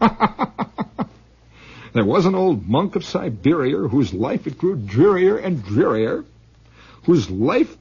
[1.92, 6.24] there was an old monk of Siberia whose life it grew drearier and drearier
[7.04, 7.76] whose life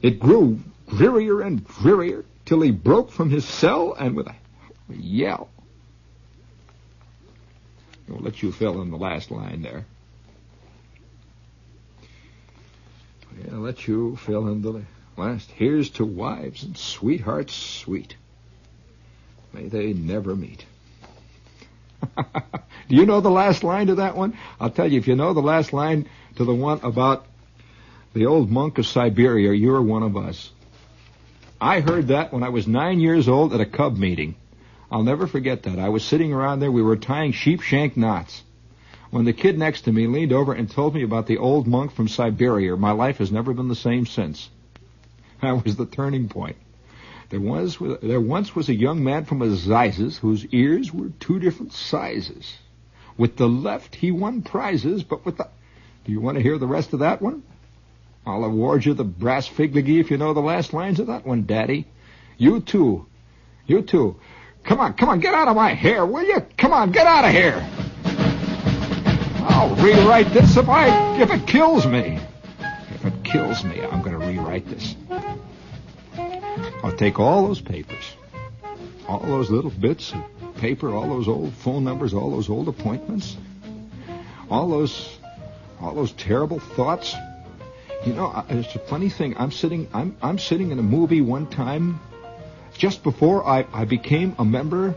[0.00, 4.34] it grew drearier and drearier till he broke from his cell and with a
[4.90, 5.48] yell.
[8.10, 9.86] I'll let you fill in the last line there.
[13.50, 14.82] I'll let you fill in the
[15.16, 18.16] Last here's to wives and sweethearts sweet.
[19.52, 20.64] May they never meet.
[22.88, 24.36] Do you know the last line to that one?
[24.60, 27.26] I'll tell you, if you know the last line to the one about
[28.12, 30.50] the old monk of Siberia, you're one of us.
[31.60, 34.34] I heard that when I was nine years old at a cub meeting.
[34.90, 35.78] I'll never forget that.
[35.78, 38.42] I was sitting around there, we were tying sheepshank knots.
[39.10, 41.92] When the kid next to me leaned over and told me about the old monk
[41.92, 44.50] from Siberia, my life has never been the same since.
[45.40, 46.56] That was the turning point.
[47.32, 51.72] There was there once was a young man from Assizes whose ears were two different
[51.72, 52.58] sizes.
[53.16, 55.48] With the left he won prizes, but with the
[56.04, 57.42] Do you want to hear the rest of that one?
[58.26, 61.46] I'll award you the brass figlagee if you know the last lines of that one,
[61.46, 61.86] Daddy.
[62.36, 63.06] You too.
[63.66, 64.16] You too.
[64.64, 66.44] Come on, come on, get out of my hair, will you?
[66.58, 67.66] Come on, get out of here.
[69.48, 72.20] I'll rewrite this if I if it kills me.
[72.90, 74.96] If it kills me, I'm going to rewrite this.
[76.82, 78.16] I'll take all those papers,
[79.08, 83.36] all those little bits of paper, all those old phone numbers, all those old appointments,
[84.50, 85.16] all those,
[85.80, 87.14] all those terrible thoughts.
[88.04, 89.36] You know, it's a funny thing.
[89.38, 92.00] I'm sitting, I'm, I'm sitting in a movie one time,
[92.76, 94.96] just before I, I became a member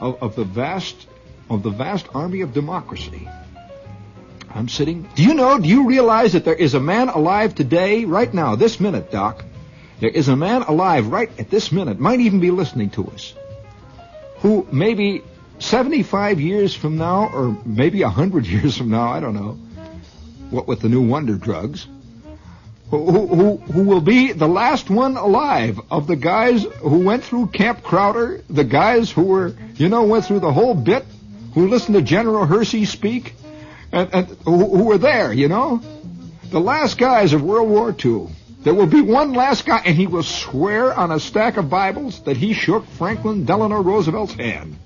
[0.00, 1.06] of, of the vast,
[1.48, 3.28] of the vast army of democracy.
[4.52, 5.08] I'm sitting.
[5.14, 5.60] Do you know?
[5.60, 9.44] Do you realize that there is a man alive today, right now, this minute, Doc?
[10.00, 13.34] There is a man alive right at this minute, might even be listening to us,
[14.38, 15.22] who maybe
[15.58, 19.58] 75 years from now, or maybe 100 years from now, I don't know,
[20.48, 21.86] what with the new wonder drugs,
[22.90, 27.48] who, who, who will be the last one alive of the guys who went through
[27.48, 31.04] Camp Crowder, the guys who were, you know, went through the whole bit,
[31.54, 33.34] who listened to General Hershey speak,
[33.92, 35.82] and, and who, who were there, you know?
[36.50, 38.28] The last guys of World War II.
[38.62, 42.20] There will be one last guy, and he will swear on a stack of Bibles
[42.24, 44.76] that he shook Franklin Delano Roosevelt's hand.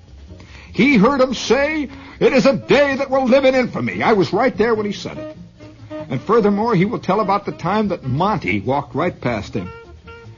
[0.71, 1.89] He heard him say,
[2.19, 4.01] It is a day that will live in infamy.
[4.01, 5.37] I was right there when he said it.
[5.89, 9.69] And furthermore, he will tell about the time that Monty walked right past him,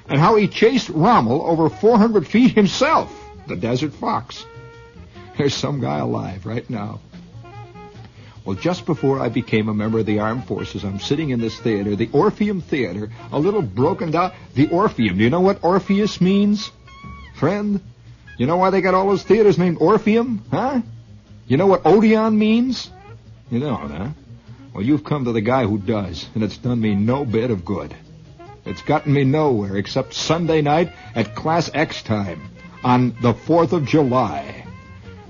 [0.10, 3.14] and how he chased Rommel over 400 feet himself,
[3.48, 4.46] the desert fox.
[5.38, 7.02] There's some guy alive right now
[8.48, 11.60] well, just before I became a member of the armed forces, I'm sitting in this
[11.60, 14.32] theater, the Orpheum Theater, a little broken down.
[14.54, 15.18] The Orpheum.
[15.18, 16.72] Do you know what Orpheus means?
[17.36, 17.82] Friend?
[18.38, 20.46] You know why they got all those theaters named Orpheum?
[20.50, 20.80] Huh?
[21.46, 22.90] You know what Odeon means?
[23.52, 24.10] You know, huh?
[24.74, 27.66] Well, you've come to the guy who does, and it's done me no bit of
[27.66, 27.94] good.
[28.64, 32.50] It's gotten me nowhere except Sunday night at Class X time
[32.82, 34.66] on the 4th of July.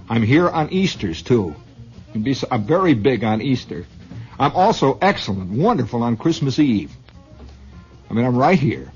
[0.08, 1.56] I'm here on Easter's, too.
[2.52, 3.86] I'm very big on Easter.
[4.40, 6.92] I'm also excellent, wonderful on Christmas Eve.
[8.10, 8.92] I mean, I'm right here.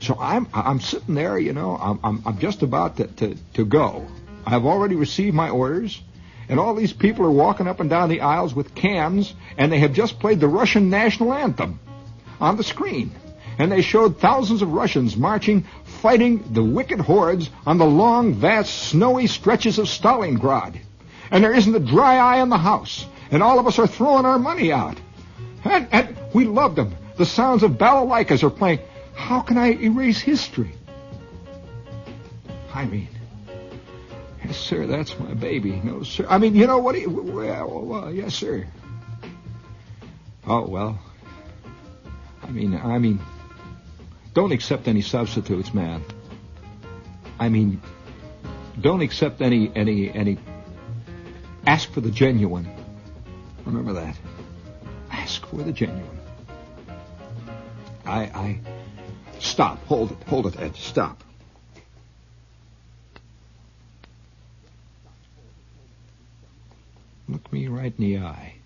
[0.00, 3.64] So I'm I'm sitting there, you know, I'm I'm, I'm just about to, to, to
[3.64, 4.06] go.
[4.46, 6.00] I've already received my orders,
[6.48, 9.78] and all these people are walking up and down the aisles with cans, and they
[9.78, 11.80] have just played the Russian national anthem
[12.40, 13.12] on the screen.
[13.58, 15.64] And they showed thousands of Russians marching,
[16.02, 20.80] fighting the wicked hordes on the long, vast, snowy stretches of Stalingrad
[21.30, 24.24] and there isn't a dry eye in the house, and all of us are throwing
[24.24, 24.98] our money out.
[25.64, 26.94] And, and we loved them.
[27.16, 28.80] The sounds of balalaikas are playing.
[29.14, 30.72] How can I erase history?
[32.74, 33.08] I mean,
[34.44, 35.80] yes, sir, that's my baby.
[35.82, 36.26] No, sir.
[36.28, 36.96] I mean, you know what?
[37.06, 38.66] Well, well, yes, sir.
[40.46, 40.98] Oh well.
[42.42, 43.20] I mean, I mean,
[44.34, 46.04] don't accept any substitutes, man.
[47.38, 47.80] I mean,
[48.80, 50.38] don't accept any any any
[51.66, 52.68] Ask for the genuine.
[53.64, 54.16] Remember that.
[55.10, 56.18] Ask for the genuine.
[58.04, 58.60] I, I,
[59.38, 59.84] stop.
[59.86, 60.22] Hold it.
[60.24, 60.76] Hold it, Ed.
[60.76, 61.24] Stop.
[67.28, 68.56] Look me right in the eye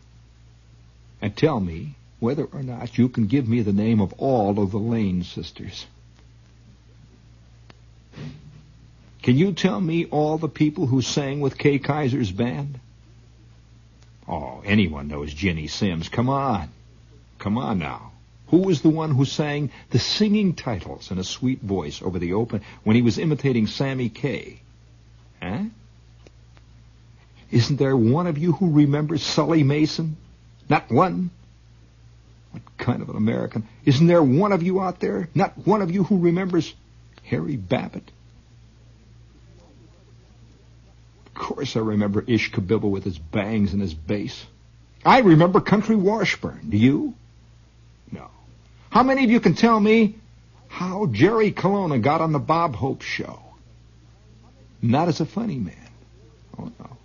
[1.23, 4.73] and tell me whether or not you can give me the name of all of
[4.73, 5.87] the Lane sisters.
[9.23, 12.81] Can you tell me all the people who sang with Kay Kyser's band?
[14.29, 16.09] Oh, anyone knows Ginny Simms.
[16.09, 16.69] Come on.
[17.39, 18.13] Come on now.
[18.49, 22.35] Who was the one who sang the singing titles in a sweet voice over the
[22.35, 24.61] open when he was imitating Sammy Kaye?
[25.43, 25.65] Huh?
[27.51, 30.17] Isn't there one of you who remembers Sully Mason?
[30.69, 31.31] Not one.
[32.51, 33.67] What kind of an American?
[33.85, 35.29] Isn't there one of you out there?
[35.35, 36.75] Not one of you who remembers
[37.25, 38.11] Harry Babbitt?
[41.39, 44.45] Course I remember Ish Kabibble with his bangs and his bass.
[45.05, 46.69] I remember Country Washburn.
[46.71, 47.15] Do you?
[48.11, 48.29] No.
[48.91, 50.17] How many of you can tell me
[50.69, 53.41] how Jerry Colonna got on the Bob Hope show.
[54.81, 55.75] Not as a funny man.
[56.59, 56.97] Oh no.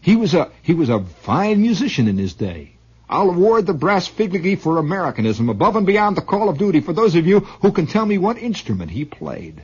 [0.00, 2.72] He was a he was a fine musician in his day.
[3.08, 6.92] I'll award the brass figurine for Americanism above and beyond the call of duty for
[6.92, 9.62] those of you who can tell me what instrument he played.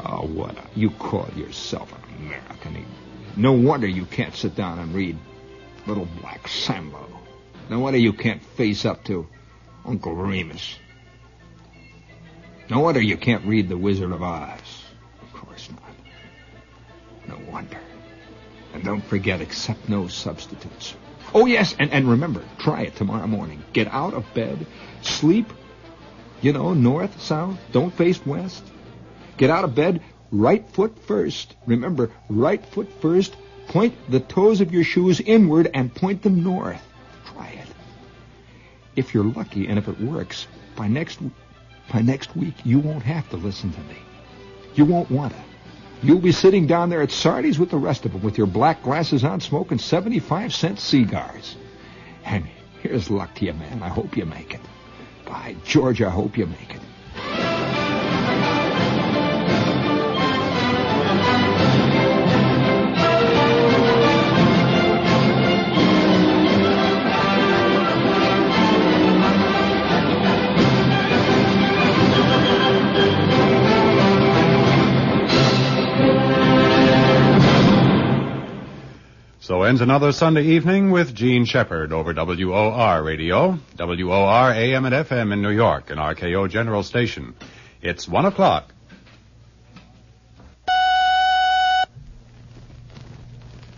[0.00, 2.84] Oh, what a, you call yourself an American.
[3.36, 5.16] No wonder you can't sit down and read
[5.86, 7.06] Little Black Sambo.
[7.70, 9.26] No wonder you can't face up to
[9.84, 10.76] Uncle Remus.
[12.68, 14.84] No wonder you can't read The Wizard of Oz.
[15.22, 15.82] Of course not.
[17.28, 17.78] No wonder.
[18.74, 20.94] And don't forget, accept no substitutes.
[21.34, 23.62] Oh, yes, and, and remember, try it tomorrow morning.
[23.72, 24.66] Get out of bed,
[25.00, 25.50] sleep,
[26.42, 28.64] you know, north, south, don't face west.
[29.36, 31.54] Get out of bed, right foot first.
[31.66, 33.36] Remember, right foot first.
[33.68, 36.82] Point the toes of your shoes inward and point them north.
[37.26, 37.68] Try it.
[38.96, 40.46] If you're lucky and if it works,
[40.76, 41.20] by next
[41.92, 43.96] by next week you won't have to listen to me.
[44.74, 45.38] You won't want to.
[46.02, 48.82] You'll be sitting down there at Sardi's with the rest of them with your black
[48.82, 51.56] glasses on smoking 75 cent cigars.
[52.24, 52.46] And
[52.80, 53.82] here's luck to you, man.
[53.82, 54.60] I hope you make it.
[55.24, 56.80] By George, I hope you make it.
[79.64, 85.40] Ends another Sunday evening with Jean Shepherd over WOR Radio, WOR AM and FM in
[85.40, 87.34] New York, and RKO General Station.
[87.80, 88.72] It's one o'clock.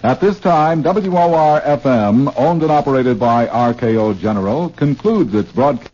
[0.02, 5.94] At this time, WOR FM, owned and operated by RKO General, concludes its broadcast.